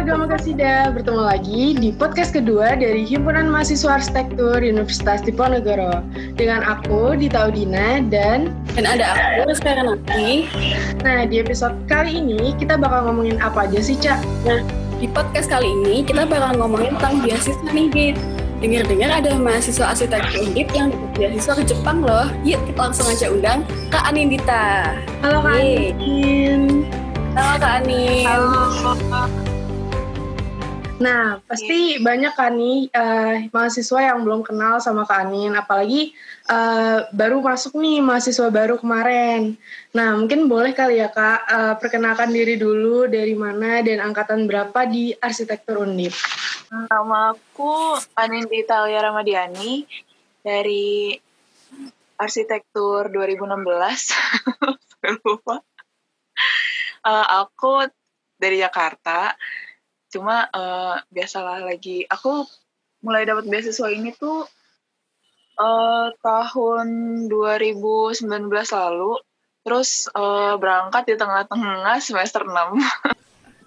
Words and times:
warga 0.00 0.16
Makasida, 0.16 0.88
bertemu 0.96 1.22
lagi 1.28 1.64
di 1.76 1.92
podcast 1.92 2.32
kedua 2.32 2.72
dari 2.72 3.04
Himpunan 3.04 3.52
Mahasiswa 3.52 4.00
Arsitektur 4.00 4.64
Universitas 4.64 5.20
Diponegoro 5.20 6.00
dengan 6.40 6.64
aku 6.64 7.20
Dita 7.20 7.52
Udina 7.52 8.00
dan 8.08 8.48
dan 8.72 8.88
ada 8.88 9.36
aku 9.44 9.52
sekarang 9.60 9.92
nanti. 9.92 10.48
Nah 11.04 11.28
di 11.28 11.44
episode 11.44 11.76
kali 11.84 12.16
ini 12.16 12.56
kita 12.56 12.80
bakal 12.80 13.12
ngomongin 13.12 13.36
apa 13.44 13.68
aja 13.68 13.76
sih 13.76 13.92
Cak? 13.92 14.24
Nah 14.48 14.64
di 14.96 15.04
podcast 15.04 15.52
kali 15.52 15.68
ini 15.68 16.00
kita 16.00 16.24
bakal 16.24 16.56
ngomongin 16.56 16.96
tentang 16.96 17.20
beasiswa 17.20 17.68
nih 17.68 17.92
Git. 17.92 18.16
Dengar-dengar 18.64 19.20
ada 19.20 19.36
mahasiswa 19.36 19.84
arsitektur 19.84 20.48
Undip 20.48 20.72
yang 20.72 20.96
beasiswa 21.12 21.60
ke 21.60 21.76
Jepang 21.76 22.00
loh. 22.00 22.32
Yuk 22.40 22.56
kita 22.72 22.88
langsung 22.88 23.04
aja 23.04 23.28
undang 23.28 23.68
Kak 23.92 24.08
Anindita. 24.08 24.96
Halo 25.20 25.44
Kak 25.44 25.60
Anin. 25.60 26.88
Halo 27.36 27.52
Kak 27.60 27.84
Anin. 27.84 28.24
Halo. 28.24 29.49
Nah, 31.00 31.40
pasti 31.48 31.96
yeah. 31.96 32.04
banyak 32.04 32.32
kan 32.36 32.52
nih 32.52 32.92
uh, 32.92 33.48
mahasiswa 33.56 34.12
yang 34.12 34.20
belum 34.20 34.44
kenal 34.44 34.84
sama 34.84 35.08
Kak 35.08 35.24
Anin, 35.24 35.56
apalagi 35.56 36.12
uh, 36.52 37.08
baru 37.16 37.40
masuk 37.40 37.80
nih 37.80 38.04
mahasiswa 38.04 38.52
baru 38.52 38.76
kemarin. 38.76 39.56
Nah, 39.96 40.12
mungkin 40.20 40.44
boleh 40.44 40.76
kali 40.76 41.00
ya 41.00 41.08
Kak, 41.08 41.40
uh, 41.48 41.74
perkenalkan 41.80 42.28
diri 42.28 42.60
dulu 42.60 43.08
dari 43.08 43.32
mana 43.32 43.80
dan 43.80 44.04
angkatan 44.04 44.44
berapa 44.44 44.84
di 44.84 45.16
Arsitektur 45.16 45.80
Undip. 45.80 46.12
Nama 46.68 47.32
aku 47.32 47.96
Anin 48.20 48.44
Italia 48.52 49.00
Ramadiani 49.00 49.88
dari 50.44 51.16
Arsitektur 52.20 53.08
2016. 53.08 53.40
lupa. 55.24 55.64
Uh, 57.00 57.26
aku 57.40 57.88
dari 58.36 58.60
Jakarta 58.60 59.32
cuma 60.10 60.50
uh, 60.50 60.98
biasalah 61.08 61.64
lagi 61.64 62.04
aku 62.10 62.44
mulai 63.00 63.24
dapat 63.24 63.48
beasiswa 63.48 63.88
ini 63.88 64.12
tuh 64.12 64.44
uh, 65.56 66.06
tahun 66.20 66.88
2019 67.30 68.26
lalu 68.50 69.12
terus 69.64 70.10
uh, 70.12 70.58
berangkat 70.60 71.08
di 71.08 71.14
tengah-tengah 71.16 71.96
semester 72.02 72.44
6 72.44 72.50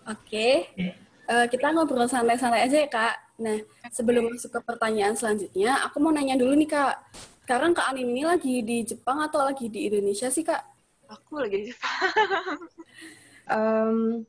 Oke, 0.03 0.67
okay. 0.75 0.99
uh, 1.31 1.47
kita 1.47 1.71
ngobrol 1.71 2.11
santai-santai 2.11 2.67
aja 2.67 2.75
ya 2.75 2.91
kak. 2.91 3.39
Nah, 3.39 3.55
sebelum 3.87 4.27
masuk 4.27 4.51
ke 4.51 4.59
pertanyaan 4.59 5.15
selanjutnya, 5.15 5.79
aku 5.79 6.03
mau 6.03 6.11
nanya 6.11 6.35
dulu 6.35 6.51
nih 6.59 6.67
kak. 6.67 6.99
Sekarang 7.47 7.71
kak 7.71 7.87
Anin 7.87 8.11
ini 8.11 8.27
lagi 8.27 8.59
di 8.67 8.83
Jepang 8.83 9.23
atau 9.23 9.47
lagi 9.47 9.71
di 9.71 9.87
Indonesia 9.87 10.27
sih 10.27 10.43
kak? 10.43 10.59
Aku 11.07 11.39
lagi 11.39 11.55
di 11.55 11.65
Jepang. 11.71 11.87
um, 13.55 14.27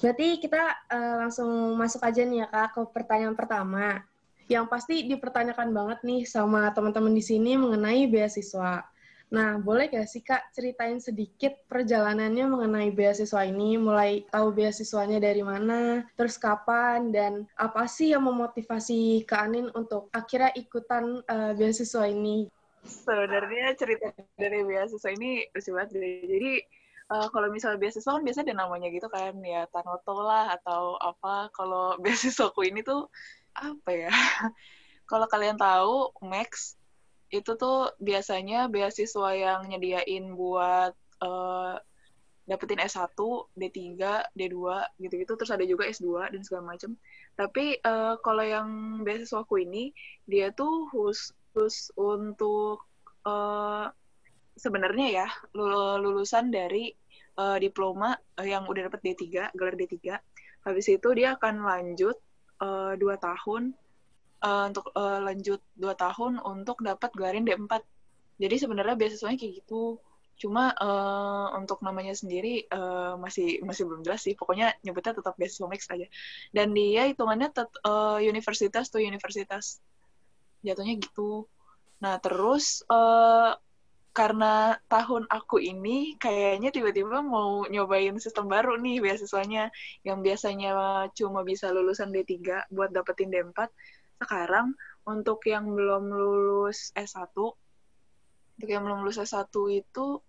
Berarti 0.00 0.40
kita 0.40 0.88
uh, 0.88 1.14
langsung 1.28 1.76
masuk 1.76 2.00
aja 2.00 2.24
nih 2.24 2.44
ya 2.44 2.48
Kak 2.48 2.68
ke 2.72 2.80
pertanyaan 2.90 3.36
pertama. 3.36 4.00
Yang 4.50 4.66
pasti 4.66 4.94
dipertanyakan 5.06 5.70
banget 5.70 5.98
nih 6.02 6.26
sama 6.26 6.72
teman-teman 6.74 7.14
di 7.14 7.22
sini 7.22 7.54
mengenai 7.54 8.08
beasiswa. 8.10 8.82
Nah, 9.30 9.62
boleh 9.62 9.86
gak 9.86 10.10
sih 10.10 10.26
Kak 10.26 10.50
ceritain 10.50 10.98
sedikit 10.98 11.54
perjalanannya 11.70 12.50
mengenai 12.50 12.90
beasiswa 12.90 13.46
ini? 13.46 13.78
Mulai 13.78 14.26
tahu 14.26 14.50
beasiswanya 14.50 15.22
dari 15.22 15.46
mana, 15.46 16.02
terus 16.18 16.34
kapan, 16.34 17.14
dan 17.14 17.46
apa 17.54 17.86
sih 17.86 18.10
yang 18.10 18.26
memotivasi 18.26 19.22
Kak 19.30 19.46
Anin 19.46 19.70
untuk 19.78 20.10
akhirnya 20.10 20.50
ikutan 20.58 21.22
uh, 21.30 21.54
beasiswa 21.54 22.10
ini? 22.10 22.50
Sebenarnya 22.82 23.76
cerita 23.78 24.10
dari 24.34 24.66
beasiswa 24.66 25.10
ini 25.14 25.46
lucu 25.54 25.70
banget. 25.78 25.90
Jadi 26.26 26.52
uh, 27.10 27.28
kalau 27.34 27.50
misalnya 27.50 27.82
beasiswa 27.82 28.16
kan 28.16 28.22
biasanya 28.22 28.54
ada 28.54 28.56
namanya 28.64 28.88
gitu 28.88 29.10
kan 29.10 29.34
ya 29.42 29.66
Tanoto 29.68 30.22
lah 30.22 30.54
atau 30.54 30.96
apa 31.02 31.50
kalau 31.52 31.94
beasiswaku 32.02 32.70
ini 32.70 32.86
tuh 32.86 33.10
apa 33.58 33.90
ya 33.90 34.12
kalau 35.10 35.26
kalian 35.26 35.58
tahu 35.58 36.14
Max 36.22 36.78
itu 37.30 37.54
tuh 37.54 37.94
biasanya 38.02 38.66
beasiswa 38.70 39.30
yang 39.34 39.70
nyediain 39.70 40.34
buat 40.34 40.94
uh, 41.22 41.78
dapetin 42.50 42.82
S1, 42.82 43.14
D3, 43.54 43.78
D2 44.34 44.58
gitu-gitu 44.98 45.38
terus 45.38 45.54
ada 45.54 45.62
juga 45.62 45.86
S2 45.86 46.34
dan 46.34 46.42
segala 46.42 46.74
macam. 46.74 46.98
Tapi 47.38 47.78
uh, 47.86 48.18
kalau 48.26 48.42
yang 48.42 48.68
beasiswaku 49.06 49.62
ini 49.62 49.94
dia 50.26 50.50
tuh 50.50 50.90
khusus 50.90 51.94
untuk 51.94 52.82
uh, 53.22 53.86
sebenarnya 54.58 55.24
ya 55.24 55.28
lulusan 56.02 56.50
dari 56.50 56.90
uh, 57.38 57.58
diploma 57.60 58.18
uh, 58.38 58.46
yang 58.46 58.66
udah 58.66 58.90
dapat 58.90 59.00
D3, 59.02 59.54
gelar 59.54 59.74
D3. 59.76 60.18
Habis 60.66 60.86
itu 60.92 61.08
dia 61.16 61.36
akan 61.36 61.64
lanjut 61.64 62.16
uh, 62.60 62.94
dua 62.96 63.16
tahun 63.16 63.72
uh, 64.44 64.64
untuk 64.68 64.92
uh, 64.96 65.20
lanjut 65.24 65.60
dua 65.76 65.94
tahun 65.96 66.40
untuk 66.40 66.80
dapat 66.84 67.10
gelarin 67.14 67.44
D4. 67.46 67.80
Jadi 68.40 68.56
sebenarnya 68.56 68.96
beasiswanya 68.96 69.36
kayak 69.36 69.64
gitu. 69.64 70.00
Cuma 70.40 70.72
uh, 70.72 71.52
untuk 71.60 71.84
namanya 71.84 72.16
sendiri 72.16 72.64
uh, 72.72 73.20
masih 73.20 73.60
masih 73.60 73.84
belum 73.84 74.00
jelas 74.00 74.24
sih. 74.24 74.32
Pokoknya 74.32 74.72
nyebutnya 74.80 75.20
tetap 75.20 75.36
beasiswa 75.36 75.68
mix 75.68 75.84
aja. 75.92 76.08
Dan 76.48 76.72
dia 76.72 77.04
hitungannya 77.12 77.52
tet, 77.52 77.68
uh, 77.84 78.16
universitas 78.24 78.88
tuh 78.88 79.04
universitas. 79.04 79.84
Jatuhnya 80.64 80.96
gitu. 80.96 81.44
Nah, 82.00 82.16
terus 82.16 82.80
uh, 82.88 83.52
karena 84.10 84.74
tahun 84.90 85.30
aku 85.30 85.62
ini 85.62 86.18
kayaknya 86.18 86.74
tiba-tiba 86.74 87.22
mau 87.22 87.62
nyobain 87.70 88.18
sistem 88.18 88.50
baru 88.50 88.74
nih 88.74 88.98
beasiswanya 88.98 89.70
yang 90.02 90.18
biasanya 90.20 91.06
cuma 91.14 91.46
bisa 91.46 91.70
lulusan 91.70 92.10
D3 92.10 92.66
buat 92.74 92.90
dapetin 92.90 93.30
D4 93.30 93.70
sekarang 94.20 94.74
untuk 95.06 95.46
yang 95.46 95.70
belum 95.70 96.10
lulus 96.10 96.90
S1 96.98 97.32
untuk 98.60 98.68
yang 98.68 98.84
belum 98.84 99.06
lulus 99.06 99.22
S1 99.22 99.48
itu 99.72 100.20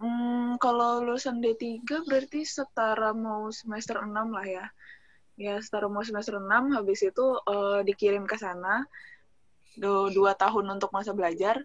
hmm, 0.00 0.56
kalau 0.60 1.04
lulusan 1.04 1.40
D3 1.40 1.84
berarti 2.04 2.44
setara 2.44 3.12
mau 3.12 3.48
semester 3.52 4.00
6 4.00 4.12
lah 4.12 4.46
ya. 4.46 4.66
Ya 5.36 5.60
setara 5.60 5.92
mau 5.92 6.00
semester 6.00 6.40
6 6.40 6.48
habis 6.72 7.04
itu 7.04 7.26
uh, 7.44 7.84
dikirim 7.84 8.24
ke 8.24 8.40
sana 8.40 8.88
dua 10.16 10.32
tahun 10.42 10.64
untuk 10.76 10.90
masa 10.96 11.12
belajar. 11.18 11.56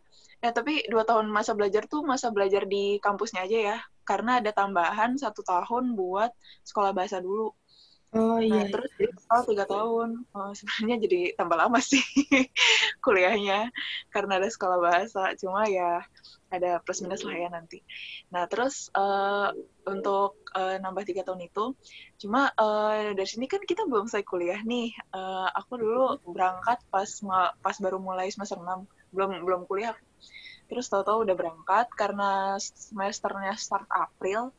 Ya 0.43 0.49
tapi 0.57 0.83
dua 0.91 1.03
tahun 1.05 1.29
masa 1.29 1.51
belajar 1.57 1.85
tuh 1.91 2.01
masa 2.11 2.27
belajar 2.35 2.65
di 2.65 2.97
kampusnya 3.05 3.45
aja 3.45 3.57
ya, 3.69 3.77
karena 4.09 4.41
ada 4.41 4.51
tambahan 4.59 5.13
satu 5.23 5.41
tahun 5.45 5.93
buat 5.99 6.31
sekolah 6.65 6.91
bahasa 6.97 7.17
dulu. 7.21 7.53
Oh 8.11 8.43
iya. 8.43 8.67
Nah, 8.67 8.75
terus 8.75 8.91
jadi 8.99 9.11
total 9.15 9.41
tiga 9.47 9.65
tahun. 9.71 10.09
Oh, 10.35 10.51
sebenarnya 10.51 10.97
jadi 11.07 11.21
tambah 11.39 11.55
lama 11.55 11.79
sih 11.79 12.03
kuliahnya 13.03 13.71
karena 14.11 14.35
ada 14.35 14.51
sekolah 14.51 14.77
bahasa. 14.83 15.31
Cuma 15.39 15.63
ya 15.71 16.03
ada 16.51 16.83
plus 16.83 16.99
minus 16.99 17.23
lah 17.23 17.39
ya 17.39 17.47
nanti. 17.47 17.79
Nah 18.35 18.51
terus 18.51 18.91
uh, 18.91 19.55
untuk 19.87 20.43
uh, 20.51 20.75
nambah 20.83 21.07
tiga 21.07 21.23
tahun 21.23 21.47
itu, 21.47 21.71
cuma 22.19 22.51
uh, 22.59 23.15
dari 23.15 23.29
sini 23.31 23.47
kan 23.47 23.63
kita 23.63 23.87
belum 23.87 24.11
selesai 24.11 24.27
kuliah 24.27 24.59
nih. 24.59 24.91
Uh, 25.15 25.47
aku 25.55 25.79
dulu 25.79 26.19
berangkat 26.27 26.83
pas 26.91 27.07
pas 27.63 27.75
baru 27.79 27.95
mulai 27.95 28.27
semester 28.27 28.59
6 28.59 29.15
belum 29.15 29.47
belum 29.47 29.61
kuliah. 29.71 29.95
Terus 30.67 30.91
tahu-tahu 30.91 31.23
udah 31.23 31.35
berangkat 31.39 31.87
karena 31.95 32.59
semesternya 32.59 33.55
start 33.55 33.87
April. 33.87 34.51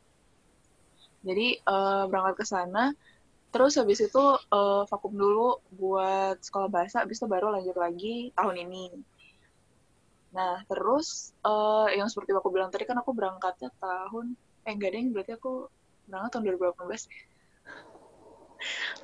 Jadi 1.20 1.60
uh, 1.68 2.08
berangkat 2.08 2.34
ke 2.40 2.44
sana 2.48 2.96
Terus 3.52 3.76
habis 3.76 4.00
itu 4.00 4.24
uh, 4.48 4.82
vakum 4.88 5.12
dulu 5.12 5.60
buat 5.76 6.40
sekolah 6.40 6.72
bahasa, 6.72 7.04
habis 7.04 7.20
itu 7.20 7.28
baru 7.28 7.52
lanjut 7.52 7.76
lagi 7.76 8.32
tahun 8.32 8.56
ini. 8.64 8.96
Nah, 10.32 10.64
terus 10.64 11.36
uh, 11.44 11.92
yang 11.92 12.08
seperti 12.08 12.32
aku 12.32 12.48
bilang 12.48 12.72
tadi 12.72 12.88
kan 12.88 12.96
aku 12.96 13.12
berangkatnya 13.12 13.68
tahun, 13.76 14.32
eh 14.64 14.72
enggak 14.72 14.96
deh, 14.96 15.04
berarti 15.12 15.32
aku 15.36 15.68
berangkat 16.08 16.30
tahun 16.32 16.44
2018. 16.56 16.88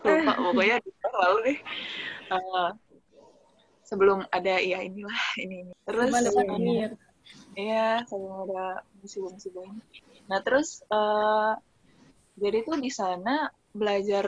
Lupa, 0.09 0.33
pokoknya 0.41 0.77
di 0.81 0.91
tahun 0.97 1.17
lalu 1.21 1.39
deh. 1.45 1.59
Uh, 2.33 2.71
sebelum 3.85 4.25
ada 4.33 4.57
ya 4.65 4.81
inilah 4.81 5.21
ini 5.37 5.69
ini. 5.69 5.73
Terus 5.85 6.09
Iya, 7.53 8.07
sebelum 8.09 8.49
ada 8.49 8.81
musibah-musibah 9.05 9.65
ini. 9.69 9.83
Nah, 10.31 10.41
terus 10.41 10.81
uh, 10.89 11.53
jadi 12.41 12.65
tuh 12.65 12.81
di 12.81 12.89
sana 12.89 13.51
belajar 13.79 14.27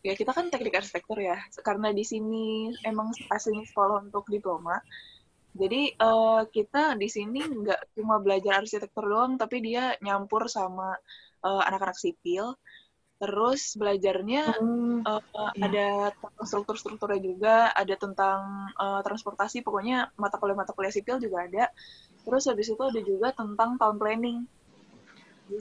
ya 0.00 0.14
kita 0.16 0.32
kan 0.32 0.48
teknik 0.48 0.80
arsitektur 0.80 1.20
ya 1.20 1.36
karena 1.60 1.92
di 1.92 2.04
sini 2.08 2.72
emang 2.88 3.12
aslinya 3.28 3.68
sekolah 3.68 4.08
untuk 4.08 4.24
diploma. 4.32 4.80
Jadi 5.50 5.98
uh, 5.98 6.46
kita 6.46 6.94
di 6.94 7.10
sini 7.10 7.42
nggak 7.42 7.98
cuma 7.98 8.22
belajar 8.22 8.62
arsitektur 8.62 9.02
doang 9.02 9.34
tapi 9.34 9.60
dia 9.60 9.98
nyampur 10.00 10.46
sama 10.46 10.96
uh, 11.44 11.62
anak-anak 11.68 11.98
sipil. 11.98 12.56
Terus 13.20 13.76
belajarnya 13.76 14.56
hmm, 14.56 15.04
uh, 15.04 15.20
iya. 15.52 15.68
ada 15.68 15.88
struktur-strukturnya 16.40 17.20
juga 17.20 17.56
ada 17.76 17.92
tentang 18.00 18.72
uh, 18.80 19.04
transportasi 19.04 19.60
pokoknya 19.60 20.08
mata 20.16 20.40
kuliah 20.40 20.56
mata 20.56 20.72
kuliah 20.72 20.94
sipil 20.94 21.20
juga 21.20 21.44
ada. 21.44 21.68
Terus 22.24 22.48
habis 22.48 22.72
itu 22.72 22.80
ada 22.80 23.00
juga 23.04 23.28
tentang 23.36 23.76
town 23.76 24.00
planning. 24.00 24.48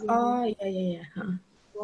Oh 0.08 0.46
iya 0.46 0.66
iya 0.70 0.84
iya 1.02 1.04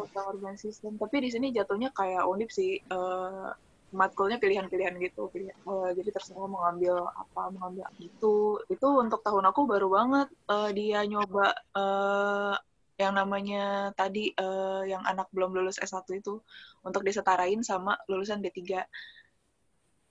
tentang 0.04 0.36
urban 0.36 0.56
system. 0.60 1.00
Tapi 1.00 1.16
di 1.24 1.30
sini 1.32 1.54
jatuhnya 1.56 1.88
kayak 1.96 2.28
undip 2.28 2.52
sih. 2.52 2.76
Uh, 2.92 3.54
matkulnya 3.94 4.42
pilihan-pilihan 4.42 4.98
gitu 4.98 5.30
pilihan 5.30 5.54
uh, 5.62 5.94
jadi 5.94 6.10
terserah 6.10 6.50
mau 6.50 6.66
ngambil 6.66 7.06
apa 7.06 7.54
mau 7.54 7.70
ngambil 7.70 7.86
itu 8.02 8.58
itu 8.66 8.88
untuk 8.98 9.22
tahun 9.22 9.46
aku 9.46 9.62
baru 9.62 9.88
banget 9.88 10.28
uh, 10.50 10.70
dia 10.74 11.06
nyoba 11.06 11.54
uh, 11.72 12.58
yang 12.98 13.14
namanya 13.14 13.94
tadi 13.94 14.32
uh, 14.36 14.82
yang 14.82 15.04
anak 15.06 15.30
belum 15.30 15.54
lulus 15.54 15.78
S1 15.78 16.02
itu 16.18 16.40
untuk 16.82 17.06
disetarain 17.06 17.62
sama 17.62 17.94
lulusan 18.10 18.42
D3 18.42 18.84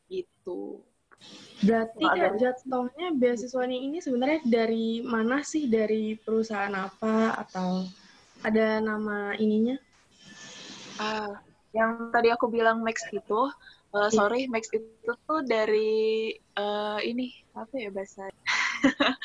gitu 0.10 0.86
Berarti 1.66 2.04
kak 2.06 2.38
jatuhnya 2.38 3.16
beasiswanya 3.16 3.80
ini 3.80 3.98
sebenarnya 4.04 4.44
dari 4.46 5.02
mana 5.02 5.42
sih? 5.42 5.66
Dari 5.66 6.20
perusahaan 6.20 6.76
apa 6.76 7.34
atau 7.40 7.88
ada 8.46 8.78
nama 8.78 9.34
ininya? 9.42 9.82
Ah, 11.02 11.42
yang 11.74 12.14
tadi 12.14 12.30
aku 12.30 12.48
bilang 12.48 12.86
Max 12.86 13.04
itu, 13.10 13.52
uh, 13.92 14.10
sorry 14.14 14.48
Max 14.48 14.70
itu 14.72 15.12
tuh 15.28 15.42
dari 15.44 16.32
uh, 16.56 17.02
ini 17.02 17.34
apa 17.58 17.74
ya 17.76 17.90
bahasa? 17.90 18.30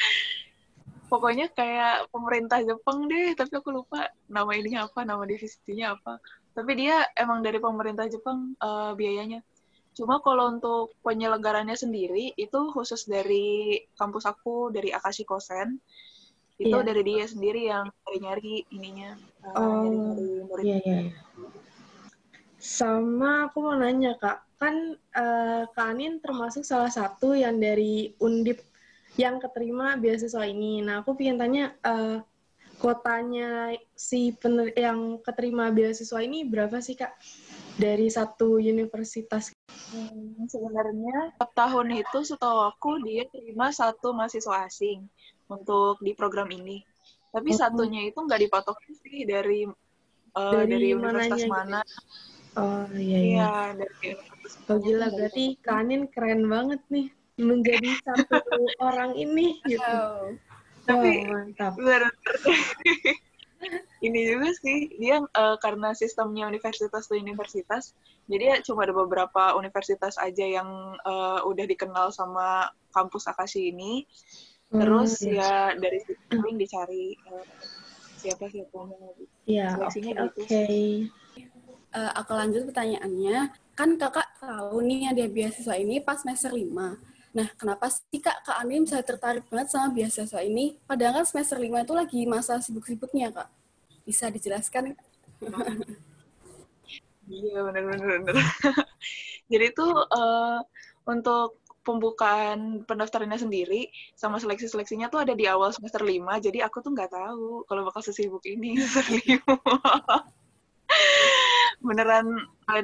Pokoknya 1.11 1.51
kayak 1.51 2.09
pemerintah 2.15 2.63
Jepang 2.63 3.11
deh, 3.11 3.35
tapi 3.35 3.59
aku 3.59 3.75
lupa 3.75 4.09
nama 4.31 4.51
ininya 4.55 4.87
apa, 4.87 5.03
nama 5.03 5.27
divisinya 5.27 5.99
apa. 5.99 6.23
Tapi 6.55 6.73
dia 6.79 7.03
emang 7.19 7.43
dari 7.43 7.59
pemerintah 7.59 8.07
Jepang 8.07 8.55
uh, 8.63 8.95
biayanya. 8.95 9.43
Cuma 9.91 10.23
kalau 10.23 10.55
untuk 10.55 10.95
penyelenggarannya 11.03 11.75
sendiri 11.75 12.31
itu 12.39 12.61
khusus 12.71 13.11
dari 13.11 13.79
kampus 13.99 14.27
aku 14.27 14.71
dari 14.71 14.95
Akashi 14.95 15.27
Kosen. 15.27 15.83
Itu 16.61 16.77
yeah. 16.77 16.85
dari 16.85 17.03
dia 17.09 17.25
sendiri 17.25 17.73
yang 17.73 17.89
nyari-nyari 17.89 18.69
ininya. 18.69 19.17
Uh, 19.57 20.45
oh, 20.45 20.61
iya, 20.61 20.77
iya, 20.85 20.99
iya. 21.09 21.17
Sama 22.61 23.49
aku 23.49 23.65
mau 23.65 23.81
nanya, 23.81 24.13
Kak. 24.21 24.45
Kan 24.61 25.01
uh, 25.17 25.65
Kak 25.73 25.97
Anin 25.97 26.21
termasuk 26.21 26.69
salah 26.69 26.93
satu 26.93 27.33
yang 27.33 27.57
dari 27.57 28.13
Undip 28.21 28.61
yang 29.17 29.41
keterima 29.41 29.97
beasiswa 29.97 30.45
ini. 30.45 30.85
Nah, 30.85 31.01
aku 31.01 31.17
pengen 31.17 31.41
tanya, 31.41 31.73
uh, 31.81 32.21
kotanya 32.77 33.73
si 33.97 34.37
pener 34.37 34.77
yang 34.77 35.17
keterima 35.25 35.73
beasiswa 35.73 36.21
ini 36.21 36.45
berapa 36.45 36.77
sih, 36.85 36.93
Kak? 36.93 37.17
Dari 37.81 38.13
satu 38.13 38.61
universitas 38.61 39.49
Hmm, 39.91 40.47
sebenarnya 40.47 41.35
tahun 41.51 41.99
itu 41.99 42.23
setahu 42.23 42.71
aku 42.71 43.03
dia 43.03 43.27
terima 43.27 43.75
satu 43.75 44.15
mahasiswa 44.15 44.71
asing 44.71 45.03
untuk 45.51 45.99
di 45.99 46.15
program 46.15 46.49
ini. 46.55 46.81
Tapi 47.31 47.51
oh. 47.55 47.59
satunya 47.59 48.07
itu 48.07 48.19
nggak 48.19 48.41
dipatok 48.47 48.79
sih 49.03 49.27
dari 49.27 49.67
uh, 49.67 50.53
dari, 50.55 50.71
dari 50.71 50.89
universitas 50.95 51.43
mananya, 51.47 51.53
mana. 51.53 51.81
Gitu. 51.83 52.59
Oh 52.59 52.87
iya 52.99 53.19
iya. 53.19 53.37
Iya 53.37 53.55
dari 53.79 54.11
Oh 54.67 54.79
gila 54.83 55.07
berarti 55.15 55.45
Kanin 55.63 56.11
keren 56.11 56.47
banget 56.51 56.83
nih 56.91 57.07
menjadi 57.39 57.91
satu 58.03 58.39
orang 58.89 59.15
ini 59.15 59.59
gitu. 59.67 59.83
Oh. 59.83 60.35
Tapi 60.87 61.11
oh, 61.27 61.35
mantap. 61.35 61.73
Benar 61.79 62.11
ini 64.07 64.21
juga 64.25 64.51
sih 64.57 64.89
dia 64.97 65.21
uh, 65.21 65.57
karena 65.61 65.93
sistemnya 65.93 66.49
universitas 66.49 67.05
tuh 67.05 67.21
universitas 67.21 67.93
jadi 68.31 68.45
ya 68.45 68.57
cuma 68.65 68.89
ada 68.89 68.97
beberapa 68.97 69.53
universitas 69.57 70.17
aja 70.17 70.45
yang 70.47 70.97
uh, 71.05 71.45
udah 71.45 71.69
dikenal 71.69 72.09
sama 72.09 72.73
kampus 72.97 73.29
Akashi 73.29 73.71
ini 73.71 74.09
terus 74.71 75.13
hmm, 75.27 75.35
ya 75.35 75.55
dari 75.75 75.99
situ 76.07 76.49
dicari 76.55 77.05
uh, 77.27 77.45
siapa 78.21 78.47
siapa 78.47 78.79
yang 78.87 79.03
ya 79.45 79.69
oke 79.77 79.91
okay, 79.91 80.01
gitu. 80.01 80.25
okay. 80.39 80.83
uh, 81.95 82.13
aku 82.15 82.33
lanjut 82.39 82.63
pertanyaannya 82.71 83.51
kan 83.75 83.91
kakak 83.99 84.29
tahu 84.39 84.79
nih 84.87 85.11
ada 85.11 85.25
beasiswa 85.27 85.75
ini 85.75 85.99
pas 85.99 86.23
semester 86.23 86.55
lima 86.55 86.97
Nah, 87.31 87.47
kenapa 87.55 87.87
sih 87.87 88.19
Kak, 88.19 88.43
Kak 88.43 88.59
Anin 88.59 88.83
bisa 88.83 88.99
tertarik 89.07 89.47
banget 89.47 89.71
sama 89.71 89.95
beasiswa 89.95 90.43
ini? 90.43 90.83
Padahal 90.83 91.23
kan 91.23 91.27
semester 91.31 91.63
lima 91.63 91.87
itu 91.87 91.95
lagi 91.95 92.27
masa 92.27 92.59
sibuk-sibuknya, 92.59 93.31
Kak. 93.31 93.47
Bisa 94.03 94.27
dijelaskan? 94.35 94.99
Iya, 97.31 97.63
benar-benar. 97.63 98.35
Jadi 99.51 99.65
itu 99.71 99.87
uh, 99.87 100.59
untuk 101.07 101.60
pembukaan 101.81 102.85
pendaftarannya 102.85 103.41
sendiri 103.41 103.89
sama 104.13 104.37
seleksi-seleksinya 104.37 105.09
tuh 105.09 105.25
ada 105.25 105.33
di 105.33 105.49
awal 105.49 105.73
semester 105.73 106.05
lima. 106.05 106.37
jadi 106.37 106.69
aku 106.69 106.85
tuh 106.85 106.93
nggak 106.93 107.11
tahu 107.13 107.65
kalau 107.65 107.89
bakal 107.89 108.05
sesibuk 108.05 108.45
ini 108.45 108.77
semester 108.81 109.07
lima. 109.17 109.55
beneran 111.81 112.27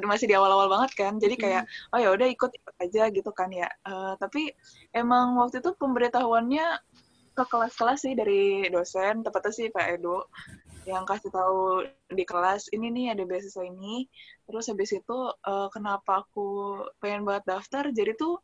masih 0.08 0.24
di 0.24 0.34
awal-awal 0.34 0.72
banget 0.72 0.96
kan 0.96 1.12
jadi 1.20 1.36
kayak 1.36 1.62
oh 1.92 2.00
ya 2.00 2.08
udah 2.16 2.26
ikut 2.32 2.48
ikut 2.48 2.74
aja 2.80 3.12
gitu 3.12 3.30
kan 3.30 3.52
ya 3.52 3.68
uh, 3.84 4.16
tapi 4.16 4.56
emang 4.96 5.36
waktu 5.36 5.60
itu 5.60 5.76
pemberitahuannya 5.76 6.80
ke 7.36 7.44
kelas-kelas 7.44 8.08
sih 8.08 8.16
dari 8.16 8.64
dosen 8.72 9.20
tepatnya 9.20 9.52
sih 9.52 9.68
Pak 9.68 10.00
Edo 10.00 10.32
yang 10.88 11.04
kasih 11.04 11.28
tahu 11.28 11.84
di 12.08 12.24
kelas 12.24 12.72
ini 12.72 12.88
nih 12.88 13.06
ada 13.12 13.28
beasiswa 13.28 13.66
ini 13.66 14.08
terus 14.48 14.70
habis 14.70 14.94
itu 14.94 15.18
uh, 15.34 15.68
kenapa 15.68 16.24
aku 16.24 16.80
pengen 17.02 17.26
banget 17.26 17.44
daftar 17.44 17.90
jadi 17.92 18.16
tuh 18.16 18.40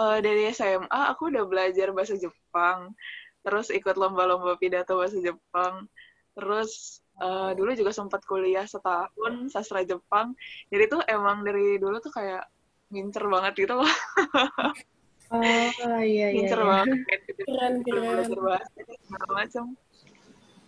uh, 0.00 0.18
dari 0.24 0.48
SMA 0.56 1.00
aku 1.12 1.28
udah 1.28 1.44
belajar 1.44 1.92
bahasa 1.92 2.16
Jepang 2.16 2.96
terus 3.44 3.68
ikut 3.68 3.96
lomba-lomba 3.96 4.56
pidato 4.56 4.96
bahasa 4.96 5.20
Jepang 5.20 5.84
terus 6.32 7.04
uh, 7.20 7.52
dulu 7.52 7.76
juga 7.76 7.92
sempat 7.92 8.24
kuliah 8.24 8.64
setahun 8.64 9.52
sastra 9.52 9.84
Jepang 9.84 10.32
jadi 10.72 10.88
tuh 10.88 11.00
emang 11.04 11.44
dari 11.44 11.76
dulu 11.76 12.00
tuh 12.00 12.12
kayak 12.12 12.48
ngincer 12.90 13.24
banget 13.28 13.68
gitu 13.68 13.74
loh 13.76 13.86
oh 15.36 16.00
iya 16.00 16.00
iya 16.02 16.26
ngincer 16.34 16.58
iya. 16.58 16.68
banget 16.68 17.20
gitu. 17.28 17.40
keren 17.46 17.74
keren 17.86 18.02
belajar 18.02 18.40
bahasa 18.40 19.28
macam 19.30 19.64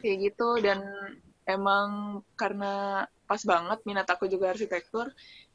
kayak 0.03 0.17
gitu 0.31 0.49
dan 0.63 0.79
emang 1.49 2.21
karena 2.39 3.05
pas 3.27 3.43
banget 3.43 3.79
minat 3.89 4.07
aku 4.07 4.29
juga 4.29 4.53
arsitektur 4.53 5.11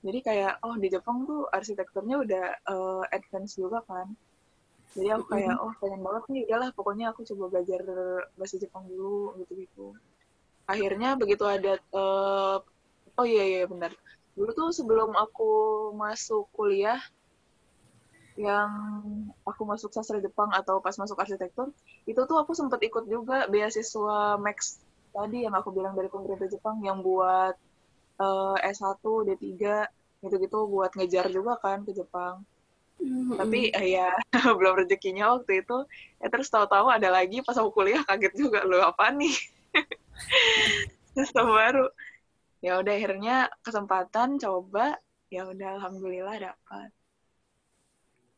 jadi 0.06 0.20
kayak 0.22 0.54
oh 0.66 0.76
di 0.78 0.88
Jepang 0.94 1.26
tuh 1.26 1.50
arsitekturnya 1.50 2.22
udah 2.22 2.46
uh, 2.70 3.04
advance 3.10 3.58
juga 3.58 3.82
kan. 3.86 4.08
Jadi 4.96 5.14
aku 5.14 5.26
kayak 5.30 5.58
oh 5.62 5.74
pengen 5.78 6.02
banget 6.02 6.24
nih 6.32 6.42
udahlah 6.48 6.70
pokoknya 6.74 7.06
aku 7.12 7.22
coba 7.28 7.60
belajar 7.60 7.82
bahasa 8.34 8.56
Jepang 8.58 8.88
dulu 8.88 9.36
gitu 9.44 9.54
gitu 9.62 9.88
akhirnya 10.68 11.16
begitu 11.16 11.48
ada 11.48 11.80
uh, 11.96 12.60
oh 13.16 13.26
iya 13.26 13.44
iya 13.48 13.64
benar. 13.66 13.96
Dulu 14.36 14.52
tuh 14.54 14.70
sebelum 14.76 15.16
aku 15.16 15.50
masuk 15.96 16.46
kuliah 16.54 17.00
yang 18.38 18.70
aku 19.42 19.66
masuk 19.66 19.90
sastra 19.90 20.22
Jepang 20.22 20.54
atau 20.54 20.78
pas 20.78 20.94
masuk 20.94 21.18
arsitektur 21.18 21.74
itu 22.06 22.22
tuh 22.22 22.38
aku 22.38 22.54
sempat 22.54 22.78
ikut 22.86 23.10
juga 23.10 23.50
beasiswa 23.50 24.38
Max 24.38 24.78
tadi 25.18 25.50
yang 25.50 25.56
aku 25.58 25.74
bilang 25.74 25.98
dari 25.98 26.14
pemerintah 26.14 26.46
Jepang 26.46 26.78
yang 26.86 27.02
buat 27.02 27.58
uh, 28.22 28.56
S1, 28.62 29.02
D3 29.02 29.54
gitu-gitu 30.22 30.70
buat 30.70 30.94
ngejar 30.94 31.34
juga 31.34 31.58
kan 31.58 31.82
ke 31.82 31.98
Jepang. 31.98 32.46
Mm-hmm. 33.02 33.38
Tapi 33.38 33.60
uh, 33.74 33.86
ya 33.86 34.10
belum 34.58 34.86
rezekinya 34.86 35.38
waktu 35.38 35.66
itu. 35.66 35.78
Ya 36.22 36.28
terus 36.30 36.50
tahu-tahu 36.54 36.90
ada 36.94 37.10
lagi 37.10 37.42
pas 37.42 37.58
aku 37.58 37.74
kuliah 37.74 38.06
kaget 38.06 38.34
juga 38.38 38.62
lo 38.62 38.82
apa 38.86 39.10
nih. 39.14 39.34
Sistem 41.18 41.50
baru. 41.50 41.90
Ya 42.62 42.78
udah 42.82 42.94
akhirnya 42.94 43.50
kesempatan 43.62 44.38
coba 44.42 44.98
ya 45.34 45.46
udah 45.50 45.82
alhamdulillah 45.82 46.54
dapat. 46.54 46.90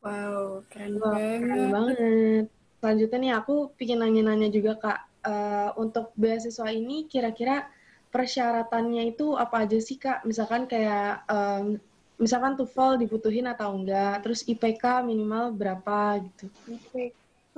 Wow, 0.00 0.64
keren 0.72 0.96
wow, 0.96 1.12
banget. 1.12 1.40
Keren 1.44 1.64
banget. 1.72 2.44
Selanjutnya 2.80 3.18
nih 3.20 3.32
aku 3.36 3.54
bikin 3.76 4.00
nanya-nanya 4.00 4.48
juga 4.48 4.72
Kak. 4.80 5.09
Uh, 5.20 5.76
untuk 5.76 6.16
beasiswa 6.16 6.72
ini 6.72 7.04
kira-kira 7.04 7.68
persyaratannya 8.08 9.12
itu 9.12 9.36
apa 9.36 9.68
aja 9.68 9.76
sih 9.76 10.00
Kak? 10.00 10.24
Misalkan 10.24 10.64
kayak 10.64 11.28
um, 11.28 11.76
misalkan 12.20 12.56
TOEFL 12.56 13.00
dibutuhin 13.00 13.48
atau 13.48 13.76
enggak, 13.76 14.24
terus 14.24 14.44
IPK 14.44 15.04
minimal 15.04 15.52
berapa 15.52 16.20
gitu. 16.24 16.48
IPK 16.68 17.56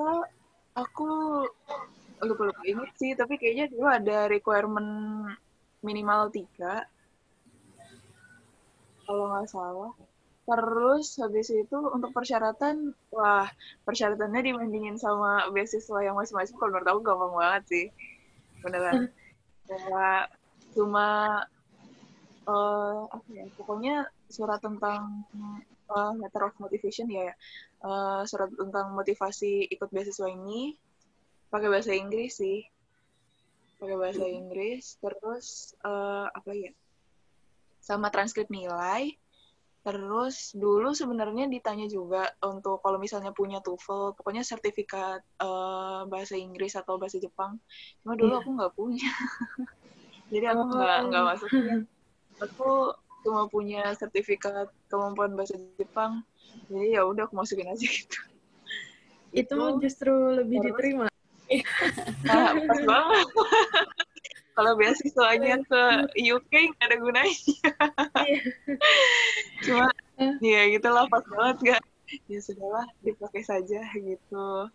aku 0.75 1.11
lupa-lupa 2.23 2.63
ini 2.63 2.87
sih, 2.95 3.19
tapi 3.19 3.35
kayaknya 3.39 3.67
dulu 3.75 3.87
ada 3.91 4.31
requirement 4.31 4.91
minimal 5.83 6.31
tiga 6.31 6.87
kalau 9.03 9.35
nggak 9.35 9.51
salah. 9.51 9.93
Terus 10.43 11.07
habis 11.23 11.49
itu 11.55 11.79
untuk 11.79 12.11
persyaratan, 12.11 12.91
wah 13.15 13.47
persyaratannya 13.87 14.43
dibandingin 14.43 14.99
sama 14.99 15.47
beasiswa 15.55 16.03
yang 16.03 16.19
masing-masing 16.19 16.59
kalau 16.59 16.75
menurut 16.75 16.89
aku 16.91 17.01
gampang 17.07 17.33
banget 17.39 17.63
sih. 17.71 17.87
Beneran. 18.63 19.11
Kayak 19.71 20.35
cuma 20.75 21.09
uh, 22.51 23.07
apa 23.07 23.29
ya, 23.31 23.47
pokoknya 23.55 23.97
surat 24.27 24.59
tentang 24.59 25.23
uh, 25.93 26.13
letter 26.19 26.51
of 26.51 26.59
motivation 26.59 27.07
ya, 27.07 27.31
uh, 27.87 28.27
surat 28.27 28.51
tentang 28.51 28.99
motivasi 28.99 29.71
ikut 29.71 29.95
beasiswa 29.95 30.27
ini 30.27 30.75
pakai 31.53 31.69
bahasa 31.69 31.93
Inggris 31.93 32.41
sih. 32.41 32.65
pakai 33.83 33.99
bahasa 33.99 34.23
Inggris 34.31 34.95
terus 35.03 35.75
uh, 35.83 36.31
apa 36.31 36.55
ya 36.55 36.71
sama 37.83 38.15
transkrip 38.15 38.47
nilai 38.47 39.19
terus 39.83 40.55
dulu 40.55 40.95
sebenarnya 40.95 41.51
ditanya 41.51 41.91
juga 41.91 42.31
untuk 42.39 42.79
kalau 42.87 43.03
misalnya 43.03 43.35
punya 43.35 43.59
TOEFL 43.59 44.15
pokoknya 44.15 44.47
sertifikat 44.47 45.27
uh, 45.43 46.07
bahasa 46.07 46.39
Inggris 46.39 46.79
atau 46.79 47.03
bahasa 47.03 47.19
Jepang. 47.19 47.59
Cuma 48.03 48.15
dulu 48.15 48.39
yeah. 48.39 48.41
aku 48.41 48.51
nggak 48.55 48.75
punya. 48.79 49.11
Jadi 50.33 50.47
aku 50.47 50.63
nggak 50.71 50.99
oh. 51.03 51.07
nggak 51.11 51.25
masuk 51.35 51.51
aku 52.43 52.71
cuma 53.23 53.47
punya 53.47 53.95
sertifikat 53.95 54.71
kemampuan 54.91 55.35
bahasa 55.39 55.55
Jepang. 55.79 56.27
Jadi 56.71 56.99
ya 56.99 57.07
udah 57.07 57.27
aku 57.31 57.39
masukin 57.39 57.71
aja 57.71 57.87
gitu. 57.87 58.19
Itu, 59.33 59.57
itu 59.57 59.89
justru 59.89 60.13
lebih 60.13 60.59
terus, 60.61 60.69
diterima. 60.75 61.07
Nah, 62.25 62.57
pas 62.65 62.81
banget 62.81 63.27
kalau 64.53 64.73
beasiswanya 64.77 65.61
ke 65.65 65.83
UK 66.17 66.53
nggak 66.73 66.87
ada 66.89 66.97
gunanya. 67.01 67.37
Iya. 68.23 68.43
cuma 69.65 69.87
ya 70.45 70.63
gitulah 70.71 71.05
pas 71.09 71.25
banget 71.25 71.57
gak 71.75 71.83
ya 72.29 72.41
sudahlah 72.45 72.87
dipakai 73.01 73.43
saja 73.43 73.81
gitu. 73.97 74.69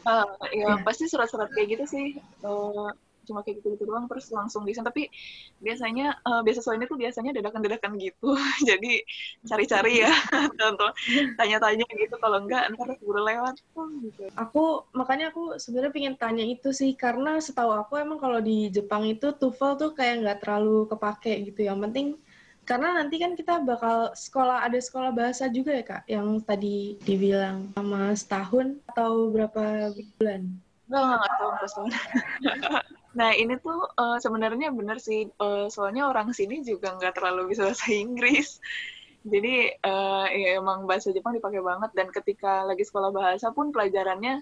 Uh, 0.00 0.26
ya 0.56 0.80
pasti 0.80 1.04
surat-surat 1.06 1.52
kayak 1.52 1.76
gitu 1.76 1.84
sih. 1.84 2.08
Uh, 2.40 2.88
cuma 3.30 3.46
kayak 3.46 3.62
gitu-gitu 3.62 3.86
doang 3.86 4.10
terus 4.10 4.26
langsung 4.34 4.66
desain 4.66 4.82
tapi 4.82 5.06
biasanya 5.62 6.18
uh, 6.26 6.42
beasiswa 6.42 6.74
ini 6.74 6.84
tuh 6.90 6.98
biasanya 6.98 7.30
dadakan-dadakan 7.38 7.94
gitu. 8.02 8.34
Jadi 8.68 9.06
cari-cari 9.46 10.02
ya 10.02 10.10
atau 10.58 10.90
tanya-tanya 11.38 11.86
gitu. 11.86 12.18
Kalau 12.18 12.42
enggak 12.42 12.74
ntar 12.74 12.98
keburu 12.98 13.22
lewat. 13.22 13.62
Gitu. 14.02 14.26
aku 14.34 14.84
makanya 14.96 15.30
aku 15.30 15.56
sebenarnya 15.62 15.92
pengen 15.94 16.14
tanya 16.18 16.42
itu 16.42 16.74
sih. 16.74 16.98
Karena 16.98 17.38
setahu 17.38 17.70
aku 17.70 18.02
emang 18.02 18.18
kalau 18.18 18.42
di 18.42 18.72
Jepang 18.74 19.06
itu 19.06 19.30
TOEFL 19.30 19.72
tuh 19.78 19.90
kayak 19.94 20.26
nggak 20.26 20.38
terlalu 20.42 20.90
kepake 20.90 21.32
gitu. 21.46 21.70
Yang 21.70 21.78
penting 21.86 22.06
karena 22.68 23.02
nanti 23.02 23.18
kan 23.18 23.34
kita 23.34 23.66
bakal 23.66 24.14
sekolah 24.14 24.62
ada 24.62 24.78
sekolah 24.78 25.10
bahasa 25.10 25.50
juga 25.50 25.74
ya 25.74 25.84
kak? 25.84 26.02
Yang 26.06 26.28
tadi 26.46 26.78
dibilang 27.02 27.74
sama 27.74 28.14
setahun 28.14 28.78
atau 28.94 29.32
berapa 29.34 29.90
bulan? 30.18 30.42
Enggak, 30.86 31.02
enggak 31.02 31.34
tahu 31.38 31.50
tahun 31.50 31.88
Nah 33.20 33.36
ini 33.36 33.60
tuh 33.60 33.84
uh, 34.00 34.16
sebenarnya 34.16 34.72
benar 34.72 34.96
sih, 34.96 35.28
uh, 35.36 35.68
soalnya 35.68 36.08
orang 36.08 36.32
sini 36.32 36.64
juga 36.64 36.96
nggak 36.96 37.20
terlalu 37.20 37.52
bisa 37.52 37.68
bahasa 37.68 37.92
Inggris. 37.92 38.56
Jadi 39.28 39.76
uh, 39.84 40.24
ya 40.32 40.56
emang 40.56 40.88
bahasa 40.88 41.12
Jepang 41.12 41.36
dipakai 41.36 41.60
banget 41.60 41.92
dan 41.92 42.08
ketika 42.08 42.64
lagi 42.64 42.88
sekolah 42.88 43.12
bahasa 43.12 43.52
pun 43.52 43.68
pelajarannya 43.76 44.40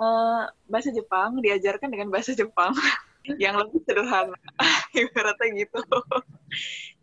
uh, 0.00 0.48
bahasa 0.72 0.88
Jepang 0.96 1.44
diajarkan 1.44 1.92
dengan 1.92 2.08
bahasa 2.08 2.32
Jepang 2.32 2.72
yang 3.42 3.60
lebih 3.60 3.84
sederhana, 3.84 4.32
ibaratnya 4.96 5.68
gitu. 5.68 5.80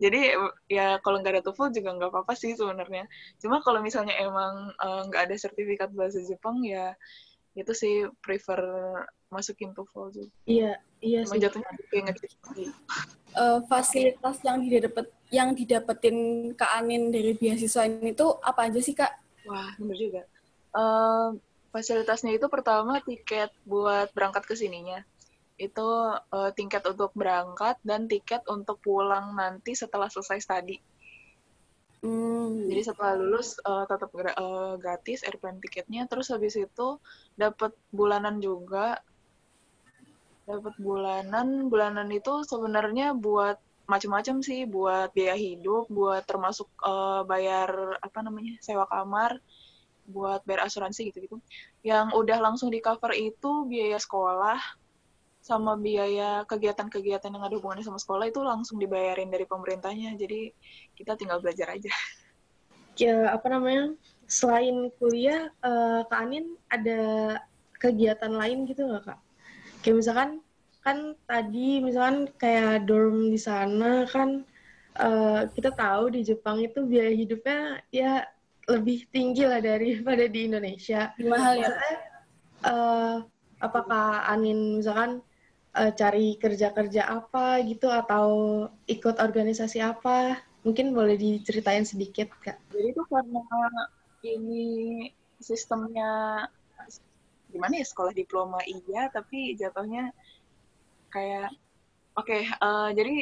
Jadi 0.02 0.34
ya 0.66 0.98
kalau 1.06 1.22
nggak 1.22 1.38
ada 1.38 1.42
TOEFL 1.46 1.70
juga 1.70 1.94
nggak 1.94 2.10
apa-apa 2.10 2.34
sih 2.34 2.58
sebenarnya. 2.58 3.06
Cuma 3.38 3.62
kalau 3.62 3.78
misalnya 3.78 4.18
emang 4.18 4.74
nggak 4.82 5.30
ada 5.30 5.36
sertifikat 5.38 5.94
bahasa 5.94 6.18
Jepang 6.26 6.66
ya 6.66 6.98
itu 7.54 7.70
sih 7.70 7.94
prefer 8.18 8.58
masukin 9.30 9.70
TOEFL 9.74 10.10
juga. 10.10 10.32
Iya, 10.46 10.72
iya 11.04 11.20
sih. 11.28 11.36
jatuhnya 11.36 11.68
kayak 11.92 12.16
uh, 13.36 13.60
fasilitas 13.68 14.36
yang 14.40 14.64
didapat 14.64 15.06
yang 15.28 15.50
didapetin 15.52 16.16
Kak 16.54 16.70
Anin 16.80 17.10
dari 17.10 17.34
beasiswa 17.34 17.84
ini 17.84 18.14
tuh 18.14 18.38
apa 18.40 18.70
aja 18.70 18.80
sih 18.80 18.94
Kak? 18.94 19.12
Wah, 19.50 19.74
benar 19.76 19.96
juga. 19.98 20.22
Uh, 20.74 21.36
fasilitasnya 21.74 22.38
itu 22.38 22.46
pertama 22.46 23.02
tiket 23.02 23.50
buat 23.66 24.08
berangkat 24.14 24.46
ke 24.46 24.54
sininya. 24.54 25.02
Itu 25.58 25.84
uh, 26.18 26.50
tiket 26.54 26.86
untuk 26.86 27.10
berangkat 27.18 27.78
dan 27.82 28.06
tiket 28.06 28.46
untuk 28.46 28.78
pulang 28.80 29.34
nanti 29.34 29.74
setelah 29.74 30.06
selesai 30.06 30.42
studi. 30.42 30.78
Hmm. 32.04 32.68
Jadi 32.68 32.82
setelah 32.84 33.16
lulus 33.16 33.56
uh, 33.64 33.88
tetap 33.88 34.12
uh, 34.12 34.76
gratis 34.76 35.24
airplane 35.24 35.56
tiketnya, 35.58 36.04
terus 36.04 36.28
habis 36.28 36.54
itu 36.54 37.00
dapat 37.34 37.72
bulanan 37.90 38.38
juga. 38.44 39.00
Dapat 40.44 40.74
bulanan, 40.76 41.72
bulanan 41.72 42.08
itu 42.12 42.44
sebenarnya 42.44 43.16
buat 43.16 43.56
macam-macam 43.84 44.40
sih, 44.40 44.64
buat 44.64 45.12
biaya 45.12 45.36
hidup, 45.36 45.88
buat 45.92 46.24
termasuk 46.24 46.68
uh, 46.84 47.24
bayar 47.28 48.00
apa 48.00 48.24
namanya 48.24 48.56
sewa 48.60 48.88
kamar, 48.88 49.40
buat 50.08 50.44
bayar 50.48 50.68
asuransi 50.68 51.12
gitu-gitu. 51.12 51.40
Yang 51.84 52.16
udah 52.16 52.38
langsung 52.40 52.72
di 52.72 52.80
cover 52.80 53.12
itu 53.12 53.68
biaya 53.68 53.96
sekolah, 54.00 54.60
sama 55.44 55.76
biaya 55.76 56.48
kegiatan-kegiatan 56.48 57.28
yang 57.28 57.44
ada 57.44 57.60
hubungannya 57.60 57.84
sama 57.84 58.00
sekolah 58.00 58.32
itu 58.32 58.40
langsung 58.40 58.80
dibayarin 58.80 59.28
dari 59.28 59.44
pemerintahnya. 59.44 60.16
Jadi 60.16 60.48
kita 60.96 61.20
tinggal 61.20 61.44
belajar 61.44 61.76
aja. 61.76 61.92
Ya, 62.96 63.28
apa 63.28 63.52
namanya? 63.52 63.92
Selain 64.24 64.88
kuliah, 64.96 65.52
uh, 65.60 66.06
Kak 66.08 66.20
Anin 66.24 66.56
ada 66.72 67.36
kegiatan 67.76 68.32
lain 68.32 68.64
gitu 68.64 68.88
nggak, 68.88 69.12
Kak? 69.12 69.20
Kayak 69.84 69.96
misalkan, 70.00 70.30
kan 70.80 71.12
tadi 71.28 71.84
misalkan 71.84 72.32
kayak 72.40 72.88
dorm 72.88 73.28
di 73.28 73.36
sana 73.36 74.08
kan 74.08 74.48
uh, 74.96 75.44
kita 75.52 75.72
tahu 75.76 76.12
di 76.12 76.24
Jepang 76.24 76.60
itu 76.60 76.84
biaya 76.84 77.12
hidupnya 77.12 77.60
ya 77.92 78.24
lebih 78.64 79.04
tinggi 79.12 79.44
lah 79.44 79.60
daripada 79.60 80.24
di 80.24 80.48
Indonesia. 80.48 81.12
Mahal 81.20 81.60
ya? 81.60 81.68
uh, 82.64 83.16
apakah 83.60 84.24
Anin 84.28 84.80
misalkan 84.80 85.20
uh, 85.76 85.92
cari 85.92 86.40
kerja-kerja 86.40 87.04
apa 87.08 87.60
gitu 87.68 87.92
atau 87.92 88.26
ikut 88.88 89.20
organisasi 89.20 89.84
apa? 89.84 90.40
Mungkin 90.64 90.96
boleh 90.96 91.20
diceritain 91.20 91.84
sedikit, 91.84 92.32
Kak. 92.40 92.56
Jadi 92.72 92.96
itu 92.96 93.04
karena 93.04 93.44
ini 94.24 94.64
sistemnya 95.36 96.44
gimana 97.54 97.78
ya 97.78 97.86
sekolah 97.86 98.10
diploma 98.10 98.58
iya 98.66 99.06
tapi 99.14 99.54
jatuhnya 99.54 100.10
kayak 101.14 101.54
oke 102.18 102.26
okay, 102.26 102.42
uh, 102.58 102.90
eh, 102.90 102.98
jadi 102.98 103.14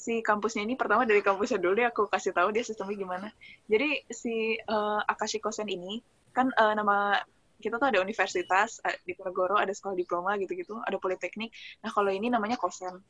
si 0.00 0.24
kampusnya 0.24 0.64
ini 0.64 0.80
pertama 0.80 1.04
dari 1.04 1.20
kampusnya 1.20 1.60
dulu 1.60 1.76
deh 1.76 1.86
aku 1.92 2.08
kasih 2.08 2.32
tahu 2.32 2.54
dia 2.54 2.64
sistemnya 2.64 2.96
gimana. 2.96 3.28
Jadi 3.66 4.06
si 4.08 4.56
uh, 4.70 5.02
Akashi 5.04 5.42
Kosen 5.42 5.68
ini 5.68 6.00
kan 6.32 6.48
uh, 6.56 6.72
nama 6.72 7.20
kita 7.60 7.76
tuh 7.76 7.92
ada 7.92 8.00
universitas 8.00 8.80
di 9.04 9.12
Ponorogo 9.12 9.60
ada 9.60 9.70
sekolah 9.70 9.92
diploma 9.92 10.40
gitu-gitu 10.40 10.80
ada 10.80 10.96
politeknik. 10.96 11.52
Nah 11.84 11.92
kalau 11.92 12.08
ini 12.08 12.32
namanya 12.32 12.56
kosen. 12.56 13.04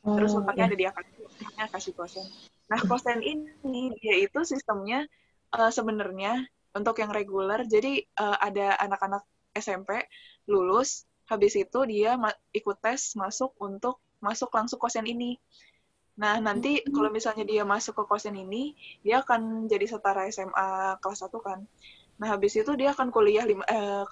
Terus 0.00 0.32
oh, 0.32 0.40
tempatnya 0.40 0.64
iya. 0.64 0.70
ada 0.72 0.76
di 0.80 0.84
namanya 1.44 1.68
kasih 1.76 1.92
kosen. 1.92 2.24
Nah 2.72 2.80
kosen 2.88 3.20
ini 3.20 3.92
dia 4.00 4.16
itu 4.24 4.40
sistemnya 4.48 5.04
uh, 5.52 5.68
sebenarnya 5.68 6.40
untuk 6.72 6.96
yang 7.02 7.12
reguler 7.12 7.68
jadi 7.68 8.00
uh, 8.16 8.40
ada 8.40 8.80
anak-anak 8.80 9.26
SMP 9.60 10.02
lulus 10.48 11.06
habis 11.30 11.54
itu 11.54 11.78
dia 11.86 12.18
ikut 12.50 12.76
tes 12.82 13.14
masuk 13.14 13.54
untuk 13.62 14.02
masuk 14.18 14.50
langsung 14.50 14.80
kosen 14.80 15.06
ini 15.06 15.38
Nah, 16.20 16.36
nanti 16.36 16.84
kalau 16.92 17.08
misalnya 17.08 17.48
dia 17.48 17.64
masuk 17.64 17.96
ke 17.96 18.04
kosen 18.04 18.36
ini, 18.36 18.76
dia 19.00 19.24
akan 19.24 19.64
jadi 19.72 19.88
setara 19.88 20.28
SMA 20.28 21.00
kelas 21.00 21.24
1 21.24 21.32
kan. 21.40 21.64
Nah 22.20 22.36
habis 22.36 22.52
itu 22.52 22.68
dia 22.76 22.92
akan 22.92 23.08
kuliah 23.08 23.48
lima, 23.48 23.64
eh, 23.64 24.04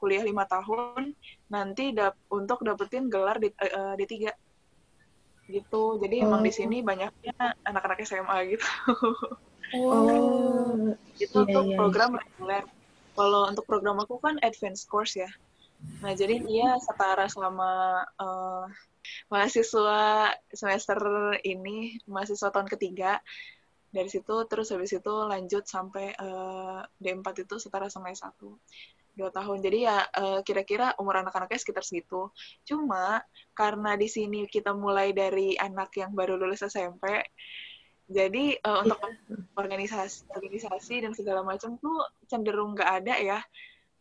kuliah 0.00 0.24
lima 0.24 0.48
tahun 0.48 1.12
nanti 1.52 1.92
dap 1.92 2.16
untuk 2.32 2.64
dapetin 2.64 3.12
gelar 3.12 3.36
di 3.36 3.52
uh, 3.52 3.92
D3 4.00 4.32
gitu. 5.52 6.00
Jadi 6.00 6.16
oh. 6.24 6.32
emang 6.32 6.40
di 6.40 6.52
sini 6.56 6.80
banyaknya 6.80 7.36
anak-anak 7.68 8.00
SMA 8.08 8.56
gitu. 8.56 8.68
Oh. 9.76 10.96
itu 11.20 11.36
yeah, 11.36 11.44
untuk 11.44 11.64
yeah. 11.68 11.76
program 11.76 12.10
reguler. 12.16 12.64
Kalau 13.14 13.50
untuk 13.50 13.64
program 13.66 13.98
aku 14.02 14.18
kan 14.22 14.38
advance 14.40 14.86
course 14.86 15.18
ya. 15.18 15.30
Nah 16.04 16.12
jadi 16.12 16.40
dia 16.44 16.76
setara 16.80 17.26
sama 17.28 18.04
uh, 18.20 18.64
mahasiswa 19.32 20.32
semester 20.52 20.98
ini, 21.44 21.96
mahasiswa 22.04 22.52
tahun 22.52 22.68
ketiga. 22.68 23.20
Dari 23.90 24.06
situ 24.06 24.46
terus 24.46 24.70
habis 24.70 24.94
itu 24.94 25.14
lanjut 25.26 25.66
sampai 25.66 26.14
uh, 26.14 26.86
D4 27.02 27.42
itu 27.42 27.58
setara 27.58 27.90
sama 27.90 28.14
S1 28.14 28.38
dua 29.18 29.30
tahun. 29.34 29.58
Jadi 29.60 29.78
ya 29.84 30.06
uh, 30.06 30.40
kira-kira 30.46 30.94
umur 30.96 31.20
anak-anaknya 31.20 31.58
sekitar 31.58 31.82
segitu. 31.82 32.30
Cuma 32.62 33.20
karena 33.52 33.98
di 33.98 34.06
sini 34.06 34.46
kita 34.46 34.70
mulai 34.72 35.10
dari 35.10 35.58
anak 35.58 35.90
yang 35.98 36.14
baru 36.14 36.38
lulus 36.38 36.62
SMP 36.62 37.04
jadi 38.10 38.58
uh, 38.66 38.82
untuk 38.82 38.98
organisasi 39.54 40.26
organisasi 40.34 41.06
dan 41.06 41.14
segala 41.14 41.46
macam 41.46 41.78
tuh 41.78 42.02
cenderung 42.26 42.74
nggak 42.74 42.90
ada 43.02 43.14
ya. 43.22 43.38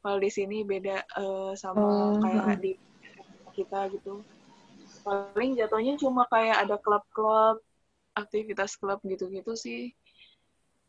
Kalau 0.02 0.18
di 0.18 0.34
sini 0.34 0.66
beda 0.66 1.06
uh, 1.14 1.54
sama 1.54 2.18
oh. 2.18 2.18
kayak 2.18 2.58
di 2.58 2.74
kita 3.54 3.86
gitu. 3.94 4.26
Paling 5.06 5.54
jatuhnya 5.62 5.94
cuma 6.02 6.26
kayak 6.26 6.66
ada 6.66 6.82
klub-klub 6.82 7.62
aktivitas 8.18 8.74
klub 8.82 8.98
gitu-gitu 9.06 9.54
sih. 9.54 9.94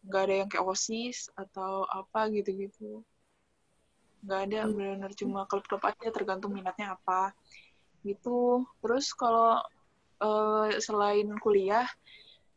Nggak 0.08 0.22
ada 0.24 0.34
yang 0.40 0.48
kayak 0.48 0.64
osis 0.64 1.28
atau 1.36 1.84
apa 1.92 2.32
gitu-gitu. 2.32 3.04
Nggak 4.24 4.40
ada 4.48 4.58
hmm. 4.64 4.72
benar-benar 4.72 5.12
cuma 5.12 5.40
klub-klub 5.44 5.84
aja 5.84 6.08
tergantung 6.08 6.56
minatnya 6.56 6.96
apa 6.96 7.36
gitu. 8.00 8.64
Terus 8.80 9.12
kalau 9.12 9.60
uh, 10.24 10.72
selain 10.80 11.28
kuliah 11.36 11.84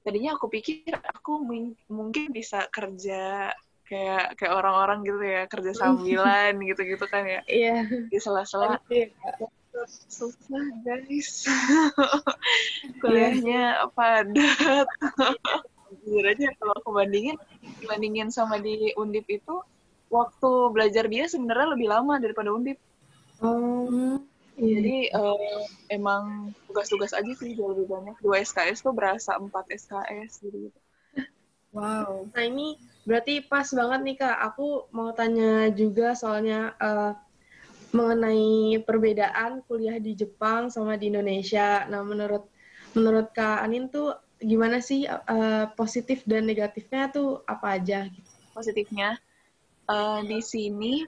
tadinya 0.03 0.35
aku 0.35 0.51
pikir 0.51 0.93
aku 0.99 1.39
mungkin 1.87 2.35
bisa 2.35 2.67
kerja 2.67 3.55
kayak 3.87 4.35
kayak 4.39 4.53
orang-orang 4.53 4.99
gitu 5.07 5.23
ya 5.23 5.41
kerja 5.47 5.71
sambilan 5.79 6.59
gitu-gitu 6.59 7.05
kan 7.07 7.23
ya. 7.23 7.41
Iya. 7.47 8.07
Di 8.11 8.19
sela-sela. 8.19 8.79
Susah 10.11 10.65
guys. 10.85 11.49
Kuliahnya 13.01 13.89
padat. 13.97 14.87
Jujur 16.03 16.25
aja 16.25 16.47
kalau 16.59 16.73
aku 16.77 16.89
bandingin 16.93 17.37
bandingin 17.87 18.29
sama 18.29 18.59
di 18.59 18.91
undip 18.99 19.25
itu 19.29 19.61
waktu 20.13 20.51
belajar 20.69 21.09
dia 21.09 21.25
sebenarnya 21.25 21.73
lebih 21.73 21.87
lama 21.89 22.21
daripada 22.21 22.53
undip. 22.53 22.77
Oh 23.41 24.21
iya. 24.57 24.79
jadi 24.79 24.97
uh, 25.17 25.61
emang 25.89 26.53
tugas-tugas 26.69 27.13
aja 27.13 27.31
sih 27.37 27.53
jauh 27.57 27.73
lebih 27.73 27.89
banyak 27.89 28.15
dua 28.21 28.41
SKS 28.41 28.85
tuh 28.85 28.93
berasa 28.93 29.37
empat 29.37 29.69
SKS 29.73 30.43
gitu 30.45 30.69
wow 31.73 32.25
nah 32.33 32.43
ini 32.43 32.77
berarti 33.03 33.43
pas 33.43 33.67
banget 33.71 33.99
nih 34.05 34.15
kak 34.21 34.37
aku 34.53 34.87
mau 34.95 35.11
tanya 35.11 35.67
juga 35.73 36.15
soalnya 36.15 36.77
uh, 36.79 37.13
mengenai 37.93 38.81
perbedaan 38.81 39.61
kuliah 39.69 40.01
di 40.01 40.17
Jepang 40.17 40.73
sama 40.73 40.97
di 40.97 41.13
Indonesia. 41.13 41.85
Nah, 41.85 42.01
menurut 42.01 42.49
menurut 42.97 43.29
Kak 43.31 43.61
Anin 43.61 43.87
tuh 43.93 44.17
gimana 44.41 44.81
sih 44.81 45.05
uh, 45.05 45.69
positif 45.77 46.25
dan 46.25 46.49
negatifnya 46.49 47.13
tuh 47.13 47.45
apa 47.45 47.77
aja? 47.77 48.09
Positifnya 48.51 49.21
uh, 49.87 50.25
di 50.25 50.41
sini 50.41 51.05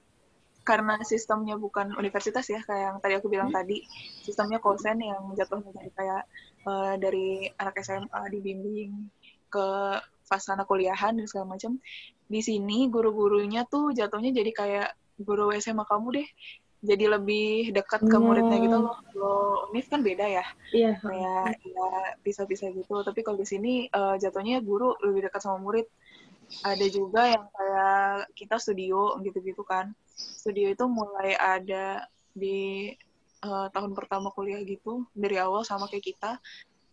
karena 0.66 0.98
sistemnya 1.06 1.56
bukan 1.62 1.94
universitas 1.96 2.50
ya 2.50 2.60
kayak 2.66 2.84
yang 2.90 2.98
tadi 2.98 3.14
aku 3.22 3.30
bilang 3.30 3.54
hmm. 3.54 3.58
tadi 3.62 3.86
sistemnya 4.26 4.58
kosen 4.58 4.98
yang 4.98 5.30
jatuhnya 5.38 5.70
dari 5.70 5.92
kayak 5.94 6.24
uh, 6.66 6.94
dari 6.98 7.46
anak 7.62 7.78
SMA 7.86 8.22
dibimbing 8.34 8.92
ke 9.54 9.68
fase 10.26 10.50
anak 10.52 10.66
kuliahan 10.66 11.14
dan 11.14 11.26
segala 11.30 11.54
macam 11.54 11.78
di 12.26 12.42
sini 12.42 12.90
guru-gurunya 12.90 13.70
tuh 13.70 13.94
jatuhnya 13.94 14.34
jadi 14.34 14.52
kayak 14.52 14.90
guru 15.22 15.54
SMA 15.62 15.86
kamu 15.86 16.08
deh 16.18 16.28
jadi 16.86 17.06
lebih 17.18 17.74
dekat 17.74 18.06
ke 18.06 18.18
muridnya 18.22 18.62
gitu 18.62 18.78
loh. 18.78 18.94
Kalau 19.10 19.74
UNIF 19.74 19.90
kan 19.90 20.06
beda 20.06 20.26
ya. 20.30 20.46
Iya. 20.70 21.02
Kayak 21.02 21.58
ya 21.66 21.90
bisa-bisa 22.22 22.70
gitu. 22.70 23.02
Tapi 23.02 23.26
kalau 23.26 23.42
di 23.42 23.48
sini 23.50 23.74
uh, 23.90 24.16
jatuhnya 24.22 24.62
guru 24.62 24.94
lebih 25.02 25.28
dekat 25.28 25.42
sama 25.42 25.58
murid. 25.58 25.90
Ada 26.62 26.86
juga 26.90 27.22
yang 27.30 27.46
kayak 27.52 28.32
kita 28.38 28.56
studio 28.62 29.18
gitu-gitu 29.22 29.64
kan. 29.66 29.92
Studio 30.16 30.72
itu 30.72 30.86
mulai 30.88 31.36
ada 31.36 32.08
di 32.36 32.94
uh, 33.44 33.68
tahun 33.72 33.92
pertama 33.94 34.32
kuliah 34.32 34.62
gitu 34.64 35.06
dari 35.16 35.40
awal 35.40 35.66
sama 35.68 35.88
kayak 35.92 36.16
kita 36.16 36.32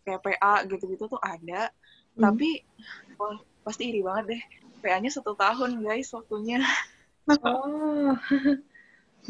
kayak 0.03 0.19
PA 0.19 0.63
gitu-gitu 0.67 1.07
tuh 1.07 1.21
ada. 1.23 1.71
Hmm. 2.15 2.29
Tapi 2.29 2.63
wah, 3.15 3.39
pasti 3.63 3.89
iri 3.89 4.03
banget 4.03 4.37
deh. 4.37 4.43
PA-nya 4.83 5.09
satu 5.09 5.33
tahun 5.33 5.79
guys 5.79 6.11
waktunya. 6.11 6.59
Oh. 7.43 8.11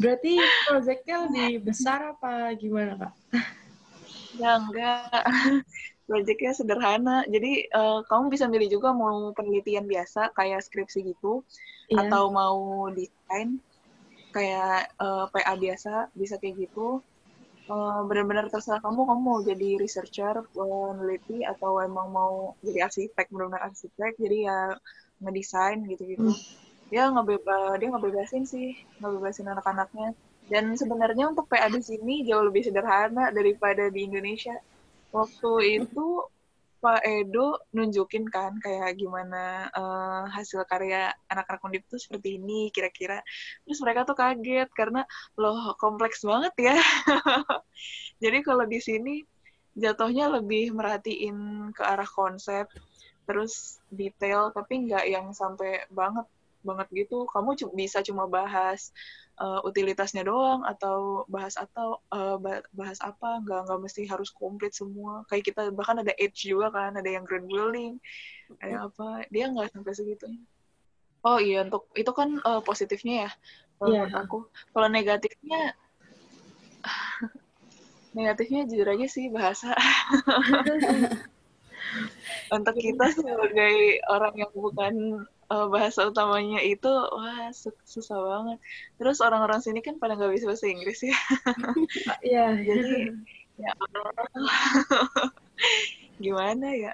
Berarti 0.02 0.42
proyeknya 0.66 1.30
lebih 1.30 1.70
besar 1.70 2.02
apa 2.18 2.50
gimana 2.58 2.98
kak? 2.98 3.14
Ya 4.34 4.58
enggak, 4.58 5.22
proyeknya 6.04 6.52
sederhana. 6.52 7.24
Jadi 7.28 7.68
uh, 7.72 8.04
kamu 8.06 8.32
bisa 8.32 8.46
milih 8.48 8.68
juga 8.68 8.92
mau 8.92 9.32
penelitian 9.32 9.88
biasa 9.88 10.32
kayak 10.36 10.64
skripsi 10.64 11.14
gitu, 11.14 11.44
iya. 11.92 12.06
atau 12.06 12.30
mau 12.32 12.88
desain 12.92 13.60
kayak 14.34 14.90
uh, 14.98 15.30
eh, 15.30 15.40
PA 15.44 15.54
biasa 15.54 15.92
bisa 16.16 16.36
kayak 16.42 16.68
gitu. 16.68 17.00
Uh, 17.64 18.04
benar-benar 18.04 18.52
terserah 18.52 18.76
kamu 18.84 19.08
kamu 19.08 19.20
mau 19.24 19.38
jadi 19.40 19.80
researcher, 19.80 20.44
peneliti 20.52 21.48
atau 21.48 21.80
emang 21.80 22.12
mau 22.12 22.52
jadi 22.60 22.90
arsitek 22.90 23.32
benar-benar 23.32 23.72
arsitek. 23.72 24.20
Jadi 24.20 24.44
ya 24.44 24.76
ngedesain 25.22 25.80
gitu-gitu. 25.88 26.28
Hmm 26.28 26.64
dia 26.92 27.08
ngebeba 27.10 27.74
dia 27.80 27.88
ngebebasin 27.90 28.44
sih 28.44 28.76
ngebebasin 29.00 29.48
anak-anaknya 29.48 30.12
dan 30.52 30.76
sebenarnya 30.76 31.32
untuk 31.32 31.48
PA 31.48 31.72
di 31.72 31.80
sini 31.80 32.22
jauh 32.28 32.44
lebih 32.44 32.62
sederhana 32.62 33.32
daripada 33.32 33.88
di 33.88 34.04
Indonesia 34.04 34.52
waktu 35.14 35.78
itu 35.78 36.26
Pak 36.84 37.00
Edo 37.00 37.64
nunjukin 37.72 38.28
kan 38.28 38.60
kayak 38.60 39.00
gimana 39.00 39.72
uh, 39.72 40.28
hasil 40.28 40.68
karya 40.68 41.16
anak-anak 41.32 41.64
undip 41.64 41.82
itu 41.88 41.96
seperti 41.96 42.36
ini 42.36 42.68
kira-kira. 42.68 43.24
Terus 43.64 43.80
mereka 43.80 44.04
tuh 44.04 44.12
kaget 44.12 44.68
karena 44.76 45.00
loh 45.40 45.72
kompleks 45.80 46.20
banget 46.28 46.52
ya. 46.60 46.76
Jadi 48.22 48.38
kalau 48.44 48.68
di 48.68 48.84
sini 48.84 49.24
jatuhnya 49.72 50.28
lebih 50.28 50.76
merhatiin 50.76 51.72
ke 51.72 51.80
arah 51.80 52.06
konsep 52.06 52.68
terus 53.24 53.80
detail 53.88 54.52
tapi 54.52 54.84
nggak 54.84 55.08
yang 55.08 55.32
sampai 55.32 55.88
banget 55.88 56.28
banget 56.60 56.88
gitu. 56.92 57.24
Kamu 57.32 57.56
bisa 57.72 58.04
cuma 58.04 58.28
bahas 58.28 58.92
uh, 59.40 59.60
utilitasnya 59.64 60.26
doang 60.26 60.62
atau 60.66 61.24
bahas 61.30 61.54
atau 61.58 62.02
uh, 62.12 62.36
bahas 62.74 62.98
apa 63.00 63.40
nggak 63.42 63.60
nggak 63.70 63.80
mesti 63.80 64.06
harus 64.06 64.30
komplit 64.34 64.74
semua. 64.74 65.22
Kayak 65.30 65.54
kita 65.54 65.62
bahkan 65.72 66.02
ada 66.02 66.12
age 66.18 66.50
juga 66.50 66.70
kan 66.74 66.94
ada 66.94 67.10
yang 67.10 67.26
grand 67.26 67.46
building 67.46 67.98
ada 68.60 68.92
apa 68.92 69.24
dia 69.32 69.48
nggak 69.48 69.72
sampai 69.72 69.96
segitu 69.96 70.28
oh 71.24 71.40
iya 71.40 71.64
untuk 71.64 71.88
itu 71.96 72.12
kan 72.12 72.36
uh, 72.44 72.60
positifnya 72.60 73.26
ya 73.26 73.30
kalau 73.78 73.94
yeah. 74.06 74.22
aku. 74.22 74.38
Kalau 74.70 74.88
negatifnya 74.88 75.74
negatifnya 78.16 78.64
jujur 78.70 78.88
aja 78.88 79.06
sih 79.10 79.26
bahasa. 79.28 79.74
Untuk 82.54 82.74
kita 82.80 83.12
sebagai 83.12 84.02
orang 84.10 84.34
yang 84.34 84.52
bukan 84.54 84.94
uh, 85.50 85.66
bahasa 85.68 86.08
utamanya 86.08 86.60
itu 86.60 86.88
wah 86.88 87.50
susah 87.84 88.18
banget. 88.18 88.58
Terus 89.00 89.18
orang-orang 89.20 89.60
sini 89.60 89.80
kan 89.84 90.00
pada 90.00 90.16
nggak 90.16 90.32
bisa 90.32 90.48
bahasa 90.48 90.66
Inggris 90.68 91.00
ya. 91.04 91.18
Iya. 92.24 92.46
Jadi 92.60 92.92
ya 93.54 93.70
gimana 96.24 96.66
ya? 96.74 96.92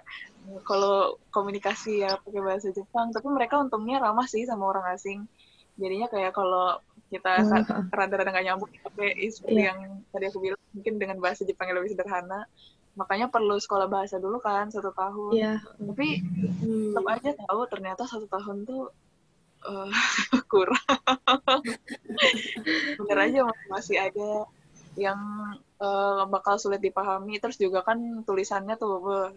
Kalau 0.66 1.20
komunikasi 1.30 2.02
ya 2.02 2.18
pakai 2.18 2.42
bahasa 2.42 2.68
Jepang, 2.74 3.14
tapi 3.14 3.28
mereka 3.30 3.60
untungnya 3.60 4.02
ramah 4.02 4.26
sih 4.26 4.42
sama 4.48 4.66
orang 4.66 4.90
asing. 4.96 5.28
Jadinya 5.78 6.10
kayak 6.10 6.34
kalau 6.34 6.80
kita 7.10 7.42
rada-rada 7.90 8.30
nggak 8.30 8.46
nyambung, 8.46 8.70
tapi 8.86 9.18
seperti 9.30 9.66
yeah. 9.66 9.74
yang 9.74 9.78
tadi 10.14 10.24
aku 10.30 10.38
bilang, 10.38 10.62
mungkin 10.70 10.94
dengan 10.98 11.18
bahasa 11.18 11.42
Jepang 11.42 11.70
yang 11.70 11.82
lebih 11.82 11.94
sederhana, 11.94 12.46
makanya 12.98 13.30
perlu 13.30 13.56
sekolah 13.56 13.86
bahasa 13.86 14.18
dulu 14.18 14.42
kan 14.42 14.68
satu 14.68 14.90
tahun. 14.92 15.32
Yeah. 15.34 15.58
tapi 15.78 16.22
hmm. 16.62 16.92
tetap 16.94 17.06
aja 17.06 17.30
tahu 17.46 17.60
ternyata 17.70 18.02
satu 18.06 18.26
tahun 18.26 18.66
tuh 18.66 18.90
uh, 19.66 19.90
kurang. 20.52 20.86
Bener 22.98 23.18
aja 23.18 23.40
masih 23.70 23.96
ada 24.00 24.44
yang 24.98 25.20
uh, 25.78 26.26
bakal 26.26 26.58
sulit 26.58 26.82
dipahami. 26.82 27.38
Terus 27.38 27.56
juga 27.56 27.86
kan 27.86 28.26
tulisannya 28.26 28.74
tuh 28.76 28.94
uh, 29.06 29.30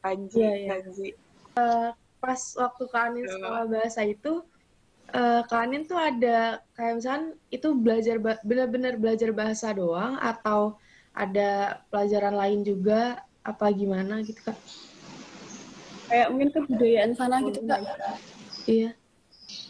kanji 0.00 0.40
yeah, 0.40 0.54
yeah. 0.54 0.68
kanji. 0.80 1.08
Uh, 1.54 1.90
pas 2.18 2.40
waktu 2.56 2.84
kanin 2.88 3.26
sekolah 3.28 3.68
bahasa 3.68 4.00
itu 4.00 4.40
uh, 5.12 5.42
kanin 5.46 5.84
tuh 5.84 6.00
ada 6.00 6.64
kayak 6.72 6.94
misalnya 6.98 7.36
itu 7.52 7.68
belajar 7.76 8.16
benar-benar 8.40 8.96
belajar 8.96 9.30
bahasa 9.30 9.76
doang 9.76 10.16
atau 10.16 10.80
ada 11.14 11.80
pelajaran 11.88 12.34
lain 12.34 12.60
juga 12.66 13.22
apa 13.46 13.70
gimana 13.70 14.20
gitu 14.26 14.42
kak? 14.42 14.58
Kayak 16.10 16.28
mungkin 16.34 16.50
kebudayaan 16.50 17.12
sana 17.14 17.40
gitu 17.46 17.62
kak? 17.64 17.80
Iya. 18.66 18.90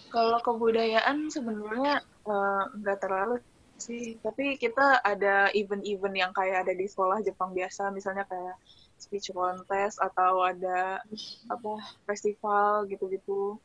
Kalau 0.09 0.39
kebudayaan 0.41 1.29
sebenarnya 1.29 2.01
eh, 2.03 2.63
nggak 2.81 2.99
uh, 2.99 3.03
terlalu 3.03 3.37
sih, 3.77 4.17
tapi 4.23 4.57
kita 4.57 5.03
ada 5.03 5.51
event-event 5.53 6.17
yang 6.17 6.33
kayak 6.33 6.65
ada 6.65 6.73
di 6.73 6.87
sekolah 6.87 7.21
Jepang 7.21 7.51
biasa, 7.53 7.91
misalnya 7.91 8.25
kayak 8.25 8.57
speech 8.97 9.35
contest 9.35 9.99
atau 9.99 10.47
ada 10.47 11.03
apa 11.51 11.73
festival 12.07 12.87
gitu-gitu 12.89 13.59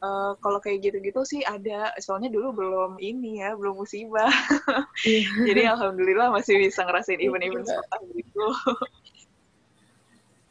uh, 0.00 0.32
kalau 0.40 0.58
kayak 0.58 0.90
gitu-gitu 0.90 1.20
sih 1.24 1.40
ada. 1.44 1.92
Soalnya 2.00 2.32
dulu 2.32 2.52
belum 2.56 2.92
ini 2.98 3.44
ya 3.44 3.54
belum 3.54 3.80
musibah. 3.80 4.32
Yeah. 5.04 5.28
jadi 5.48 5.62
alhamdulillah 5.76 6.32
masih 6.34 6.60
bisa 6.60 6.84
ngerasain 6.84 7.20
event-event 7.20 7.68
yeah. 7.68 7.80
seperti 7.80 8.24
itu. 8.24 8.46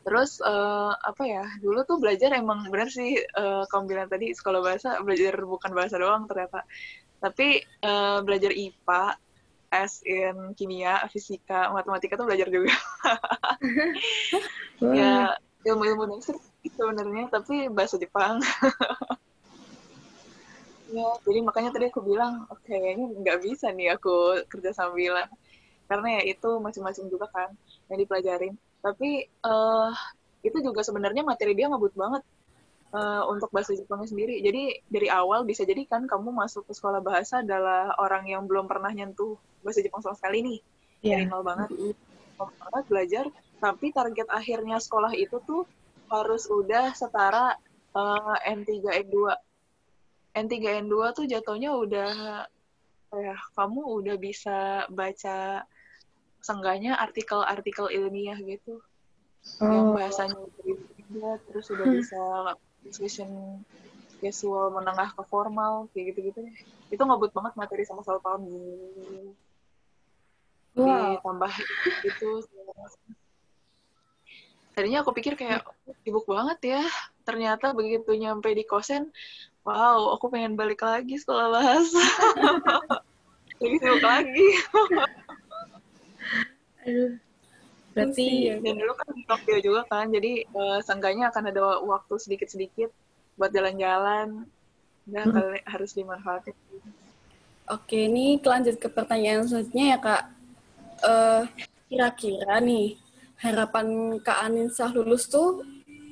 Terus 0.09 0.41
uh, 0.41 0.95
apa 0.95 1.23
ya 1.27 1.45
dulu 1.61 1.85
tuh 1.85 2.01
belajar 2.01 2.33
emang 2.33 2.65
bener 2.71 2.89
sih 2.89 3.19
uh, 3.37 3.67
kamu 3.69 3.83
bilang 3.85 4.09
tadi 4.09 4.33
sekolah 4.33 4.61
bahasa 4.63 4.97
belajar 5.03 5.37
bukan 5.43 5.71
bahasa 5.75 5.99
doang 5.99 6.25
ternyata. 6.25 6.65
Tapi 7.19 7.61
uh, 7.83 8.23
belajar 8.23 8.55
IPA 8.55 9.19
as 9.69 10.01
in 10.01 10.57
kimia 10.57 10.97
fisika 11.13 11.69
matematika 11.69 12.17
tuh 12.17 12.25
belajar 12.25 12.49
juga. 12.49 12.73
Ya 14.79 15.35
ilmu-ilmu 15.67 16.07
dasar 16.07 16.39
sebenarnya 16.63 17.27
tapi 17.27 17.67
bahasa 17.67 17.99
Jepang 17.99 18.39
ya 20.89 21.09
jadi 21.21 21.39
makanya 21.45 21.69
tadi 21.69 21.85
aku 21.93 22.01
bilang 22.01 22.49
oke 22.49 22.65
kayaknya 22.65 23.05
nggak 23.21 23.37
bisa 23.45 23.69
nih 23.69 23.93
aku 23.93 24.41
kerja 24.49 24.73
sambilan 24.73 25.29
karena 25.89 26.21
ya 26.21 26.37
itu 26.37 26.49
masing-masing 26.61 27.09
juga 27.09 27.25
kan 27.33 27.49
yang 27.89 27.97
dipelajarin. 27.97 28.53
Tapi 28.79 29.25
uh, 29.41 29.91
itu 30.45 30.61
juga 30.61 30.85
sebenarnya 30.85 31.25
materi 31.25 31.57
dia 31.57 31.65
ngebut 31.65 31.97
banget 31.97 32.23
uh, 32.93 33.25
untuk 33.25 33.49
bahasa 33.49 33.73
Jepangnya 33.73 34.05
sendiri. 34.05 34.37
Jadi 34.45 34.85
dari 34.85 35.09
awal 35.09 35.43
bisa 35.49 35.65
jadi 35.65 35.81
kan 35.89 36.05
kamu 36.05 36.29
masuk 36.29 36.69
ke 36.69 36.77
sekolah 36.77 37.01
bahasa 37.01 37.41
adalah 37.41 37.97
orang 37.97 38.29
yang 38.29 38.45
belum 38.45 38.69
pernah 38.69 38.93
nyentuh 38.93 39.35
bahasa 39.65 39.81
Jepang 39.81 40.05
sama 40.05 40.13
sekali 40.15 40.45
nih. 40.45 40.59
Yeah. 41.01 41.25
dari 41.25 41.33
nol 41.33 41.41
banget. 41.41 41.69
Banget 42.37 42.85
belajar. 42.85 43.25
Tapi 43.59 43.91
target 43.91 44.29
akhirnya 44.29 44.77
sekolah 44.77 45.11
itu 45.17 45.41
tuh 45.43 45.65
harus 46.13 46.45
udah 46.47 46.93
setara 46.93 47.57
uh, 47.97 48.37
N3 48.45 48.85
N2 49.09 49.17
N3 50.39 50.85
N2 50.87 50.95
tuh 51.15 51.25
jatuhnya 51.27 51.75
udah 51.75 52.11
ya 53.09 53.35
kamu 53.57 53.81
udah 53.81 54.15
bisa 54.21 54.85
baca 54.93 55.65
sengganya 56.39 56.95
artikel-artikel 57.01 57.89
ilmiah 57.89 58.37
gitu 58.37 58.79
oh. 59.59 59.65
yang 59.65 59.87
bahasanya 59.97 60.37
udah 61.09 61.35
terus 61.49 61.67
udah 61.73 61.85
hmm. 61.89 61.97
bisa 61.99 62.21
discussion 62.85 63.29
casual 64.19 64.69
menengah 64.75 65.09
ke 65.15 65.23
formal 65.25 65.87
kayak 65.95 66.13
gitu-gitu 66.13 66.43
itu 66.91 67.01
ngebut 67.01 67.31
banget 67.33 67.53
materi 67.55 67.83
sama 67.87 68.03
satu 68.05 68.19
tahun 68.21 68.41
wow. 70.75 71.17
ditambah 71.17 71.53
itu 72.05 72.29
tadinya 74.75 75.03
aku 75.03 75.11
pikir 75.11 75.33
kayak 75.35 75.65
sibuk 76.03 76.23
banget 76.29 76.79
ya 76.79 76.83
ternyata 77.27 77.75
begitu 77.75 78.15
nyampe 78.15 78.51
di 78.55 78.63
kosen 78.63 79.11
wow 79.63 80.15
aku 80.15 80.31
pengen 80.31 80.55
balik 80.59 80.83
lagi 80.83 81.15
setelah 81.19 81.51
bahasa. 81.53 82.03
Lebih 83.59 83.79
sibuk 83.83 84.03
lagi. 84.03 84.47
Aduh 86.87 87.19
berarti 87.99 88.29
dan 88.63 88.75
dulu 88.79 88.93
kan 88.95 89.09
di 89.11 89.23
Tokyo 89.25 89.57
juga 89.59 89.81
kan 89.89 90.05
jadi 90.07 90.45
uh, 90.55 90.79
seenggaknya 90.79 91.33
akan 91.33 91.43
ada 91.51 91.61
waktu 91.83 92.13
sedikit-sedikit 92.15 92.89
buat 93.35 93.51
jalan-jalan. 93.51 94.47
Dan 95.09 95.33
hmm. 95.33 95.65
harus 95.65 95.97
dimanfaatin. 95.97 96.53
Oke 97.65 98.05
ini 98.05 98.37
lanjut 98.37 98.77
ke 98.77 98.85
pertanyaan 98.93 99.41
selanjutnya 99.49 99.85
ya 99.95 99.97
kak. 99.97 100.23
Uh, 101.01 101.43
kira-kira 101.89 102.61
nih 102.61 102.93
harapan 103.41 104.19
kak 104.21 104.37
Aninsa 104.45 104.93
lulus 104.93 105.25
tuh 105.25 105.65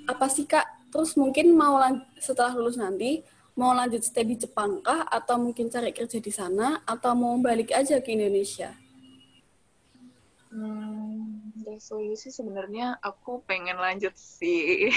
apa 0.10 0.25
sih 0.33 0.49
kak? 0.49 0.65
Terus 0.89 1.13
mungkin 1.13 1.53
mau 1.53 1.77
setelah 2.17 2.57
lulus 2.57 2.81
nanti 2.81 3.21
mau 3.57 3.73
lanjut 3.73 4.05
stay 4.05 4.21
di 4.21 4.37
Jepang 4.37 4.85
kah 4.85 5.03
atau 5.09 5.41
mungkin 5.41 5.67
cari 5.73 5.89
kerja 5.89 6.21
di 6.21 6.29
sana 6.29 6.85
atau 6.85 7.17
mau 7.17 7.33
balik 7.41 7.73
aja 7.73 7.97
ke 7.97 8.13
Indonesia? 8.13 8.69
Hmm, 10.53 11.51
resolusi 11.65 12.29
sebenarnya 12.29 13.01
aku 13.01 13.41
pengen 13.49 13.81
lanjut 13.81 14.13
sih. 14.13 14.93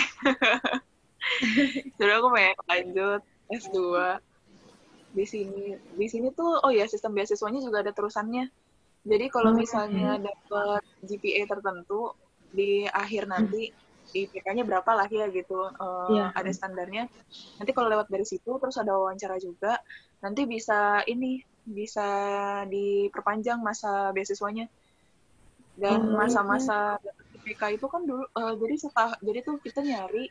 Jadi 1.99 2.13
aku 2.13 2.29
pengen 2.37 2.57
lanjut 2.69 3.23
S2 3.49 3.81
di 5.17 5.25
sini. 5.25 5.81
Di 5.97 6.07
sini 6.07 6.29
tuh 6.37 6.61
oh 6.61 6.71
ya 6.71 6.85
sistem 6.85 7.17
beasiswanya 7.17 7.65
juga 7.65 7.81
ada 7.81 7.97
terusannya. 7.97 8.53
Jadi 9.09 9.27
kalau 9.33 9.57
hmm, 9.57 9.59
misalnya 9.59 10.21
dapat 10.21 10.85
GPA 11.01 11.49
tertentu 11.49 12.13
di 12.53 12.85
akhir 12.85 13.25
nanti 13.25 13.73
IPK-nya 14.15 14.67
berapa 14.67 14.91
lah 14.93 15.09
ya 15.09 15.31
gitu 15.31 15.71
uh, 15.71 16.11
yeah. 16.11 16.29
ada 16.35 16.51
standarnya. 16.51 17.07
Nanti 17.59 17.71
kalau 17.71 17.89
lewat 17.89 18.11
dari 18.11 18.27
situ 18.27 18.59
terus 18.59 18.77
ada 18.77 18.97
wawancara 18.97 19.39
juga 19.39 19.79
nanti 20.21 20.45
bisa 20.45 21.01
ini 21.09 21.41
bisa 21.65 22.09
diperpanjang 22.67 23.63
masa 23.63 24.11
beasiswanya. 24.11 24.67
Dan 25.81 26.13
oh, 26.13 26.19
masa-masa 26.19 27.01
IPK 27.41 27.81
itu 27.81 27.87
kan 27.89 28.05
dulu 28.05 28.27
uh, 28.37 28.55
jadi 28.59 28.75
setelah 28.77 29.17
jadi 29.25 29.39
tuh 29.47 29.57
kita 29.63 29.81
nyari 29.81 30.29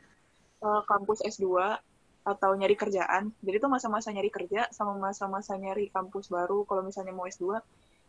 uh, 0.62 0.86
kampus 0.86 1.26
S2 1.26 1.80
atau 2.28 2.52
nyari 2.54 2.76
kerjaan. 2.78 3.34
Jadi 3.42 3.58
tuh 3.58 3.72
masa-masa 3.72 4.14
nyari 4.14 4.30
kerja 4.30 4.70
sama 4.70 4.94
masa-masa 5.00 5.58
nyari 5.58 5.90
kampus 5.90 6.30
baru 6.30 6.68
kalau 6.70 6.86
misalnya 6.86 7.16
mau 7.16 7.26
S2 7.26 7.58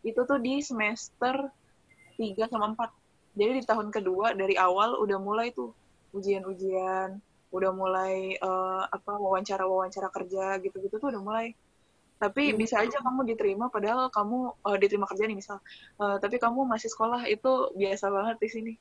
itu 0.01 0.21
tuh 0.25 0.37
di 0.41 0.61
semester 0.61 1.49
3 2.17 2.51
sama 2.51 2.73
4 2.73 3.00
jadi 3.37 3.51
di 3.59 3.63
tahun 3.63 3.89
kedua 3.89 4.35
dari 4.35 4.59
awal 4.59 4.99
udah 4.99 5.17
mulai 5.19 5.55
tuh 5.55 5.71
ujian-ujian 6.11 7.19
udah 7.51 7.71
mulai 7.75 8.39
uh, 8.39 8.87
apa 8.87 9.19
wawancara-wawancara 9.19 10.07
kerja 10.07 10.57
gitu-gitu 10.63 10.95
tuh 10.97 11.11
udah 11.11 11.21
mulai. 11.21 11.47
Tapi 12.15 12.53
hmm. 12.53 12.57
bisa 12.57 12.79
aja 12.79 13.03
kamu 13.03 13.27
diterima 13.27 13.67
padahal 13.67 14.07
kamu 14.07 14.55
uh, 14.63 14.77
diterima 14.79 15.03
kerja 15.03 15.27
nih 15.27 15.35
misal. 15.35 15.59
Uh, 15.99 16.15
tapi 16.23 16.39
kamu 16.39 16.63
masih 16.63 16.87
sekolah 16.87 17.27
itu 17.27 17.75
biasa 17.75 18.07
banget 18.07 18.37
di 18.39 18.49
sini 18.49 18.73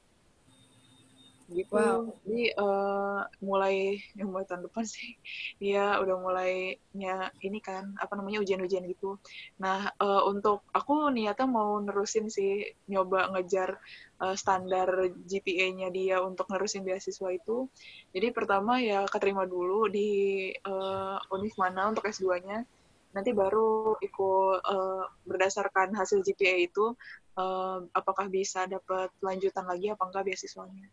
gitu. 1.51 1.75
Wow. 1.75 2.15
jadi 2.23 2.55
uh, 2.57 3.21
mulai 3.43 3.99
yang 4.15 4.31
mulai 4.31 4.47
tahun 4.47 4.71
depan 4.71 4.85
sih 4.87 5.19
dia 5.63 5.99
udah 5.99 6.17
mulainya 6.17 7.35
ini 7.43 7.59
kan 7.59 7.95
apa 7.99 8.15
namanya 8.15 8.41
ujian-ujian 8.41 8.87
gitu. 8.89 9.19
Nah 9.59 9.91
uh, 9.99 10.23
untuk 10.31 10.63
aku 10.71 11.11
niatnya 11.11 11.47
mau 11.51 11.77
nerusin 11.83 12.31
sih 12.31 12.71
nyoba 12.87 13.35
ngejar 13.35 13.77
uh, 14.23 14.37
standar 14.39 15.11
GPA-nya 15.27 15.91
dia 15.91 16.23
untuk 16.23 16.47
nerusin 16.49 16.87
beasiswa 16.87 17.29
itu. 17.35 17.67
Jadi 18.15 18.31
pertama 18.31 18.79
ya 18.79 19.03
keterima 19.11 19.45
dulu 19.45 19.91
di 19.91 20.51
uh, 20.65 21.19
univ 21.35 21.55
mana 21.59 21.91
untuk 21.91 22.07
S2-nya 22.07 22.63
nanti 23.11 23.35
baru 23.35 23.99
ikut 23.99 24.63
uh, 24.63 25.05
berdasarkan 25.27 25.99
hasil 25.99 26.23
GPA 26.23 26.63
itu 26.63 26.95
uh, 27.35 27.79
apakah 27.91 28.31
bisa 28.31 28.71
dapat 28.71 29.11
lanjutan 29.19 29.67
lagi 29.67 29.91
apa 29.91 30.07
enggak 30.07 30.31
beasiswanya 30.31 30.87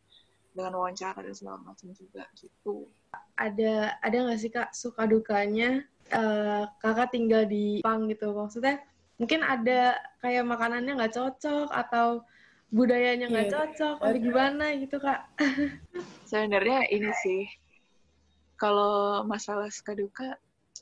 dengan 0.58 0.74
wawancara 0.82 1.22
dan 1.22 1.38
segala 1.38 1.62
macam 1.62 1.94
juga 1.94 2.26
gitu. 2.34 2.90
Ada 3.38 4.02
ada 4.02 4.18
nggak 4.18 4.40
sih 4.42 4.50
kak 4.50 4.74
suka 4.74 5.06
dukanya 5.06 5.86
uh, 6.10 6.66
kakak 6.82 7.14
tinggal 7.14 7.46
di 7.46 7.86
Jepang 7.86 8.10
gitu 8.10 8.34
maksudnya 8.34 8.82
mungkin 9.22 9.46
ada 9.46 9.98
kayak 10.22 10.46
makanannya 10.46 10.98
nggak 10.98 11.14
cocok 11.14 11.70
atau 11.70 12.26
budayanya 12.74 13.30
nggak 13.30 13.48
yeah. 13.48 13.54
cocok 13.54 13.98
atau 14.02 14.18
gimana 14.18 14.66
gitu 14.82 14.98
kak? 14.98 15.30
Sebenarnya 16.30 16.90
ini 16.90 17.14
sih 17.22 17.46
kalau 18.58 19.22
masalah 19.24 19.70
suka 19.70 19.94
duka 19.94 20.42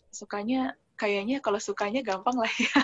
sukanya 0.10 0.80
kayaknya 0.96 1.44
kalau 1.44 1.60
sukanya 1.60 2.00
gampang 2.00 2.40
lah 2.40 2.52
ya. 2.56 2.80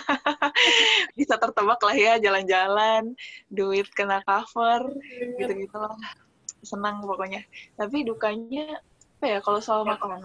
Bisa 1.18 1.40
tertebak 1.40 1.80
lah 1.80 1.96
ya 1.96 2.20
jalan-jalan, 2.20 3.16
duit 3.48 3.88
kena 3.96 4.20
cover, 4.20 4.92
gitu-gitu 5.40 5.76
lah 5.80 5.96
senang 6.62 7.02
pokoknya. 7.02 7.42
Tapi 7.76 8.06
dukanya 8.06 8.80
apa 9.18 9.26
ya 9.26 9.38
kalau 9.38 9.60
soal 9.62 9.82
makanan? 9.86 10.22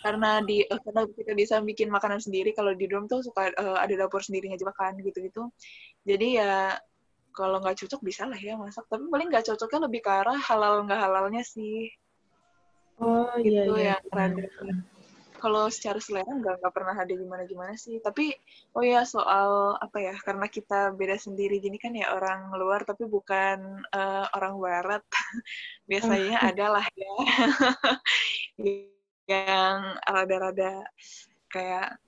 Karena 0.00 0.38
di 0.44 0.62
karena 0.64 1.02
kita 1.10 1.32
bisa 1.34 1.54
bikin 1.60 1.90
makanan 1.90 2.22
sendiri 2.22 2.54
kalau 2.54 2.72
di 2.72 2.86
dorm 2.86 3.10
tuh 3.10 3.26
suka 3.26 3.50
uh, 3.58 3.78
ada 3.80 4.06
dapur 4.06 4.22
sendirinya 4.22 4.54
juga 4.54 4.72
kan 4.76 4.94
gitu-gitu. 5.00 5.50
Jadi 6.06 6.38
ya 6.38 6.78
kalau 7.34 7.60
nggak 7.60 7.76
cocok 7.84 8.00
bisa 8.00 8.24
lah 8.24 8.38
ya 8.38 8.54
masak. 8.54 8.86
Tapi 8.86 9.10
paling 9.10 9.28
nggak 9.28 9.44
cocoknya 9.52 9.90
lebih 9.90 10.00
ke 10.06 10.10
arah 10.12 10.38
halal 10.38 10.86
nggak 10.86 11.00
halalnya 11.00 11.42
sih. 11.42 11.90
Oh 12.96 13.28
iya, 13.36 13.66
gitu 13.66 13.76
iya, 13.76 14.00
ya 14.00 14.24
iya 14.24 14.95
kalau 15.38 15.68
secara 15.68 16.00
selera 16.00 16.28
nggak 16.28 16.62
nggak 16.62 16.74
pernah 16.74 16.96
ada 16.96 17.12
gimana 17.12 17.42
gimana 17.44 17.74
sih. 17.78 18.00
Tapi 18.00 18.34
oh 18.76 18.84
ya 18.84 19.04
soal 19.06 19.76
apa 19.78 19.98
ya 20.00 20.14
karena 20.20 20.46
kita 20.50 20.92
beda 20.96 21.16
sendiri. 21.20 21.60
Gini 21.62 21.76
kan 21.76 21.92
ya 21.94 22.12
orang 22.16 22.52
luar 22.56 22.82
tapi 22.82 23.04
bukan 23.06 23.84
uh, 23.92 24.26
orang 24.36 24.54
barat. 24.58 25.02
Biasanya 25.90 26.36
hmm. 26.40 26.48
adalah 26.50 26.84
ya 26.92 27.14
yang 29.26 29.78
rada-rada 30.06 30.86
kayak 31.50 31.98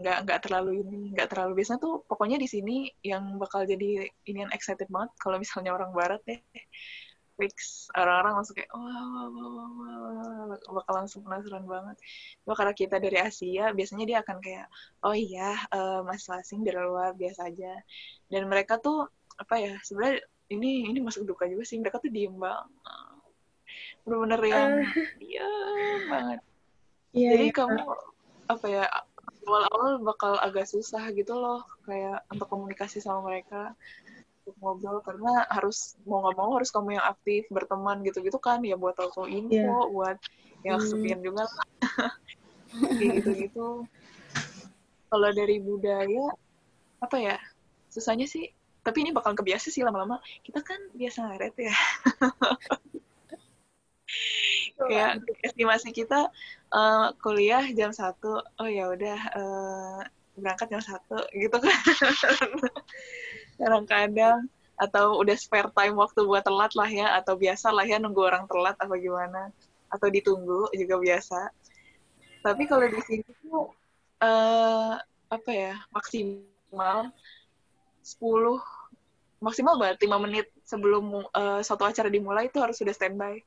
nggak 0.00 0.18
nggak 0.22 0.40
terlalu 0.46 0.70
ini 0.82 1.12
nggak 1.14 1.28
terlalu. 1.30 1.62
Biasa 1.62 1.76
tuh 1.76 2.02
pokoknya 2.08 2.40
di 2.40 2.48
sini 2.48 2.88
yang 3.04 3.36
bakal 3.36 3.66
jadi 3.68 4.08
ini 4.26 4.38
yang 4.48 4.52
excited 4.54 4.88
banget 4.88 5.10
kalau 5.20 5.36
misalnya 5.36 5.74
orang 5.76 5.92
barat 5.92 6.20
deh 6.24 6.40
fix. 7.40 7.88
Orang-orang 7.96 8.44
langsung 8.44 8.54
kayak 8.60 8.68
wah 8.76 8.84
wah 8.84 9.28
wah 9.32 9.48
wah 9.48 9.68
wah 10.52 10.74
bakal 10.84 10.92
langsung 11.00 11.24
penasaran 11.24 11.64
banget. 11.64 11.96
Cuma 12.44 12.52
karena 12.52 12.74
kita 12.76 12.96
dari 13.00 13.16
Asia 13.16 13.72
biasanya 13.72 14.04
dia 14.04 14.18
akan 14.20 14.36
kayak 14.44 14.66
oh 15.08 15.16
iya 15.16 15.56
uh, 15.72 16.04
mas 16.04 16.28
asing 16.28 16.60
dari 16.60 16.76
luar 16.76 17.16
biasa 17.16 17.48
aja. 17.48 17.80
Dan 18.28 18.52
mereka 18.52 18.76
tuh 18.76 19.08
apa 19.40 19.56
ya 19.56 19.72
sebenarnya 19.80 20.20
ini 20.52 20.92
ini 20.92 21.00
masuk 21.00 21.24
duka 21.24 21.48
juga 21.48 21.64
sih. 21.64 21.80
Mereka 21.80 21.96
tuh 21.96 22.12
diem 22.12 22.36
banget. 22.36 22.68
Bener-bener 24.04 24.40
yang 24.44 24.70
uh, 24.84 25.10
diem 25.16 26.02
banget. 26.12 26.40
Yeah, 27.10 27.32
jadi 27.34 27.46
yeah. 27.50 27.56
kamu 27.56 27.82
apa 28.50 28.66
ya 28.66 28.84
awal-awal 29.46 30.02
bakal 30.02 30.32
agak 30.38 30.66
susah 30.68 31.10
gitu 31.10 31.34
loh 31.34 31.64
kayak 31.86 32.22
untuk 32.30 32.46
komunikasi 32.50 33.02
sama 33.02 33.24
mereka 33.26 33.74
untuk 34.40 34.56
ngobrol 34.56 34.98
karena 35.04 35.44
harus 35.52 36.00
mau 36.08 36.24
nggak 36.24 36.36
mau 36.40 36.50
harus 36.56 36.72
kamu 36.72 36.96
yang 36.96 37.04
aktif 37.04 37.44
berteman 37.52 38.00
gitu-gitu 38.00 38.40
kan 38.40 38.64
ya 38.64 38.74
buat 38.80 38.96
tahu 38.96 39.28
info 39.28 39.52
yeah. 39.52 39.84
buat 39.92 40.16
yang 40.64 40.80
hmm. 40.80 41.20
juga 41.20 41.44
gitu-gitu. 43.00 43.84
Kalau 45.10 45.30
dari 45.34 45.60
budaya 45.60 46.32
apa 47.00 47.16
ya 47.20 47.36
susahnya 47.92 48.24
sih 48.24 48.48
tapi 48.80 49.04
ini 49.04 49.12
bakal 49.12 49.36
kebiasa 49.36 49.68
sih 49.68 49.84
lama-lama. 49.84 50.20
Kita 50.40 50.64
kan 50.64 50.80
biasa 50.96 51.28
ngaret 51.28 51.54
ya. 51.60 51.76
Kayak 54.80 55.20
estimasi 55.44 55.92
kita 55.92 56.32
uh, 56.72 57.12
kuliah 57.20 57.68
jam 57.76 57.92
satu 57.92 58.40
oh 58.40 58.68
ya 58.68 58.88
udah 58.88 59.18
uh, 59.36 60.00
berangkat 60.40 60.72
jam 60.72 60.82
satu 60.82 61.20
gitu 61.36 61.52
kan 61.52 61.76
kadang-kadang 63.60 64.48
atau 64.80 65.20
udah 65.20 65.36
spare 65.36 65.68
time 65.76 65.94
waktu 66.00 66.24
buat 66.24 66.42
telat 66.42 66.72
lah 66.72 66.88
ya. 66.88 67.06
Atau 67.20 67.36
biasa 67.36 67.68
lah 67.70 67.84
ya 67.84 68.00
nunggu 68.00 68.24
orang 68.24 68.48
telat 68.48 68.74
apa 68.80 68.94
gimana. 68.96 69.52
Atau 69.92 70.08
ditunggu 70.08 70.72
juga 70.72 70.96
biasa. 70.96 71.52
Tapi 72.40 72.64
kalau 72.64 72.88
di 72.88 73.00
sini 73.04 73.28
tuh 73.44 73.68
uh, 74.24 74.96
apa 75.30 75.50
ya 75.52 75.76
maksimal 75.92 77.12
10 78.02 79.44
maksimal 79.44 79.76
banget 79.78 80.08
5 80.08 80.24
menit 80.24 80.46
sebelum 80.64 81.24
uh, 81.32 81.60
satu 81.60 81.84
acara 81.84 82.08
dimulai 82.08 82.48
itu 82.48 82.58
harus 82.60 82.80
sudah 82.80 82.92
standby. 82.96 83.40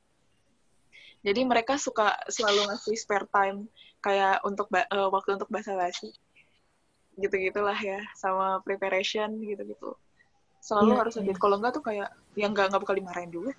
Jadi 1.24 1.40
mereka 1.42 1.80
suka 1.80 2.14
selalu 2.28 2.68
ngasih 2.68 2.96
spare 3.00 3.26
time 3.32 3.66
kayak 4.04 4.44
untuk 4.44 4.68
uh, 4.68 5.08
waktu 5.08 5.40
untuk 5.40 5.48
bahasa 5.48 5.72
basi 7.14 7.22
gitu 7.30 7.34
gitulah 7.50 7.78
ya 7.78 8.02
sama 8.18 8.58
preparation 8.66 9.38
gitu 9.38 9.62
gitu 9.62 9.90
selalu 10.64 10.96
yeah, 10.96 11.00
harus 11.04 11.14
yeah. 11.20 11.36
kalau 11.36 11.56
enggak 11.60 11.72
tuh 11.76 11.84
kayak 11.84 12.08
yang 12.34 12.56
enggak 12.56 12.72
nggak 12.72 12.82
bakal 12.82 12.96
dimarahin 12.96 13.28
juga. 13.28 13.52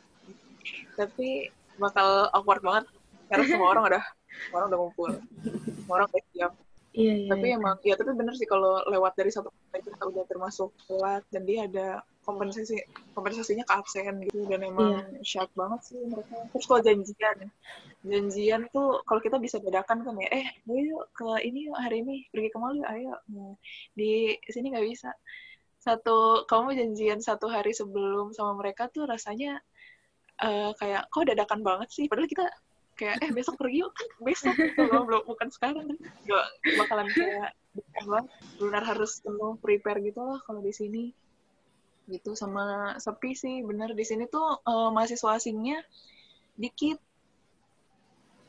Tapi 0.98 1.54
bakal 1.78 2.34
awkward 2.34 2.66
banget 2.66 2.86
karena 3.30 3.46
semua 3.54 3.68
orang 3.78 3.84
udah 3.94 4.04
semua 4.50 4.58
orang 4.58 4.68
udah 4.74 4.80
ngumpul. 4.82 5.12
Semua 5.86 5.94
orang 6.02 6.08
udah 6.10 6.24
siap. 6.34 6.52
Iya, 6.96 7.14
iya, 7.14 7.30
tapi 7.30 7.48
iya. 7.52 7.60
emang 7.60 7.76
ya 7.84 7.94
tapi 8.00 8.12
bener 8.16 8.34
sih 8.40 8.48
kalau 8.48 8.82
lewat 8.88 9.14
dari 9.20 9.28
satu 9.28 9.52
kita 9.70 10.00
udah 10.00 10.24
termasuk 10.32 10.72
lewat 10.88 11.28
dan 11.28 11.44
dia 11.44 11.68
ada 11.68 11.88
kompensasi 12.26 12.76
kompensasinya 13.14 13.64
ke 13.64 13.74
absen 13.78 14.16
gitu. 14.26 14.50
Dan 14.50 14.66
emang 14.66 15.06
iya. 15.06 15.22
syak 15.22 15.54
banget 15.54 15.80
sih 15.86 16.02
mereka. 16.10 16.36
Terus 16.52 16.66
kalau 16.66 16.82
janjian 16.82 17.38
janjian 18.06 18.62
tuh 18.74 19.06
kalau 19.06 19.22
kita 19.22 19.38
bisa 19.38 19.62
bedakan 19.62 20.02
kan 20.02 20.18
ya 20.18 20.30
eh 20.34 20.48
ayo 20.70 21.06
ke 21.14 21.26
ini 21.46 21.70
yuk 21.70 21.78
hari 21.78 22.02
ini 22.02 22.26
pergi 22.30 22.50
ke 22.50 22.58
mall 22.58 22.74
yuk 22.74 22.90
ayo 22.90 23.14
di 23.94 24.36
sini 24.50 24.74
nggak 24.74 24.86
bisa. 24.90 25.14
Satu 25.78 26.50
kamu 26.50 26.74
janjian 26.74 27.22
satu 27.22 27.46
hari 27.46 27.72
sebelum 27.72 28.34
sama 28.34 28.58
mereka 28.58 28.90
tuh 28.90 29.06
rasanya 29.06 29.62
uh, 30.42 30.74
kayak 30.82 31.06
kok 31.14 31.30
dadakan 31.30 31.62
banget 31.62 31.90
sih. 31.94 32.10
Padahal 32.10 32.28
kita 32.28 32.46
kayak 32.98 33.22
eh 33.22 33.32
besok 33.32 33.62
pergi 33.62 33.86
yuk. 33.86 33.94
Kan 33.94 34.10
besok 34.28 34.54
kalau 34.74 35.06
belum 35.06 35.24
bukan 35.30 35.50
sekarang. 35.54 35.86
Kan 35.86 35.98
gak 36.26 36.46
bakalan 36.82 37.08
kayak 37.14 37.54
banget 37.76 38.26
benar 38.56 38.84
harus 38.88 39.20
penuh 39.20 39.60
prepare 39.60 40.00
gitu 40.00 40.24
lah 40.24 40.40
kalau 40.48 40.64
di 40.64 40.72
sini 40.72 41.12
gitu 42.10 42.38
sama 42.38 42.96
sepi 43.02 43.34
sih 43.34 43.66
bener 43.66 43.94
di 43.98 44.06
sini 44.06 44.30
tuh 44.30 44.62
uh, 44.62 44.90
mahasiswa 44.94 45.38
asingnya 45.38 45.82
dikit 46.56 47.02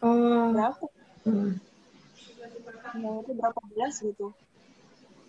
oh. 0.04 0.52
berapa 0.52 0.84
hmm. 1.24 1.52
nah, 3.00 3.14
itu 3.24 3.32
berapa 3.32 3.60
belas 3.72 3.94
gitu 4.00 4.32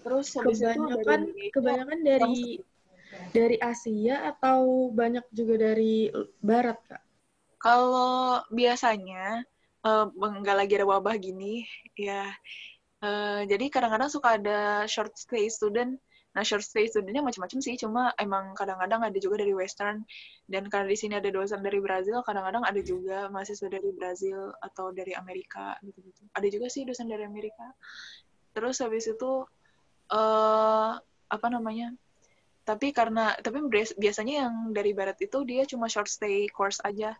terus 0.04 0.32
kebanyakan 0.32 0.88
itu 0.88 1.04
dari, 1.04 1.46
kebanyakan 1.52 2.00
dari 2.04 2.38
dari 3.32 3.58
Asia 3.60 4.30
atau 4.36 4.92
banyak 4.92 5.24
juga 5.32 5.72
dari 5.72 6.12
Barat 6.44 6.80
kak 6.88 7.04
kalau 7.58 8.46
biasanya 8.54 9.42
uh, 9.88 10.54
lagi 10.54 10.74
ada 10.78 10.88
wabah 10.88 11.16
gini, 11.18 11.66
ya. 11.98 12.30
Uh, 12.98 13.46
jadi 13.46 13.70
kadang-kadang 13.70 14.10
suka 14.10 14.42
ada 14.42 14.86
short 14.90 15.14
stay 15.18 15.50
student. 15.50 16.02
Nah, 16.38 16.46
short 16.46 16.62
stay 16.62 16.86
studentnya 16.86 17.26
macam-macam 17.26 17.58
sih, 17.66 17.74
cuma 17.82 18.14
emang 18.22 18.54
kadang-kadang 18.54 19.02
ada 19.02 19.18
juga 19.18 19.42
dari 19.42 19.58
Western. 19.58 20.06
Dan 20.46 20.70
karena 20.70 20.86
di 20.86 20.94
sini 20.94 21.18
ada 21.18 21.34
dosen 21.34 21.66
dari 21.66 21.82
Brazil, 21.82 22.22
kadang-kadang 22.22 22.62
ada 22.62 22.78
juga 22.86 23.26
mahasiswa 23.34 23.66
dari 23.66 23.90
Brazil 23.90 24.54
atau 24.62 24.94
dari 24.94 25.18
Amerika 25.18 25.74
gitu-gitu. 25.82 26.30
Ada 26.38 26.48
juga 26.54 26.70
sih 26.70 26.86
dosen 26.86 27.10
dari 27.10 27.26
Amerika. 27.26 27.74
Terus 28.54 28.78
habis 28.86 29.10
itu 29.10 29.50
uh, 30.14 30.94
apa 31.26 31.48
namanya? 31.50 31.98
Tapi 32.62 32.94
karena 32.94 33.34
tapi 33.42 33.58
biasanya 33.98 34.46
yang 34.46 34.78
dari 34.78 34.94
barat 34.94 35.18
itu 35.18 35.42
dia 35.42 35.66
cuma 35.66 35.90
short 35.90 36.06
stay 36.06 36.46
course 36.54 36.78
aja 36.86 37.18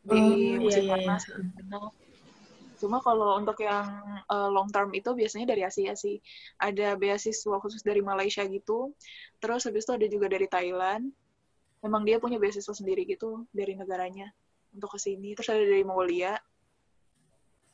di 0.00 0.56
oh, 0.56 0.64
musim 0.64 0.88
iya, 0.88 0.96
panas. 0.96 1.28
Iya. 1.28 2.07
Cuma 2.78 3.02
kalau 3.02 3.36
untuk 3.36 3.58
yang 3.60 3.84
uh, 4.30 4.48
long 4.48 4.70
term 4.70 4.94
itu 4.94 5.10
biasanya 5.12 5.50
dari 5.50 5.66
Asia 5.66 5.92
sih. 5.98 6.22
Ada 6.62 6.94
beasiswa 6.94 7.56
khusus 7.58 7.82
dari 7.82 8.00
Malaysia 8.00 8.46
gitu. 8.46 8.94
Terus 9.42 9.66
habis 9.66 9.84
itu 9.84 9.92
ada 9.92 10.06
juga 10.06 10.26
dari 10.30 10.46
Thailand. 10.46 11.10
Memang 11.82 12.02
dia 12.06 12.22
punya 12.22 12.38
beasiswa 12.38 12.74
sendiri 12.74 13.06
gitu 13.06 13.46
dari 13.50 13.74
negaranya 13.74 14.30
untuk 14.70 14.94
ke 14.94 14.98
sini. 15.02 15.34
Terus 15.34 15.50
ada 15.50 15.62
dari 15.62 15.82
Mongolia. 15.82 16.38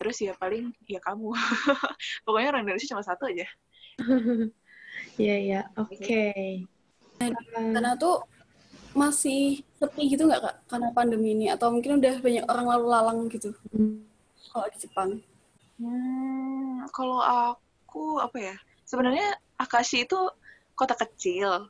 Terus 0.00 0.16
ya 0.24 0.32
paling 0.34 0.72
ya 0.88 0.98
kamu. 0.98 1.30
Pokoknya 2.26 2.48
orang 2.56 2.62
Indonesia 2.66 2.90
cuma 2.90 3.04
satu 3.04 3.28
aja. 3.28 3.46
Iya, 5.18 5.36
iya. 5.42 5.60
Oke. 5.74 6.30
Karena 7.18 7.98
tuh 7.98 8.22
masih 8.94 9.66
sepi 9.74 10.06
gitu 10.06 10.30
nggak 10.30 10.38
kak 10.38 10.56
karena 10.70 10.88
pandemi 10.94 11.34
ini 11.34 11.50
atau 11.50 11.74
mungkin 11.74 11.98
udah 11.98 12.14
banyak 12.22 12.44
orang 12.46 12.66
lalu 12.70 12.86
lalang 12.86 13.18
gitu 13.26 13.50
hmm. 13.74 14.13
Kalau 14.54 14.70
di 14.70 14.78
Jepang? 14.78 15.10
Hmm, 15.82 16.86
kalau 16.94 17.18
aku 17.18 18.22
apa 18.22 18.38
ya 18.38 18.56
sebenarnya 18.86 19.34
Akashi 19.58 20.06
itu 20.06 20.18
kota 20.78 20.94
kecil 20.94 21.66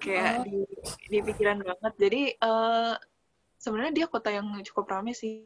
kayak 0.00 0.40
oh. 0.40 0.44
di, 0.44 0.60
di 1.08 1.18
pikiran 1.20 1.60
banget 1.60 1.92
jadi 1.96 2.22
uh, 2.44 2.96
sebenarnya 3.60 3.92
dia 3.92 4.06
kota 4.08 4.28
yang 4.32 4.48
cukup 4.64 4.88
ramai 4.88 5.12
sih 5.16 5.44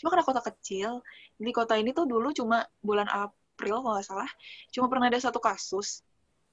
cuma 0.00 0.10
karena 0.10 0.26
kota 0.26 0.42
kecil 0.52 1.04
di 1.36 1.52
kota 1.54 1.76
ini 1.78 1.94
tuh 1.94 2.08
dulu 2.08 2.34
cuma 2.34 2.66
bulan 2.82 3.06
April 3.06 3.84
kalau 3.84 3.94
nggak 3.96 4.08
salah 4.08 4.30
cuma 4.72 4.88
pernah 4.88 5.06
ada 5.06 5.20
satu 5.20 5.38
kasus 5.38 6.02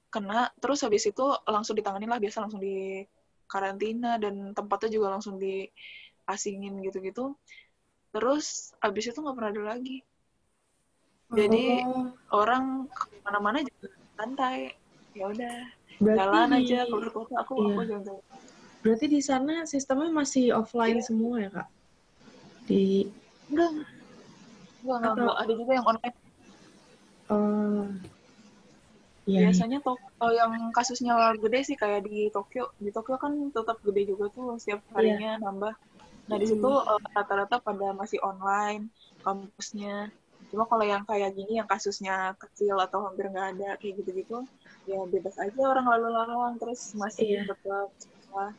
kena 0.08 0.48
terus 0.62 0.84
habis 0.84 1.04
itu 1.04 1.24
langsung 1.44 1.74
ditangani 1.76 2.08
lah 2.08 2.20
biasa 2.20 2.44
langsung 2.44 2.62
di 2.62 3.04
karantina 3.48 4.20
dan 4.20 4.52
tempatnya 4.52 4.88
juga 5.00 5.16
langsung 5.16 5.40
di 5.40 5.64
asingin 6.28 6.78
gitu-gitu 6.84 7.32
terus 8.12 8.76
habis 8.78 9.08
itu 9.08 9.18
nggak 9.18 9.36
pernah 9.36 9.52
ada 9.52 9.62
lagi 9.76 10.04
jadi 11.28 11.84
oh. 11.84 12.12
orang 12.32 12.88
ke 12.88 13.04
mana-mana 13.24 13.60
juga 13.64 13.88
santai 14.16 14.72
ya 15.12 15.24
udah 15.28 15.56
jalan 16.00 16.48
aja 16.56 16.78
keluar 16.88 17.10
kota 17.12 17.34
aku 17.40 17.52
iya. 17.58 17.74
aku 17.74 17.82
jalan 17.84 18.22
berarti 18.78 19.06
di 19.10 19.20
sana 19.20 19.66
sistemnya 19.66 20.08
masih 20.12 20.54
offline 20.54 21.00
iya. 21.00 21.04
semua 21.04 21.34
ya 21.42 21.50
kak 21.52 21.68
di 22.68 23.08
enggak 23.48 23.68
enggak, 23.74 23.84
enggak, 24.84 25.12
enggak. 25.16 25.36
ada 25.36 25.52
juga 25.52 25.72
yang 25.74 25.86
online 25.88 26.16
oh 27.28 27.84
Yeah. 29.28 29.52
Biasanya 29.52 29.84
Tokyo 29.84 30.26
yang 30.32 30.72
kasusnya 30.72 31.12
gede 31.36 31.60
sih 31.68 31.76
kayak 31.76 32.08
di 32.08 32.32
Tokyo. 32.32 32.72
Di 32.80 32.88
Tokyo 32.88 33.20
kan 33.20 33.52
tetap 33.52 33.76
gede 33.84 34.16
juga 34.16 34.32
tuh 34.32 34.56
setiap 34.56 34.80
iya. 34.80 34.92
harinya 34.96 35.30
yeah. 35.36 35.44
nambah. 35.44 35.74
Nah 36.28 36.36
di 36.36 36.46
situ 36.46 36.68
hmm. 36.68 37.12
rata-rata 37.16 37.58
pada 37.58 37.96
masih 37.96 38.20
online 38.20 38.92
kampusnya. 39.24 40.12
Cuma 40.48 40.64
kalau 40.64 40.84
yang 40.84 41.04
kayak 41.04 41.36
gini 41.36 41.60
yang 41.60 41.68
kasusnya 41.68 42.32
kecil 42.40 42.80
atau 42.80 43.04
hampir 43.04 43.28
nggak 43.28 43.58
ada 43.58 43.76
kayak 43.76 44.00
gitu-gitu, 44.00 44.48
ya 44.88 45.04
bebas 45.04 45.36
aja 45.36 45.60
orang 45.60 45.84
lalu 45.84 46.08
lalang 46.08 46.56
terus 46.56 46.96
masih 46.96 47.44
yeah. 47.44 47.44
tetap 47.44 47.88
sekolah. 48.00 48.52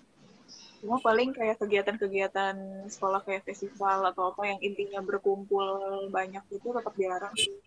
Cuma 0.80 0.98
paling 1.02 1.34
kayak 1.34 1.58
kegiatan-kegiatan 1.58 2.86
sekolah 2.94 3.26
kayak 3.26 3.42
festival 3.42 4.06
atau 4.06 4.32
apa 4.32 4.54
yang 4.54 4.60
intinya 4.62 5.02
berkumpul 5.02 5.66
banyak 6.14 6.46
itu 6.54 6.68
tetap 6.70 6.94
dilarang 6.94 7.34
sih. 7.34 7.58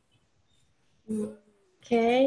Oke. 1.11 1.35
Okay 1.83 2.23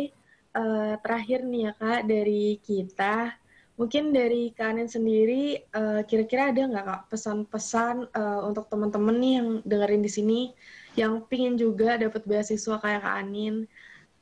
uh, 0.56 0.94
terakhir 1.04 1.44
nih 1.44 1.62
ya 1.70 1.72
kak 1.76 2.02
dari 2.08 2.46
kita, 2.64 3.36
mungkin 3.76 4.16
dari 4.16 4.56
kanin 4.56 4.88
sendiri 4.88 5.60
eh, 5.60 6.02
kira-kira 6.08 6.52
ada 6.52 6.64
nggak 6.64 6.86
kak 6.88 7.02
pesan-pesan 7.12 8.08
uh, 8.16 8.48
untuk 8.48 8.72
teman-teman 8.72 9.16
nih 9.20 9.34
yang 9.40 9.50
dengerin 9.68 10.04
di 10.04 10.12
sini 10.12 10.40
yang 10.96 11.28
pingin 11.28 11.60
juga 11.60 12.00
dapat 12.00 12.24
beasiswa 12.24 12.80
kayak 12.80 13.04
kak 13.04 13.16
Anin? 13.20 13.68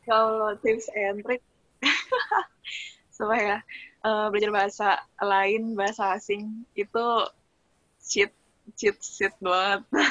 Kalau 0.09 0.57
tips 0.57 0.89
and 0.97 1.21
trick 1.21 1.45
supaya 3.17 3.61
uh, 4.01 4.33
belajar 4.33 4.49
bahasa 4.49 4.89
lain 5.21 5.77
bahasa 5.77 6.17
asing 6.17 6.65
itu 6.73 7.05
cheat 8.01 8.33
cheat 8.73 8.97
cheat 8.99 9.33
banget 9.37 9.85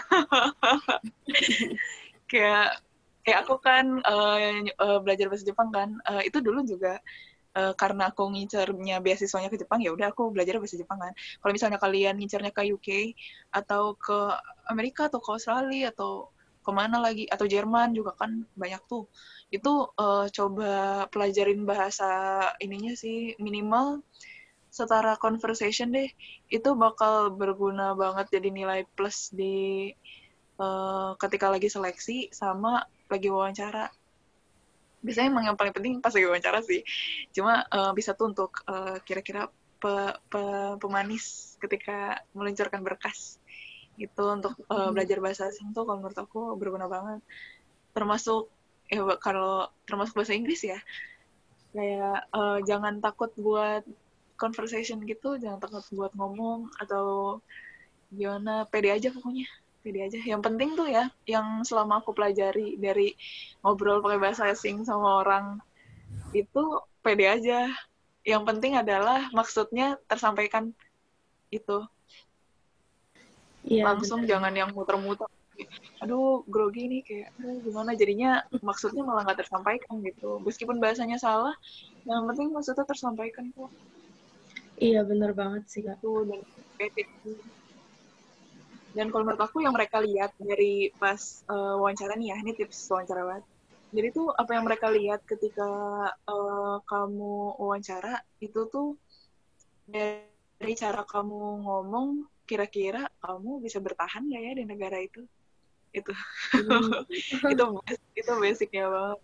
kayak 2.30 2.78
kayak 3.26 3.38
aku 3.42 3.58
kan 3.58 3.98
uh, 4.06 4.98
belajar 5.02 5.26
bahasa 5.26 5.46
Jepang 5.46 5.74
kan 5.74 5.98
uh, 6.06 6.22
itu 6.22 6.38
dulu 6.38 6.62
juga 6.62 7.02
uh, 7.56 7.74
karena 7.76 8.10
aku 8.12 8.28
ngincernya 8.32 9.00
beasiswanya 9.04 9.48
ke 9.52 9.60
Jepang 9.60 9.80
ya 9.84 9.92
udah 9.92 10.12
aku 10.12 10.32
belajar 10.32 10.56
bahasa 10.58 10.76
Jepang 10.80 10.98
kan. 11.00 11.12
Kalau 11.14 11.52
misalnya 11.52 11.78
kalian 11.80 12.14
ngincernya 12.18 12.52
ke 12.52 12.62
UK 12.72 12.88
atau 13.52 13.96
ke 13.96 14.18
Amerika 14.68 15.08
atau 15.08 15.20
ke 15.20 15.28
Australia 15.32 15.92
atau 15.92 16.32
ke 16.62 16.70
mana 16.70 17.02
lagi 17.02 17.26
atau 17.26 17.44
Jerman 17.44 17.92
juga 17.92 18.14
kan 18.14 18.46
banyak 18.54 18.82
tuh. 18.86 19.10
Itu 19.50 19.92
uh, 19.98 20.26
coba 20.30 21.04
pelajarin 21.10 21.66
bahasa 21.66 22.08
ininya 22.62 22.94
sih 22.94 23.34
minimal 23.42 24.00
setara 24.72 25.18
conversation 25.20 25.92
deh. 25.92 26.08
Itu 26.48 26.78
bakal 26.78 27.34
berguna 27.34 27.92
banget 27.98 28.40
jadi 28.40 28.48
nilai 28.48 28.80
plus 28.96 29.34
di 29.34 29.90
uh, 30.62 31.18
ketika 31.18 31.50
lagi 31.50 31.68
seleksi 31.68 32.30
sama 32.32 32.86
lagi 33.10 33.28
wawancara 33.28 33.92
biasanya 35.02 35.28
emang 35.28 35.44
yang 35.50 35.58
paling 35.58 35.74
penting 35.74 35.98
pas 35.98 36.14
lagi 36.14 36.26
wawancara 36.26 36.62
sih. 36.62 36.80
Cuma 37.34 37.66
uh, 37.68 37.90
bisa 37.92 38.14
tuh 38.14 38.30
untuk 38.32 38.62
uh, 38.70 39.02
kira-kira 39.02 39.50
pe, 39.82 39.94
pe, 40.30 40.42
pemanis 40.78 41.58
ketika 41.58 42.22
meluncurkan 42.32 42.80
berkas. 42.86 43.42
Itu 43.98 44.24
untuk 44.30 44.56
uh, 44.70 44.88
belajar 44.94 45.18
bahasa 45.18 45.50
asing 45.50 45.74
tuh 45.74 45.84
kalau 45.84 46.00
menurut 46.00 46.18
aku 46.18 46.54
berguna 46.54 46.86
banget. 46.86 47.20
Termasuk 47.92 48.48
ya 48.88 49.02
kalau 49.18 49.68
termasuk 49.84 50.14
bahasa 50.16 50.32
Inggris 50.32 50.62
ya. 50.62 50.78
Kayak 51.74 52.30
uh, 52.30 52.58
jangan 52.62 53.02
takut 53.02 53.34
buat 53.34 53.82
conversation 54.38 54.98
gitu 55.06 55.38
jangan 55.38 55.62
takut 55.62 55.84
buat 55.92 56.14
ngomong 56.14 56.70
atau 56.78 57.38
gimana. 58.14 58.64
Pede 58.70 58.94
aja 58.94 59.10
pokoknya 59.10 59.50
pede 59.82 60.00
aja. 60.06 60.18
Yang 60.22 60.42
penting 60.46 60.70
tuh 60.78 60.88
ya 60.88 61.10
yang 61.26 61.66
selama 61.66 62.00
aku 62.00 62.14
pelajari 62.14 62.78
dari 62.78 63.12
ngobrol 63.60 64.00
pakai 64.00 64.18
bahasa 64.22 64.42
asing 64.48 64.86
sama 64.86 65.20
orang 65.26 65.58
itu 66.32 66.62
pede 67.02 67.26
aja. 67.28 67.68
Yang 68.22 68.42
penting 68.46 68.78
adalah 68.78 69.28
maksudnya 69.34 69.98
tersampaikan 70.06 70.70
itu. 71.50 71.82
Iya, 73.66 73.90
langsung 73.90 74.22
bener. 74.22 74.30
jangan 74.38 74.52
yang 74.54 74.70
muter-muter. 74.70 75.26
Aduh 76.02 76.42
grogi 76.48 76.88
nih 76.88 77.02
kayak 77.02 77.28
aduh, 77.38 77.58
gimana? 77.62 77.90
Jadinya 77.94 78.42
maksudnya 78.62 79.02
malah 79.02 79.26
nggak 79.26 79.46
tersampaikan 79.46 79.98
gitu. 80.02 80.38
Meskipun 80.42 80.78
bahasanya 80.78 81.18
salah 81.18 81.54
yang 82.06 82.26
penting 82.30 82.50
maksudnya 82.54 82.86
tersampaikan 82.86 83.50
kok. 83.54 83.70
Iya 84.82 85.06
bener 85.06 85.30
banget 85.36 85.62
sih 85.70 85.82
kak. 85.84 86.02
Tuh, 86.02 86.26
dan 86.26 86.40
Dan 88.92 89.08
kalau 89.08 89.24
menurut 89.24 89.40
aku 89.40 89.64
yang 89.64 89.72
mereka 89.72 90.00
lihat 90.04 90.36
dari 90.36 90.92
pas 91.00 91.44
uh, 91.48 91.80
wawancara 91.80 92.16
nih 92.16 92.32
ya, 92.32 92.36
ini 92.44 92.52
tips 92.52 92.88
wawancara 92.92 93.24
banget. 93.24 93.44
Jadi 93.92 94.08
tuh 94.12 94.28
apa 94.32 94.50
yang 94.56 94.64
mereka 94.64 94.88
lihat 94.88 95.20
ketika 95.28 95.68
uh, 96.28 96.76
kamu 96.84 97.56
wawancara 97.60 98.24
itu 98.40 98.68
tuh 98.68 98.96
dari 99.88 100.72
cara 100.76 101.04
kamu 101.04 101.64
ngomong 101.64 102.24
kira-kira 102.48 103.08
kamu 103.20 103.60
bisa 103.60 103.80
bertahan 103.80 104.28
gak 104.28 104.42
ya 104.44 104.52
di 104.56 104.64
negara 104.64 104.96
itu? 105.00 105.24
Itu. 105.92 106.12
Hmm. 106.56 107.04
itu 107.52 107.64
itu 108.16 108.32
basicnya 108.40 108.88
banget 108.88 109.20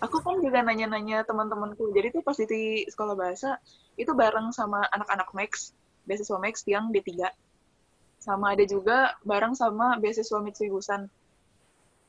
aku 0.00 0.16
kan 0.24 0.40
juga 0.40 0.64
nanya-nanya 0.64 1.22
teman-temanku 1.28 1.92
jadi 1.92 2.10
tuh 2.10 2.24
pas 2.24 2.34
di 2.34 2.88
sekolah 2.88 3.14
bahasa 3.14 3.60
itu 4.00 4.10
bareng 4.16 4.50
sama 4.50 4.88
anak-anak 4.90 5.28
Max 5.36 5.76
beasiswa 6.08 6.40
Max 6.40 6.64
yang 6.64 6.88
D3 6.88 7.28
sama 8.20 8.52
ada 8.52 8.64
juga 8.68 9.16
bareng 9.24 9.56
sama 9.56 9.96
beasiswa 9.96 10.38
Mitsubishi 10.44 11.08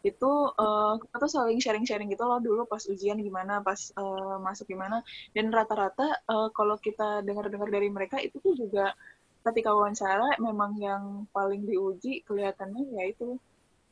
itu 0.01 0.31
uh, 0.57 0.97
kita 0.97 1.15
tuh 1.21 1.29
saling 1.29 1.61
sharing-sharing 1.61 2.09
gitu 2.09 2.25
loh 2.25 2.41
dulu 2.41 2.65
pas 2.65 2.81
ujian 2.89 3.21
gimana 3.21 3.61
pas 3.61 3.77
uh, 3.95 4.41
masuk 4.41 4.73
gimana. 4.73 5.05
Dan 5.31 5.53
rata-rata 5.53 6.25
uh, 6.25 6.49
kalau 6.51 6.75
kita 6.81 7.21
dengar-dengar 7.21 7.69
dari 7.69 7.89
mereka 7.93 8.17
itu 8.17 8.41
tuh 8.41 8.57
juga 8.57 8.97
ketika 9.45 9.73
wawancara 9.73 10.37
memang 10.41 10.77
yang 10.81 11.25
paling 11.29 11.65
diuji 11.65 12.25
kelihatannya 12.25 12.97
yaitu 13.01 13.37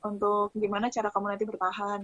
untuk 0.01 0.49
gimana 0.58 0.89
cara 0.89 1.13
kamu 1.13 1.38
nanti 1.38 1.45
bertahan. 1.45 2.01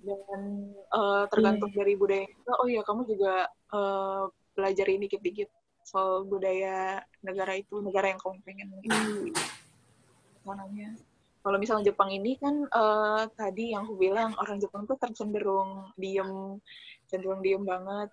Dan 0.00 0.72
uh, 0.88 1.28
tergantung 1.28 1.68
yeah. 1.76 1.78
dari 1.84 1.92
budaya 2.00 2.24
itu 2.24 2.52
oh 2.56 2.68
ya 2.72 2.80
kamu 2.80 3.04
juga 3.04 3.52
uh, 3.76 4.32
ini 4.60 5.08
dikit-dikit 5.08 5.48
soal 5.90 6.22
budaya 6.22 7.02
negara 7.26 7.58
itu 7.58 7.82
negara 7.82 8.14
yang 8.14 8.20
kamu 8.22 8.38
pengen 8.46 8.68
namanya 10.46 10.94
kalau 11.40 11.56
misalnya 11.56 11.90
Jepang 11.90 12.12
ini 12.12 12.36
kan 12.36 12.68
uh, 12.68 13.24
tadi 13.32 13.72
yang 13.72 13.88
aku 13.88 13.96
bilang 13.96 14.36
orang 14.38 14.60
Jepang 14.60 14.84
tuh 14.84 15.00
cenderung 15.16 15.88
diem 15.96 16.60
cenderung 17.08 17.40
diem 17.40 17.64
banget 17.64 18.12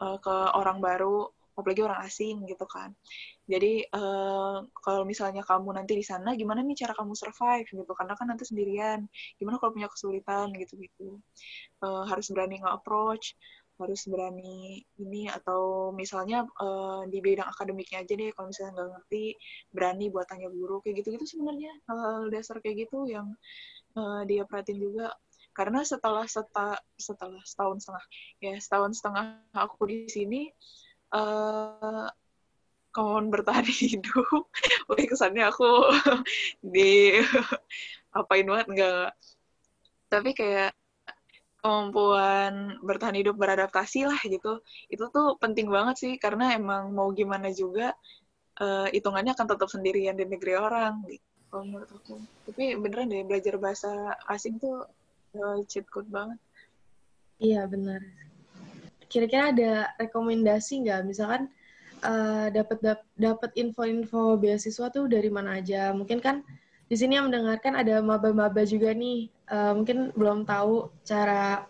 uh, 0.00 0.16
ke 0.18 0.34
orang 0.56 0.80
baru 0.80 1.28
apalagi 1.58 1.82
orang 1.82 2.06
asing 2.06 2.46
gitu 2.46 2.62
kan. 2.70 2.94
Jadi 3.50 3.82
uh, 3.90 4.62
kalau 4.78 5.02
misalnya 5.02 5.42
kamu 5.42 5.74
nanti 5.74 5.98
di 5.98 6.06
sana, 6.06 6.38
gimana 6.38 6.62
nih 6.62 6.86
cara 6.86 6.94
kamu 6.94 7.18
survive 7.18 7.66
gitu? 7.66 7.92
Karena 7.98 8.14
kan 8.14 8.30
nanti 8.30 8.46
sendirian. 8.46 9.10
Gimana 9.42 9.58
kalau 9.58 9.74
punya 9.74 9.90
kesulitan 9.90 10.54
gitu-gitu? 10.54 11.18
Uh, 11.82 12.06
harus 12.06 12.30
berani 12.30 12.62
nge-approach, 12.62 13.34
harus 13.78 14.04
berani 14.10 14.82
ini 14.98 15.30
atau 15.30 15.94
misalnya 15.94 16.44
uh, 16.58 17.06
di 17.06 17.22
bidang 17.22 17.46
akademiknya 17.46 18.02
aja 18.02 18.14
deh. 18.18 18.30
Kalau 18.34 18.50
misalnya 18.50 18.72
nggak 18.74 18.90
ngerti, 18.98 19.24
berani 19.70 20.06
buat 20.10 20.26
tanya 20.26 20.50
guru 20.50 20.82
kayak 20.82 21.02
gitu-gitu 21.02 21.38
sebenarnya. 21.38 21.72
Hal 21.86 22.28
dasar 22.28 22.58
kayak 22.58 22.90
gitu 22.90 23.06
yang 23.06 23.32
uh, 23.94 24.26
dia 24.26 24.42
perhatiin 24.44 24.78
juga. 24.82 25.14
Karena 25.54 25.82
setelah 25.82 26.26
seta, 26.26 26.78
setelah 26.94 27.42
setahun 27.42 27.82
setengah 27.82 28.04
ya 28.38 28.54
setahun 28.62 28.92
setengah 28.98 29.24
aku 29.54 29.82
di 29.90 30.06
sini 30.06 30.40
uh, 31.14 32.06
kemauan 32.94 33.30
bertahan 33.30 33.66
hidup? 33.66 34.46
Wih, 34.90 35.06
kesannya 35.06 35.46
aku 35.46 35.66
di 36.74 37.18
apain 38.18 38.46
banget 38.46 38.66
enggak 38.70 39.10
tapi 40.08 40.32
kayak 40.32 40.72
kemampuan 41.58 42.78
bertahan 42.82 43.18
hidup 43.18 43.34
beradaptasi 43.34 44.06
lah 44.06 44.18
gitu. 44.22 44.62
Itu 44.90 45.10
tuh 45.10 45.34
penting 45.42 45.68
banget 45.68 45.96
sih 45.98 46.12
karena 46.16 46.54
emang 46.54 46.94
mau 46.94 47.10
gimana 47.10 47.50
juga 47.50 47.94
uh, 48.62 48.86
hitungannya 48.90 49.34
akan 49.34 49.46
tetap 49.46 49.68
sendirian 49.70 50.14
di 50.14 50.24
negeri 50.26 50.54
orang 50.58 51.02
gitu 51.06 51.28
kalau 51.48 51.64
menurut 51.64 51.90
aku. 51.90 52.16
Tapi 52.48 52.76
beneran 52.76 53.08
deh 53.08 53.24
belajar 53.24 53.54
bahasa 53.56 53.90
asing 54.28 54.60
tuh 54.60 54.84
uh, 55.36 55.58
cheat 55.66 55.88
code 55.88 56.08
banget. 56.08 56.38
Iya 57.40 57.64
benar. 57.70 58.02
Kira-kira 59.08 59.54
ada 59.54 59.72
rekomendasi 59.96 60.84
nggak? 60.84 61.00
Misalkan 61.08 61.48
uh, 62.04 62.52
dapat 62.52 63.00
dapat 63.16 63.50
info-info 63.56 64.36
beasiswa 64.36 64.92
tuh 64.92 65.08
dari 65.08 65.32
mana 65.32 65.58
aja? 65.58 65.90
Mungkin 65.96 66.20
kan 66.20 66.44
di 66.88 66.96
sini 66.96 67.20
yang 67.20 67.28
mendengarkan 67.28 67.76
ada 67.76 68.00
maba-maba 68.00 68.64
juga 68.64 68.96
nih 68.96 69.28
uh, 69.52 69.76
mungkin 69.76 70.10
belum 70.16 70.48
tahu 70.48 70.88
cara 71.04 71.68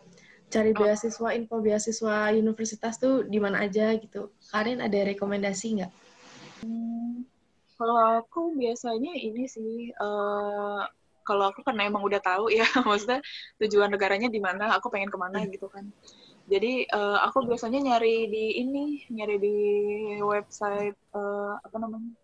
cari 0.49 0.73
beasiswa 0.73 1.29
info 1.37 1.61
beasiswa 1.61 2.33
universitas 2.33 2.97
tuh 2.97 3.27
di 3.29 3.37
mana 3.37 3.69
aja 3.69 3.93
gitu 4.01 4.33
Karin 4.49 4.81
ada 4.81 4.97
rekomendasi 5.05 5.83
nggak? 5.83 5.93
Hmm, 6.65 7.29
kalau 7.77 8.25
aku 8.25 8.57
biasanya 8.57 9.13
ini 9.13 9.45
sih 9.45 9.93
uh, 10.01 10.89
kalau 11.27 11.53
aku 11.53 11.61
karena 11.61 11.85
emang 11.85 12.01
udah 12.01 12.23
tahu 12.25 12.49
ya 12.49 12.65
maksudnya 12.89 13.21
tujuan 13.61 13.93
negaranya 13.93 14.33
di 14.33 14.41
mana 14.41 14.73
aku 14.73 14.89
pengen 14.89 15.13
ke 15.13 15.19
mana 15.21 15.45
hmm. 15.45 15.53
gitu 15.53 15.69
kan 15.69 15.85
jadi 16.49 16.89
uh, 16.97 17.21
aku 17.29 17.45
biasanya 17.45 17.79
nyari 17.85 18.25
di 18.33 18.45
ini, 18.65 19.05
nyari 19.13 19.37
di 19.37 19.57
website 20.25 20.97
uh, 21.13 21.61
apa 21.61 21.77
namanya? 21.77 22.17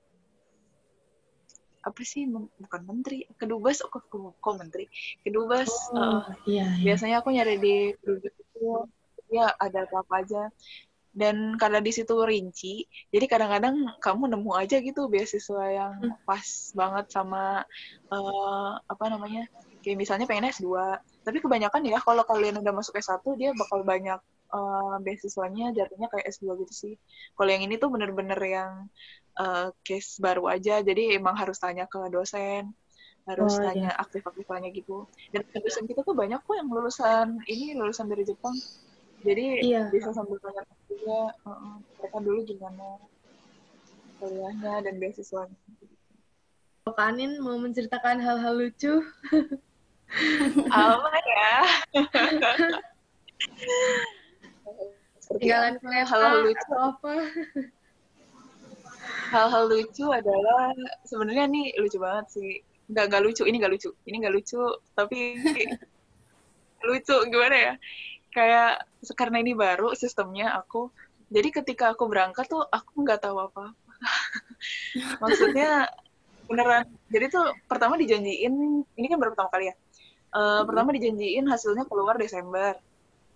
Apa 1.84 2.00
sih? 2.02 2.24
Bukan 2.28 2.80
menteri, 2.88 3.28
kedubes, 3.36 3.84
kok, 3.84 4.08
kok, 4.08 4.40
kok 4.40 4.54
menteri? 4.56 4.88
Kedubes. 5.20 5.70
Oh, 5.92 6.24
uh, 6.24 6.24
iya, 6.48 6.66
iya. 6.80 6.84
Biasanya 6.92 7.16
aku 7.20 7.28
nyari 7.30 7.56
di 7.60 7.76
kedubes 8.00 8.34
itu 8.34 8.88
ya 9.30 9.52
ada 9.60 9.84
apa 9.86 10.14
aja. 10.24 10.48
Dan 11.14 11.54
karena 11.62 11.78
di 11.78 11.94
situ 11.94 12.10
rinci, 12.26 12.90
jadi 13.14 13.30
kadang-kadang 13.30 13.86
kamu 14.02 14.34
nemu 14.34 14.50
aja 14.58 14.82
gitu 14.82 15.06
beasiswa 15.06 15.62
yang 15.70 15.94
hmm. 16.02 16.26
pas 16.26 16.42
banget 16.74 17.06
sama 17.14 17.62
uh, 18.10 18.82
apa 18.82 19.04
namanya? 19.06 19.46
Kayak 19.84 20.00
misalnya 20.00 20.26
pengen 20.26 20.50
S2 20.50 20.74
tapi 21.24 21.40
kebanyakan 21.40 21.88
ya 21.88 21.98
kalau 22.04 22.24
kalian 22.24 22.60
udah 22.60 22.72
masuk 22.76 23.00
S1 23.00 23.24
dia 23.40 23.50
bakal 23.56 23.80
banyak 23.80 24.20
uh, 24.52 24.96
beasiswanya 25.00 25.72
jatuhnya 25.72 26.10
kayak 26.12 26.26
S2 26.32 26.58
gitu 26.64 26.74
sih. 26.74 26.94
Kalau 27.38 27.50
yang 27.50 27.64
ini 27.64 27.80
tuh 27.80 27.88
bener-bener 27.88 28.36
yang 28.42 28.72
uh, 29.40 29.70
case 29.86 30.20
baru 30.20 30.50
aja, 30.50 30.82
jadi 30.84 31.16
emang 31.16 31.38
harus 31.38 31.56
tanya 31.56 31.88
ke 31.88 32.00
dosen, 32.10 32.74
harus 33.24 33.56
oh, 33.56 33.62
tanya 33.62 33.94
iya. 33.94 34.00
aktif-aktifnya 34.00 34.68
gitu. 34.74 35.08
Dan 35.32 35.46
dosen 35.48 35.88
kita 35.88 36.04
tuh 36.04 36.12
banyak 36.12 36.40
kok 36.42 36.56
yang 36.56 36.68
lulusan 36.68 37.40
ini 37.48 37.72
lulusan 37.78 38.10
dari 38.10 38.24
Jepang. 38.26 38.56
Jadi 39.24 39.64
iya. 39.64 39.88
bisa 39.88 40.12
sambil 40.12 40.36
tanya 40.42 40.68
juga 40.84 41.32
uh, 41.48 41.80
mereka 41.96 42.18
dulu 42.20 42.40
gimana 42.44 43.00
kuliahnya 44.20 44.84
dan 44.84 44.94
beasiswanya. 45.00 45.56
Kanin 46.84 47.40
mau 47.40 47.56
menceritakan 47.56 48.20
hal-hal 48.20 48.60
lucu 48.60 49.00
apa 50.70 51.12
ya 51.26 51.56
Tinggalan 55.44 55.74
kuliah 55.76 56.06
hal-hal 56.08 56.36
lucu. 56.40 56.72
apa? 56.72 57.12
Hal-hal 59.28 59.64
lucu 59.68 60.04
adalah 60.08 60.72
sebenarnya 61.04 61.44
nih 61.52 61.66
lucu 61.76 62.00
banget 62.00 62.26
sih. 62.32 62.64
Nggak 62.88 63.04
nggak 63.12 63.22
lucu 63.28 63.42
ini 63.44 63.56
nggak 63.60 63.72
lucu 63.76 63.90
ini 64.08 64.16
nggak 64.24 64.34
lucu 64.34 64.62
tapi 64.96 65.36
lucu 66.88 67.16
gimana 67.28 67.56
ya? 67.56 67.72
Kayak 68.32 68.88
karena 69.12 69.36
ini 69.44 69.52
baru 69.52 69.92
sistemnya 69.92 70.56
aku 70.56 70.88
jadi 71.28 71.48
ketika 71.50 71.92
aku 71.92 72.08
berangkat 72.08 72.48
tuh 72.48 72.64
aku 72.64 73.04
nggak 73.04 73.20
tahu 73.24 73.36
apa 73.42 73.74
maksudnya 75.22 75.88
beneran 76.44 76.84
jadi 77.08 77.32
tuh 77.32 77.56
pertama 77.64 77.96
dijanjiin 77.96 78.84
ini 78.84 79.06
kan 79.08 79.18
baru 79.20 79.32
pertama 79.36 79.50
kali 79.52 79.68
ya? 79.72 79.74
Uh, 80.34 80.60
hmm. 80.60 80.62
pertama 80.66 80.88
dijanjiin 80.96 81.46
hasilnya 81.46 81.84
keluar 81.86 82.18
Desember 82.18 82.74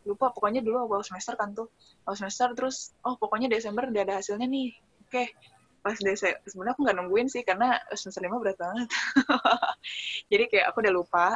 lupa 0.09 0.33
pokoknya 0.33 0.65
dulu 0.65 0.89
awal 0.89 1.05
semester 1.05 1.37
kan 1.37 1.53
tuh. 1.53 1.69
Awal 2.09 2.17
semester 2.17 2.49
terus 2.57 2.97
oh 3.05 3.21
pokoknya 3.21 3.53
Desember 3.53 3.85
udah 3.85 4.03
ada 4.03 4.15
hasilnya 4.25 4.49
nih. 4.49 4.73
Oke 5.05 5.13
okay. 5.13 5.29
pas 5.85 5.95
Desember 6.01 6.41
sebenarnya 6.49 6.75
aku 6.75 6.81
nggak 6.89 6.97
nungguin 6.97 7.29
sih 7.29 7.43
karena 7.45 7.77
semester 7.93 8.25
lima 8.25 8.41
berat 8.41 8.57
banget. 8.57 8.89
Jadi 10.33 10.45
kayak 10.49 10.67
aku 10.73 10.79
udah 10.81 10.95
lupa. 10.95 11.27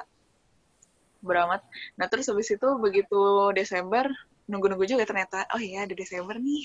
Beramat 1.22 1.62
nah 1.94 2.10
terus 2.10 2.26
habis 2.26 2.50
itu 2.50 2.68
begitu 2.82 3.54
Desember 3.54 4.10
nunggu-nunggu 4.50 4.90
juga 4.90 5.06
ternyata 5.06 5.46
oh 5.54 5.60
iya 5.60 5.84
ada 5.84 5.94
Desember 5.94 6.40
nih. 6.40 6.64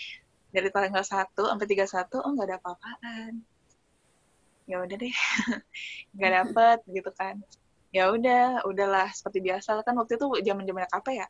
Dari 0.54 0.68
tanggal 0.70 1.02
1 1.02 1.34
sampai 1.34 1.66
31 1.66 2.22
oh 2.22 2.30
nggak 2.36 2.46
ada 2.46 2.56
apa-apaan. 2.60 3.32
Ya 4.66 4.82
udah 4.82 4.96
deh 4.98 5.14
nggak 6.16 6.32
dapet 6.32 6.78
gitu 6.92 7.10
kan 7.16 7.42
ya 7.96 8.12
udah 8.12 8.68
udahlah 8.68 9.08
seperti 9.16 9.40
biasa 9.40 9.80
kan 9.80 9.96
waktu 9.96 10.20
itu 10.20 10.26
zaman 10.44 10.68
zamannya 10.68 10.90
apa 10.92 11.10
ya. 11.16 11.26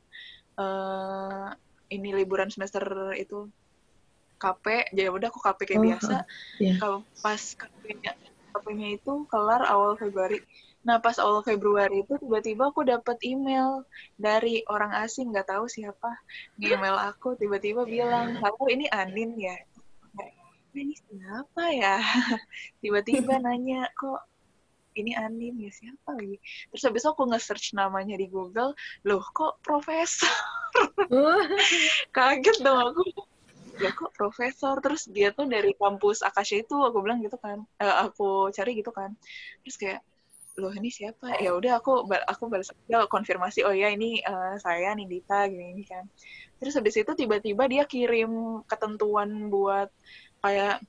Uh, 0.58 1.48
ini 1.86 2.10
liburan 2.10 2.50
semester 2.50 2.82
itu 3.14 3.46
KP 4.36 4.92
jadi 4.92 5.08
ya 5.08 5.10
udah 5.14 5.28
aku 5.30 5.40
KP 5.40 5.58
kayak 5.62 5.80
oh, 5.80 5.84
biasa. 5.86 6.16
yeah. 6.58 6.76
kalau 6.82 6.98
pas 7.22 7.40
KP-nya 7.40 8.12
KP-nya 8.52 8.88
itu 8.98 9.12
kelar 9.30 9.62
awal 9.64 9.94
Februari. 9.94 10.42
Nah 10.82 10.98
pas 10.98 11.16
awal 11.22 11.46
Februari 11.46 12.02
itu 12.02 12.18
tiba-tiba 12.18 12.74
aku 12.74 12.82
dapat 12.82 13.16
email 13.22 13.86
dari 14.18 14.66
orang 14.66 14.92
asing 15.06 15.30
nggak 15.30 15.48
tahu 15.48 15.70
siapa 15.70 16.18
email 16.60 16.98
aku 16.98 17.38
tiba-tiba 17.38 17.86
bilang 17.86 18.36
halo 18.42 18.66
ini 18.68 18.90
Anin 18.90 19.38
ya? 19.38 19.56
Ini 20.76 20.92
siapa 20.92 21.72
ya? 21.72 21.96
Tiba-tiba 22.84 23.40
nanya 23.40 23.88
kok 23.96 24.20
ini 24.97 25.12
Anin 25.12 25.55
ya 25.61 25.70
siapa 25.70 26.16
lagi? 26.16 26.40
Terus 26.72 26.82
habis 26.88 27.05
itu 27.05 27.11
aku 27.12 27.24
nge-search 27.28 27.76
namanya 27.76 28.16
di 28.16 28.26
Google 28.26 28.72
loh 29.05 29.24
kok 29.36 29.61
profesor? 29.61 30.32
Kaget 32.16 32.59
dong 32.64 32.80
aku. 32.80 33.03
Ya 33.76 33.92
kok 33.92 34.16
profesor? 34.16 34.80
Terus 34.80 35.05
dia 35.12 35.30
tuh 35.36 35.44
dari 35.44 35.76
kampus 35.76 36.24
Akasha 36.24 36.57
itu 36.59 36.74
aku 36.80 37.05
bilang 37.05 37.20
gitu 37.20 37.36
kan 37.36 37.61
eh, 37.78 37.97
aku 38.09 38.49
cari 38.51 38.72
gitu 38.80 38.90
kan. 38.90 39.12
Terus 39.62 39.76
kayak 39.76 40.01
loh 40.57 40.72
ini 40.72 40.88
siapa? 40.88 41.36
Ya 41.36 41.53
udah 41.53 41.78
aku 41.78 42.09
aku 42.09 42.49
balas 42.49 42.72
ya, 42.88 43.05
konfirmasi 43.07 43.61
oh 43.68 43.76
ya 43.76 43.92
ini 43.92 44.24
uh, 44.24 44.57
saya 44.57 44.97
Nindita 44.97 45.44
gini 45.53 45.76
ini 45.76 45.84
kan. 45.84 46.09
Terus 46.57 46.72
habis 46.80 46.97
itu 46.97 47.12
tiba-tiba 47.12 47.68
dia 47.68 47.84
kirim 47.84 48.64
ketentuan 48.64 49.53
buat 49.53 49.92
kayak 50.40 50.80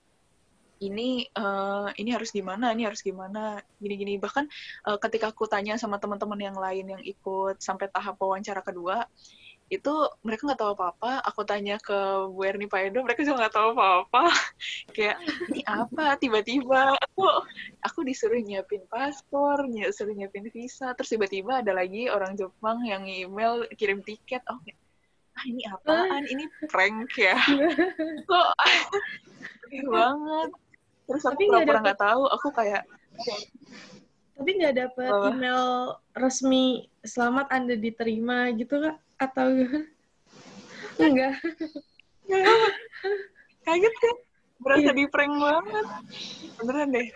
ini 0.80 1.26
uh, 1.34 1.90
ini 1.98 2.10
harus 2.14 2.30
gimana, 2.30 2.74
ini 2.74 2.86
harus 2.86 3.02
gimana, 3.02 3.62
gini-gini. 3.82 4.22
Bahkan 4.22 4.46
uh, 4.90 4.98
ketika 5.02 5.34
aku 5.34 5.50
tanya 5.50 5.76
sama 5.76 5.98
teman-teman 5.98 6.40
yang 6.40 6.58
lain 6.58 6.86
yang 6.98 7.04
ikut 7.04 7.60
sampai 7.62 7.90
tahap 7.90 8.18
wawancara 8.22 8.62
kedua, 8.62 9.06
itu 9.68 9.94
mereka 10.24 10.48
nggak 10.48 10.62
tahu 10.64 10.72
apa-apa. 10.80 11.20
Aku 11.28 11.44
tanya 11.44 11.76
ke 11.82 12.30
Bu 12.32 12.48
Erni 12.48 12.72
Pak 12.72 12.88
Edo, 12.88 13.04
mereka 13.04 13.28
juga 13.28 13.46
nggak 13.46 13.56
tahu 13.56 13.68
apa-apa. 13.76 14.24
Kayak 14.96 15.18
ini 15.52 15.62
apa? 15.68 16.16
Tiba-tiba 16.16 16.96
aku 16.96 17.28
aku 17.84 18.00
disuruh 18.08 18.40
nyiapin 18.40 18.88
paspor, 18.88 19.68
disuruh 19.68 20.16
nyiapin 20.16 20.48
visa, 20.54 20.96
terus 20.96 21.12
tiba-tiba 21.12 21.60
ada 21.60 21.76
lagi 21.76 22.08
orang 22.08 22.40
Jepang 22.40 22.86
yang 22.88 23.04
email 23.04 23.68
kirim 23.76 24.00
tiket. 24.06 24.40
Oh, 24.48 24.60
ah 25.38 25.46
ini 25.46 25.64
apaan? 25.68 26.24
Ini 26.26 26.44
prank 26.72 27.12
ya? 27.20 27.38
Kok 28.30 28.50
banget 29.94 30.50
terus 31.08 31.24
aku 31.24 31.40
pura-pura 31.48 31.80
nggak 31.80 32.02
tahu 32.04 32.24
aku 32.28 32.48
kayak 32.52 32.84
tapi 34.38 34.50
nggak 34.62 34.76
dapet 34.78 35.10
oh. 35.10 35.34
email 35.34 35.64
resmi 36.14 36.86
selamat 37.02 37.50
anda 37.50 37.74
diterima 37.74 38.54
gitu 38.54 38.78
kak? 38.78 38.98
Atau 39.18 39.66
enggak. 41.02 41.34
Kaget 43.66 43.96
kan 43.98 44.16
berasa 44.62 44.92
di 44.94 45.10
prank 45.10 45.34
banget. 45.42 45.86
Beneran 46.62 46.94
deh 46.94 47.08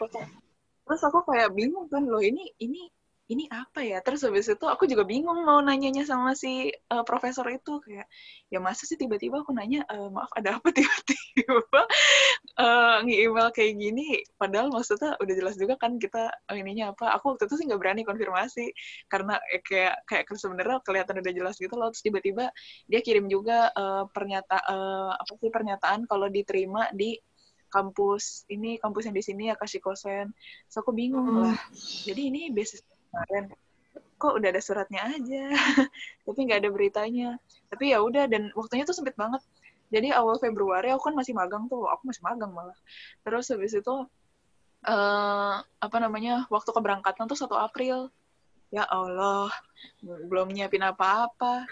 terus 0.91 1.07
aku 1.07 1.23
kayak 1.23 1.55
bingung 1.55 1.87
kan 1.87 2.03
loh 2.03 2.19
ini 2.19 2.51
ini 2.59 2.91
ini 3.31 3.47
apa 3.47 3.79
ya? 3.79 4.03
Terus 4.03 4.27
habis 4.27 4.51
itu 4.51 4.65
aku 4.67 4.83
juga 4.91 5.07
bingung 5.07 5.47
mau 5.47 5.63
nanyanya 5.63 6.03
sama 6.03 6.35
si 6.35 6.67
uh, 6.91 7.03
profesor 7.07 7.47
itu 7.47 7.79
kayak 7.79 8.03
ya 8.51 8.59
masa 8.59 8.83
sih 8.83 8.99
tiba-tiba 8.99 9.39
aku 9.39 9.55
nanya 9.55 9.87
e, 9.87 9.95
maaf 10.11 10.27
ada 10.35 10.59
apa 10.59 10.67
tiba-tiba 10.75 11.81
uh, 12.59 12.99
nge-email 13.07 13.49
kayak 13.55 13.73
gini? 13.79 14.19
Padahal 14.35 14.67
maksudnya 14.67 15.15
udah 15.23 15.33
jelas 15.39 15.55
juga 15.55 15.79
kan 15.79 15.95
kita 15.95 16.27
uh, 16.51 16.55
ininya 16.59 16.91
apa? 16.91 17.15
Aku 17.15 17.33
waktu 17.33 17.47
itu 17.47 17.55
sih 17.63 17.65
nggak 17.71 17.79
berani 17.79 18.01
konfirmasi 18.03 18.75
karena 19.07 19.39
eh, 19.55 19.63
kayak 19.63 20.03
kayak 20.03 20.27
sebenarnya 20.35 20.83
kelihatan 20.83 21.23
udah 21.23 21.33
jelas 21.33 21.55
gitu 21.55 21.73
loh. 21.79 21.87
Terus 21.95 22.03
tiba-tiba 22.03 22.51
dia 22.91 22.99
kirim 22.99 23.31
juga 23.31 23.71
uh, 23.71 24.03
pernyataan 24.11 24.63
uh, 24.67 25.11
apa 25.15 25.31
sih 25.39 25.47
pernyataan 25.47 26.03
kalau 26.11 26.27
diterima 26.27 26.91
di 26.91 27.15
kampus 27.71 28.43
ini 28.51 28.75
kampus 28.77 29.07
yang 29.07 29.15
di 29.15 29.23
sini 29.23 29.43
ya 29.47 29.55
kasih 29.55 29.79
kosen 29.79 30.35
so 30.67 30.83
aku 30.83 30.91
bingung 30.91 31.23
hmm. 31.23 31.41
lah 31.47 31.57
jadi 32.03 32.27
ini 32.27 32.51
basis 32.51 32.83
kemarin. 33.11 33.43
Kok 34.15 34.33
udah 34.39 34.49
ada 34.55 34.61
suratnya 34.63 35.01
aja? 35.03 35.43
Tapi 36.25 36.39
nggak 36.47 36.59
ada 36.63 36.69
beritanya. 36.71 37.29
Tapi 37.67 37.91
ya 37.91 37.99
udah 37.99 38.31
dan 38.31 38.55
waktunya 38.55 38.87
tuh 38.87 38.95
sempit 38.95 39.19
banget. 39.19 39.43
Jadi 39.91 40.15
awal 40.15 40.39
Februari 40.39 40.87
aku 40.95 41.11
kan 41.11 41.15
masih 41.19 41.35
magang 41.35 41.67
tuh 41.67 41.83
aku 41.91 42.07
masih 42.07 42.23
magang 42.23 42.55
malah. 42.55 42.77
Terus 43.27 43.51
habis 43.51 43.75
itu 43.75 43.95
uh, 44.87 45.55
apa 45.59 45.97
namanya 45.99 46.47
waktu 46.47 46.71
keberangkatan 46.71 47.27
tuh 47.27 47.35
satu 47.35 47.59
April. 47.59 48.07
Ya 48.71 48.87
Allah 48.87 49.51
belum 49.99 50.55
nyiapin 50.55 50.87
apa-apa. 50.87 51.67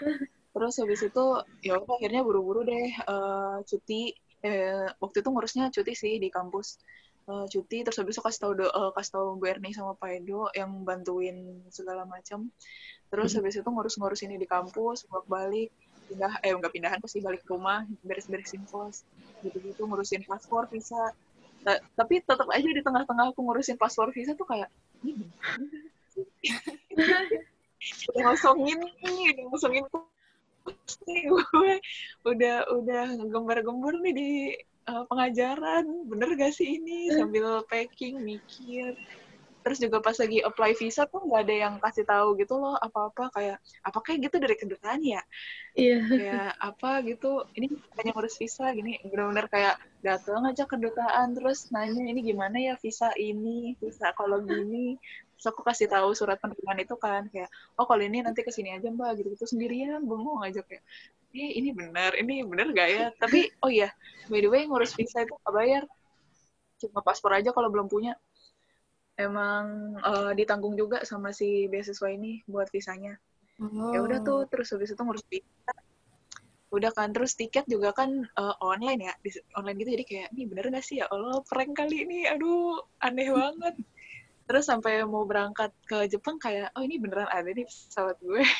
Terus 0.52 0.76
habis 0.76 1.00
itu 1.00 1.24
ya 1.64 1.80
akhirnya 1.80 2.20
buru-buru 2.20 2.68
deh 2.68 2.92
uh, 3.08 3.64
cuti. 3.64 4.12
Eh, 4.40 4.88
waktu 5.00 5.20
itu 5.20 5.28
ngurusnya 5.28 5.68
cuti 5.68 5.92
sih 5.92 6.16
di 6.16 6.32
kampus 6.32 6.80
uh, 7.28 7.44
cuti 7.50 7.84
terus 7.84 7.98
habis 8.00 8.16
itu 8.16 8.22
kasih 8.24 8.40
tahu 8.40 8.52
uh, 8.64 8.90
kasih 8.96 9.12
tahu 9.18 9.26
Bu 9.36 9.44
Erni 9.50 9.76
sama 9.76 9.92
Pak 9.98 10.22
Edo 10.22 10.48
yang 10.56 10.86
bantuin 10.86 11.60
segala 11.68 12.08
macam. 12.08 12.48
Terus 13.10 13.34
hmm. 13.34 13.38
habis 13.42 13.54
itu 13.58 13.68
ngurus-ngurus 13.68 14.20
ini 14.24 14.38
di 14.38 14.46
kampus 14.46 15.04
bolak 15.10 15.26
balik 15.26 15.70
pindah 16.10 16.32
eh 16.42 16.50
nggak 16.50 16.74
pindahan 16.74 16.98
pasti 16.98 17.22
balik 17.22 17.46
ke 17.46 17.54
rumah 17.54 17.86
beres-beresin 18.02 18.66
kos 18.66 19.06
gitu-gitu 19.46 19.86
ngurusin 19.86 20.26
paspor 20.26 20.66
visa. 20.70 21.14
T 21.60 21.66
tapi 21.94 22.24
tetap 22.24 22.48
aja 22.48 22.66
di 22.66 22.82
tengah-tengah 22.82 23.36
aku 23.36 23.40
ngurusin 23.44 23.78
paspor 23.78 24.10
visa 24.10 24.34
tuh 24.34 24.48
kayak 24.48 24.68
ini 25.06 25.28
udah 28.10 28.22
ngosongin 28.32 28.80
nih 28.80 29.36
udah 29.36 29.44
ngosongin 29.54 29.84
gue. 29.90 30.02
Udah 32.26 32.56
udah 32.68 33.04
gembar-gembur 33.30 33.94
nih 34.02 34.12
di 34.12 34.30
uh, 34.90 35.04
pengajaran. 35.06 35.86
Bener 36.10 36.28
gak 36.34 36.52
sih 36.52 36.82
ini? 36.82 37.14
Sambil 37.14 37.62
packing 37.70 38.18
mikir. 38.20 38.98
Terus 39.60 39.76
juga 39.76 40.00
pas 40.00 40.16
lagi 40.16 40.40
apply 40.40 40.72
visa 40.72 41.04
tuh 41.04 41.20
nggak 41.20 41.42
ada 41.44 41.54
yang 41.68 41.74
kasih 41.84 42.08
tahu 42.08 42.32
gitu 42.40 42.56
loh 42.56 42.80
apa-apa. 42.80 43.28
Kayak 43.28 43.60
apa 43.84 43.98
kayak 44.00 44.18
gitu 44.28 44.36
dari 44.40 44.56
kedutaan 44.56 45.00
ya? 45.04 45.20
Iya. 45.76 45.98
Yeah. 46.00 46.02
kayak 46.08 46.50
apa 46.64 46.90
gitu? 47.04 47.44
Ini 47.52 47.66
hanya 48.00 48.10
ngurus 48.16 48.40
visa 48.40 48.72
gini. 48.72 48.96
Benar-benar 49.04 49.46
kayak 49.52 49.76
datang 50.00 50.48
aja 50.48 50.64
kedutaan 50.64 51.36
terus 51.36 51.68
nanya 51.68 52.08
ini 52.08 52.20
gimana 52.24 52.56
ya 52.56 52.74
visa 52.80 53.12
ini? 53.20 53.76
Visa 53.76 54.16
kalau 54.16 54.40
gini? 54.40 54.96
Terus 55.36 55.56
aku 55.56 55.60
kasih 55.64 55.88
tahu 55.92 56.12
surat 56.16 56.40
penerimaan 56.40 56.80
itu 56.80 56.96
kan 56.96 57.28
kayak 57.28 57.48
oh 57.76 57.84
kalau 57.84 58.04
ini 58.04 58.24
nanti 58.24 58.44
ke 58.44 58.52
sini 58.52 58.76
aja 58.76 58.92
mbak 58.92 59.20
gitu 59.20 59.32
gitu 59.32 59.44
sendirian 59.48 60.04
bengong 60.04 60.44
aja 60.44 60.60
kayak 60.60 60.84
eh 61.30 61.50
ini 61.62 61.70
benar 61.70 62.18
ini 62.18 62.42
benar 62.42 62.74
gak 62.74 62.88
ya? 62.90 63.06
Tapi 63.14 63.46
oh 63.62 63.70
iya 63.70 63.94
by 64.26 64.42
the 64.42 64.50
way 64.50 64.66
ngurus 64.66 64.94
visa 64.94 65.22
itu 65.22 65.34
nggak 65.34 65.54
bayar. 65.54 65.82
Cuma 66.82 67.00
paspor 67.02 67.34
aja 67.34 67.54
kalau 67.54 67.70
belum 67.70 67.86
punya. 67.86 68.18
Emang 69.14 69.94
uh, 70.00 70.32
ditanggung 70.32 70.74
juga 70.74 71.04
sama 71.04 71.30
si 71.30 71.68
beasiswa 71.68 72.08
ini 72.08 72.42
buat 72.48 72.70
visanya. 72.72 73.14
Oh. 73.60 73.92
ya 73.92 74.00
udah 74.00 74.24
tuh 74.24 74.48
terus 74.48 74.72
habis 74.72 74.96
itu 74.96 75.02
ngurus 75.04 75.24
visa. 75.28 75.74
Udah 76.72 76.94
kan 76.96 77.12
terus 77.12 77.36
tiket 77.36 77.68
juga 77.68 77.92
kan 77.92 78.24
uh, 78.40 78.56
online 78.64 79.10
ya 79.10 79.12
di, 79.20 79.30
online 79.58 79.76
gitu. 79.84 79.90
Jadi 80.00 80.04
kayak 80.08 80.28
ini 80.32 80.42
bener 80.48 80.64
gak 80.72 80.86
sih 80.86 81.04
ya 81.04 81.06
Allah 81.12 81.44
prank 81.44 81.76
kali 81.76 82.08
ini? 82.08 82.24
Aduh 82.26 82.80
aneh 83.04 83.28
banget. 83.28 83.74
Terus 84.48 84.66
sampai 84.66 85.04
mau 85.06 85.22
berangkat 85.28 85.70
ke 85.86 86.10
Jepang 86.10 86.40
kayak 86.40 86.74
oh 86.74 86.82
ini 86.82 86.98
beneran 86.98 87.30
ada 87.30 87.46
nih 87.46 87.68
pesawat 87.68 88.18
gue 88.18 88.42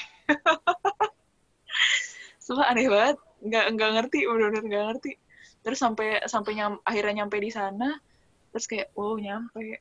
Sumpah 2.51 2.67
aneh 2.67 2.91
banget. 2.91 3.17
Nggak 3.47 3.67
nggak 3.79 3.91
ngerti 3.95 4.19
bener-bener 4.27 4.65
nggak 4.67 4.85
ngerti. 4.91 5.13
Terus 5.63 5.79
sampai 5.79 6.19
sampai 6.27 6.53
nyam, 6.59 6.83
akhirnya 6.83 7.23
nyampe 7.23 7.39
di 7.39 7.51
sana 7.55 7.95
terus 8.51 8.67
kayak 8.67 8.91
oh 8.99 9.15
nyampe. 9.15 9.79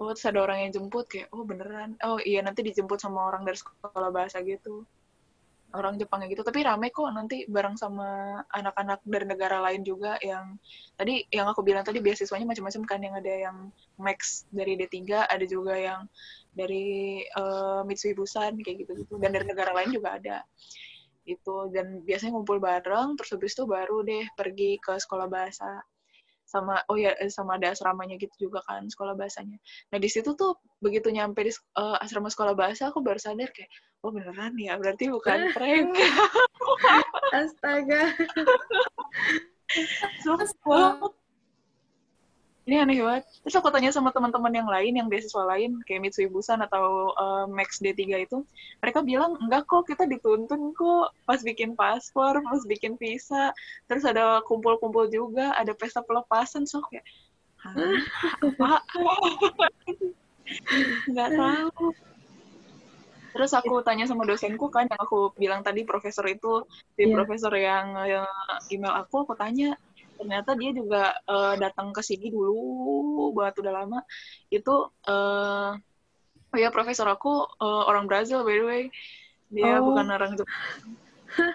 Oh 0.00 0.16
terus 0.16 0.24
ada 0.24 0.40
orang 0.40 0.64
yang 0.64 0.72
jemput 0.72 1.04
kayak 1.04 1.28
oh 1.36 1.44
beneran. 1.44 2.00
Oh 2.00 2.16
iya 2.16 2.40
nanti 2.40 2.64
dijemput 2.64 2.96
sama 2.96 3.28
orang 3.28 3.44
dari 3.44 3.60
sekolah 3.60 4.08
bahasa 4.08 4.40
gitu. 4.40 4.88
Orang 5.76 6.00
Jepangnya 6.00 6.32
gitu. 6.32 6.40
Tapi 6.40 6.64
rame 6.64 6.88
kok 6.88 7.12
nanti 7.12 7.44
bareng 7.44 7.76
sama 7.76 8.40
anak-anak 8.56 9.04
dari 9.04 9.28
negara 9.28 9.60
lain 9.60 9.84
juga 9.84 10.16
yang 10.24 10.56
tadi 10.96 11.28
yang 11.28 11.44
aku 11.44 11.60
bilang 11.60 11.84
tadi 11.84 12.00
beasiswanya 12.00 12.48
macam-macam 12.48 12.82
kan 12.88 13.00
yang 13.04 13.14
ada 13.20 13.32
yang 13.36 13.56
max 14.00 14.48
dari 14.48 14.80
D3 14.80 15.28
ada 15.28 15.44
juga 15.44 15.76
yang 15.76 16.08
dari 16.56 17.20
uh, 17.36 17.84
Mitsui 17.84 18.16
Busan 18.16 18.64
kayak 18.64 18.88
gitu-gitu. 18.88 19.20
Dan 19.20 19.36
dari 19.36 19.44
negara 19.44 19.76
lain 19.76 19.92
juga 19.92 20.16
ada 20.16 20.40
itu 21.28 21.56
dan 21.74 22.00
biasanya 22.02 22.32
ngumpul 22.32 22.56
bareng 22.56 23.20
terus 23.20 23.36
habis 23.36 23.52
itu 23.52 23.64
baru 23.68 24.00
deh 24.04 24.24
pergi 24.32 24.80
ke 24.80 24.96
sekolah 24.96 25.28
bahasa. 25.28 25.84
Sama 26.48 26.80
oh 26.88 26.96
ya 26.96 27.12
sama 27.28 27.60
ada 27.60 27.76
asramanya 27.76 28.16
gitu 28.16 28.48
juga 28.48 28.64
kan 28.64 28.88
sekolah 28.88 29.12
bahasanya. 29.12 29.60
Nah 29.92 29.98
di 30.00 30.08
situ 30.08 30.32
tuh 30.32 30.56
begitu 30.80 31.12
nyampe 31.12 31.44
di 31.44 31.52
uh, 31.76 32.00
asrama 32.00 32.32
sekolah 32.32 32.56
bahasa 32.56 32.88
aku 32.88 33.04
baru 33.04 33.20
sadar 33.20 33.52
kayak 33.52 33.68
oh 34.00 34.08
beneran 34.08 34.56
ya? 34.56 34.80
Berarti 34.80 35.12
bukan 35.12 35.38
prank. 35.56 35.92
Astaga. 37.36 38.02
So, 40.24 40.32
ini 42.68 42.76
aneh 42.84 43.00
banget. 43.00 43.24
Terus 43.40 43.56
aku 43.56 43.72
tanya 43.72 43.88
sama 43.88 44.12
teman-teman 44.12 44.52
yang 44.52 44.68
lain, 44.68 44.92
yang 45.00 45.08
beasiswa 45.08 45.40
lain, 45.40 45.80
kayak 45.88 46.04
Mitsui 46.04 46.28
Busan 46.28 46.60
atau 46.60 47.16
uh, 47.16 47.48
Max 47.48 47.80
D3 47.80 48.28
itu, 48.28 48.44
mereka 48.84 49.00
bilang, 49.00 49.40
enggak 49.40 49.64
kok, 49.64 49.88
kita 49.88 50.04
dituntun 50.04 50.76
kok 50.76 51.16
pas 51.24 51.40
bikin 51.40 51.72
paspor, 51.72 52.36
pas 52.44 52.62
bikin 52.68 53.00
visa, 53.00 53.56
terus 53.88 54.04
ada 54.04 54.44
kumpul-kumpul 54.44 55.08
juga, 55.08 55.56
ada 55.56 55.72
pesta 55.72 56.04
pelepasan, 56.04 56.68
so 56.68 56.84
kayak, 56.92 57.08
apa? 57.64 58.84
Enggak 61.08 61.30
tahu. 61.40 61.96
Terus 63.32 63.52
aku 63.56 63.80
tanya 63.80 64.04
sama 64.04 64.28
dosenku 64.28 64.68
kan, 64.68 64.92
yang 64.92 65.00
aku 65.00 65.32
bilang 65.40 65.64
tadi 65.64 65.88
profesor 65.88 66.28
itu, 66.28 66.68
si 67.00 67.08
yeah. 67.08 67.16
profesor 67.16 67.52
yang, 67.56 67.96
yang 68.04 68.28
email 68.68 68.92
aku, 68.92 69.24
aku 69.24 69.32
tanya, 69.40 69.72
ternyata 70.18 70.58
dia 70.58 70.70
juga 70.74 71.14
uh, 71.30 71.54
datang 71.54 71.94
ke 71.94 72.02
sini 72.02 72.28
dulu 72.34 73.30
buat 73.32 73.54
udah 73.54 73.72
lama. 73.72 74.02
Itu 74.50 74.90
uh, 74.90 75.72
oh 76.48 76.58
ya 76.58 76.68
profesor 76.74 77.06
aku 77.06 77.46
uh, 77.62 77.82
orang 77.86 78.10
Brazil 78.10 78.42
by 78.42 78.56
the 78.58 78.66
way. 78.66 78.82
Dia 79.48 79.80
oh. 79.80 79.94
bukan 79.94 80.06
orang 80.10 80.32
Jepang. 80.34 80.74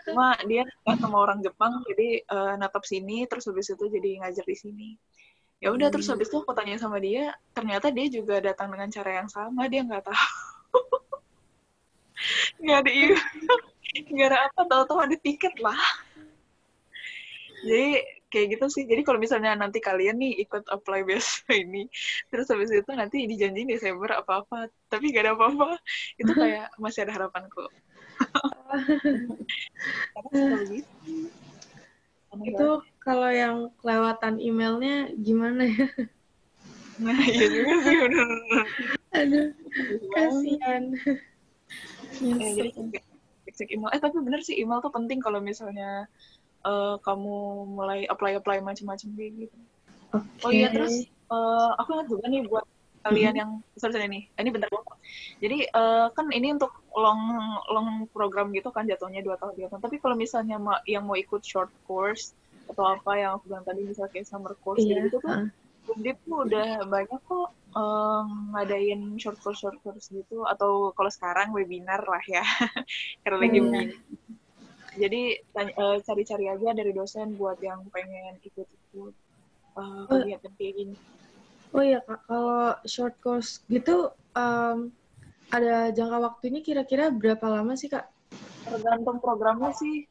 Cuma 0.08 0.38
dia 0.48 0.64
sama 0.86 1.18
orang 1.20 1.44
Jepang 1.44 1.84
jadi 1.90 2.24
uh, 2.30 2.54
natap 2.56 2.88
sini 2.88 3.28
terus 3.28 3.50
habis 3.50 3.68
itu 3.74 3.86
jadi 3.92 4.24
ngajar 4.24 4.46
di 4.48 4.58
sini. 4.58 4.90
Ya 5.64 5.72
udah 5.72 5.88
hmm. 5.88 5.96
terus 5.96 6.08
habis 6.12 6.28
itu 6.28 6.40
aku 6.40 6.52
tanya 6.56 6.80
sama 6.80 7.00
dia 7.00 7.36
ternyata 7.56 7.92
dia 7.92 8.08
juga 8.08 8.40
datang 8.40 8.72
dengan 8.72 8.90
cara 8.92 9.24
yang 9.24 9.30
sama 9.32 9.68
dia 9.68 9.84
nggak 9.84 10.08
tahu. 10.08 10.18
Nggak 12.64 12.88
ada 12.88 12.92
nggak 14.16 14.28
ada 14.32 14.40
apa 14.48 14.62
tahu-tahu 14.64 15.00
ada 15.04 15.16
tiket 15.20 15.56
lah. 15.60 15.76
Jadi 17.64 18.04
kayak 18.34 18.58
gitu 18.58 18.66
sih. 18.74 18.84
Jadi 18.90 19.06
kalau 19.06 19.22
misalnya 19.22 19.54
nanti 19.54 19.78
kalian 19.78 20.18
nih 20.18 20.42
ikut 20.42 20.66
apply 20.74 21.06
beasiswa 21.06 21.54
ini, 21.54 21.86
terus 22.34 22.50
habis 22.50 22.74
itu 22.74 22.90
nanti 22.98 23.30
dijanjiin 23.30 23.70
Desember 23.70 24.18
apa-apa, 24.18 24.74
tapi 24.90 25.14
gak 25.14 25.30
ada 25.30 25.38
apa-apa, 25.38 25.78
itu 26.18 26.34
kayak 26.34 26.74
masih 26.82 27.06
ada 27.06 27.14
harapanku. 27.14 27.70
itu 32.34 32.70
kalau 32.98 33.30
yang 33.30 33.70
kelewatan 33.78 34.42
emailnya 34.42 35.14
gimana 35.22 35.70
ya? 35.70 35.86
Nah, 36.98 37.18
iya 37.26 37.46
juga 37.50 37.74
sih 37.86 37.96
bener. 38.02 38.30
Aduh, 39.18 39.50
kasihan. 40.14 40.84
Eh, 42.22 42.70
cek 43.54 43.70
email. 43.70 43.90
Eh 43.94 44.02
tapi 44.02 44.18
bener 44.22 44.42
sih 44.42 44.58
email 44.62 44.82
tuh 44.82 44.94
penting 44.94 45.22
kalau 45.22 45.42
misalnya 45.42 46.10
uh, 46.64 46.96
kamu 47.04 47.68
mulai 47.68 48.00
apply 48.08 48.40
apply 48.40 48.60
macam-macam 48.64 49.08
kayak 49.16 49.32
gitu. 49.48 49.58
Okay. 50.14 50.46
Oh 50.46 50.52
iya 50.52 50.68
terus 50.70 51.08
uh, 51.30 51.74
aku 51.78 51.98
ingat 51.98 52.08
juga 52.10 52.26
nih 52.30 52.42
buat 52.48 52.66
kalian 53.04 53.36
yang 53.36 53.52
sorry 53.76 54.08
nih 54.08 54.24
ini 54.40 54.50
bentar 54.50 54.72
banget. 54.72 54.98
Jadi 55.44 55.58
uh, 55.76 56.08
kan 56.16 56.32
ini 56.32 56.56
untuk 56.56 56.72
long 56.96 57.36
long 57.68 58.08
program 58.16 58.56
gitu 58.56 58.72
kan 58.72 58.88
jatuhnya 58.88 59.20
dua 59.20 59.36
tahun 59.36 59.60
dua 59.60 59.68
tahun. 59.68 59.84
Tapi 59.84 60.00
kalau 60.00 60.16
misalnya 60.16 60.56
ma 60.56 60.80
yang 60.88 61.04
mau 61.04 61.20
ikut 61.20 61.44
short 61.44 61.70
course 61.84 62.32
atau 62.72 62.96
apa 62.96 63.12
yang 63.20 63.32
aku 63.36 63.52
bilang 63.52 63.68
tadi 63.68 63.84
misalnya 63.84 64.12
kayak 64.16 64.28
summer 64.28 64.56
course 64.64 64.80
yeah. 64.88 65.04
gitu 65.04 65.20
tuh, 65.20 65.22
uh. 65.28 65.48
Undip 65.84 66.16
tuh 66.24 66.48
udah 66.48 66.88
banyak 66.88 67.20
kok 67.28 67.52
um, 67.76 68.56
ngadain 68.56 69.20
short 69.20 69.36
course 69.44 69.60
short 69.60 69.76
course 69.84 70.08
gitu 70.16 70.48
atau 70.48 70.96
kalau 70.96 71.12
sekarang 71.12 71.52
webinar 71.52 72.00
lah 72.08 72.24
ya 72.24 72.40
karena 73.28 73.38
lagi 73.44 73.60
yeah 73.60 73.92
jadi 74.94 75.42
uh, 75.58 75.98
cari-cari 76.06 76.46
aja 76.50 76.70
dari 76.74 76.92
dosen 76.94 77.34
buat 77.34 77.58
yang 77.62 77.82
pengen 77.90 78.38
ikut-ikut 78.46 79.14
uh, 79.78 80.06
kegiatan 80.06 80.54
kayak 80.58 80.74
gini. 80.78 80.96
Oh 81.74 81.82
iya 81.82 82.00
kak. 82.06 82.22
Kalau 82.30 82.78
short 82.86 83.16
course 83.18 83.66
gitu 83.66 84.14
um, 84.38 84.94
ada 85.50 85.90
jangka 85.90 86.18
waktunya 86.22 86.62
kira-kira 86.62 87.10
berapa 87.10 87.46
lama 87.50 87.74
sih 87.74 87.90
kak? 87.90 88.06
Tergantung 88.70 89.18
programnya 89.18 89.74
sih. 89.74 90.06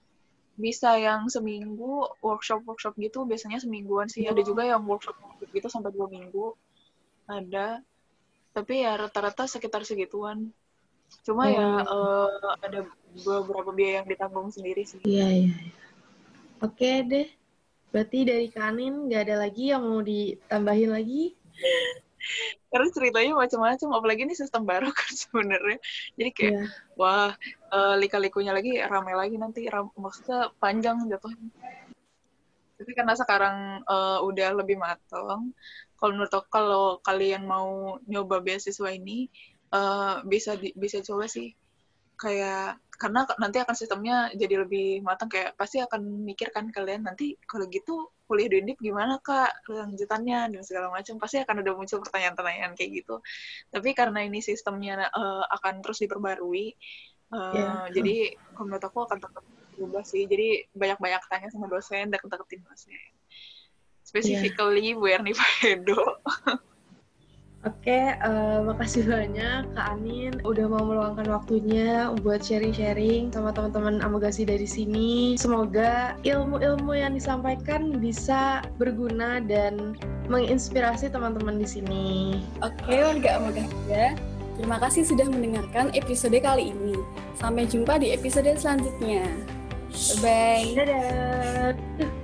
Bisa 0.58 0.98
yang 0.98 1.30
seminggu 1.32 2.12
workshop 2.20 2.66
workshop 2.66 2.98
gitu 2.98 3.22
biasanya 3.22 3.62
semingguan 3.62 4.10
sih. 4.10 4.26
Ada 4.26 4.42
juga 4.42 4.66
yang 4.66 4.82
workshop 4.82 5.14
gitu 5.54 5.70
sampai 5.70 5.94
dua 5.94 6.10
minggu. 6.10 6.58
Ada. 7.30 7.78
Tapi 8.52 8.84
ya 8.84 8.98
rata-rata 8.98 9.46
sekitar 9.46 9.86
segituan 9.86 10.50
cuma 11.22 11.48
ya, 11.52 11.84
oh. 11.84 12.28
ya 12.32 12.48
uh, 12.48 12.56
ada 12.64 12.80
beberapa 13.20 13.70
biaya 13.70 14.02
yang 14.02 14.08
ditanggung 14.08 14.48
sendiri 14.48 14.82
sih. 14.88 15.00
Iya, 15.04 15.26
iya. 15.28 15.52
iya. 15.52 15.72
Oke 16.62 17.02
deh. 17.04 17.28
Berarti 17.92 18.24
dari 18.24 18.48
Kanin 18.48 19.10
nggak 19.10 19.22
ada 19.28 19.36
lagi 19.44 19.74
yang 19.74 19.84
mau 19.84 20.00
ditambahin 20.00 20.90
lagi? 20.96 21.36
Karena 22.72 22.88
ceritanya 22.88 23.32
macam-macam, 23.36 23.88
apalagi 23.98 24.20
ini 24.24 24.34
sistem 24.38 24.62
baru 24.64 24.88
kan 24.94 25.12
sebenarnya. 25.26 25.78
Jadi 26.16 26.30
kayak, 26.32 26.54
yeah. 26.54 26.66
wah, 26.96 27.34
uh, 27.74 27.94
lika-likunya 27.98 28.54
lagi 28.54 28.78
ramai 28.80 29.12
lagi 29.12 29.36
nanti, 29.36 29.66
ram 29.68 29.92
maksudnya 29.98 30.54
panjang 30.56 31.04
jatuhnya. 31.10 31.50
Tapi 32.80 32.90
karena 32.98 33.14
sekarang 33.14 33.56
uh, 33.86 34.24
udah 34.26 34.58
lebih 34.58 34.80
matang, 34.80 35.54
kalau 36.00 36.10
menurut 36.18 36.32
aku 36.34 36.48
kalau 36.50 36.98
kalian 37.04 37.46
mau 37.46 37.98
nyoba 38.10 38.42
beasiswa 38.42 38.90
ini, 38.90 39.30
uh, 39.72 40.20
bisa 40.28 40.54
di, 40.60 40.70
bisa 40.76 41.00
coba 41.02 41.26
sih. 41.26 41.52
Kayak 42.20 42.78
karena 43.00 43.26
nanti 43.42 43.58
akan 43.58 43.74
sistemnya 43.74 44.30
jadi 44.38 44.62
lebih 44.62 45.02
matang 45.02 45.26
kayak 45.26 45.58
pasti 45.58 45.82
akan 45.82 46.22
mikir 46.22 46.54
kan 46.54 46.70
kalian 46.70 47.02
nanti 47.02 47.34
kalau 47.50 47.66
gitu 47.66 48.14
kuliah 48.30 48.46
di 48.46 48.62
Undip 48.62 48.78
gimana 48.78 49.18
kak? 49.18 49.66
Lanjutannya 49.66 50.54
dan 50.54 50.62
segala 50.62 50.92
macam. 50.94 51.18
Pasti 51.18 51.42
akan 51.42 51.66
ada 51.66 51.74
muncul 51.74 51.98
pertanyaan-pertanyaan 51.98 52.78
kayak 52.78 53.02
gitu. 53.02 53.18
Tapi 53.74 53.90
karena 53.98 54.22
ini 54.22 54.38
sistemnya 54.38 55.10
uh, 55.10 55.44
akan 55.50 55.82
terus 55.82 55.98
diperbarui 56.04 56.78
uh, 57.32 57.52
yeah. 57.56 57.84
jadi 57.90 58.36
menurut 58.60 58.84
aku 58.84 59.08
akan 59.08 59.18
tetap 59.18 59.44
berubah 59.74 60.04
sih. 60.06 60.28
Jadi 60.28 60.68
banyak-banyak 60.76 61.22
tanya 61.26 61.48
sama 61.50 61.66
dosen 61.66 62.12
dan 62.12 62.20
deketin 62.22 62.62
dosen. 62.62 62.94
Specifically 64.06 64.94
yeah. 64.94 65.00
where 65.00 65.22
nih 65.24 65.34
Edo 65.64 66.22
Oke, 67.62 68.18
uh, 68.26 68.58
makasih 68.66 69.06
banyak 69.06 69.70
Kak 69.78 69.86
Anin 69.94 70.34
udah 70.42 70.66
mau 70.66 70.82
meluangkan 70.82 71.30
waktunya 71.30 72.10
buat 72.26 72.42
sharing-sharing 72.42 73.30
sama 73.30 73.54
teman-teman 73.54 74.02
Amogasi 74.02 74.42
dari 74.42 74.66
sini. 74.66 75.38
Semoga 75.38 76.18
ilmu-ilmu 76.26 76.90
yang 76.90 77.14
disampaikan 77.14 78.02
bisa 78.02 78.66
berguna 78.82 79.38
dan 79.38 79.94
menginspirasi 80.26 81.14
teman-teman 81.14 81.62
di 81.62 81.68
sini. 81.70 82.06
Oke, 82.66 82.98
warga 82.98 83.38
Amogasi 83.38 83.78
ya. 83.86 84.18
Terima 84.58 84.82
kasih 84.82 85.06
sudah 85.06 85.30
mendengarkan 85.30 85.94
episode 85.94 86.34
kali 86.42 86.74
ini. 86.74 86.98
Sampai 87.38 87.70
jumpa 87.70 88.02
di 88.02 88.10
episode 88.10 88.50
selanjutnya. 88.58 89.22
Bye-bye. 89.94 90.66
Dadah. 90.82 92.21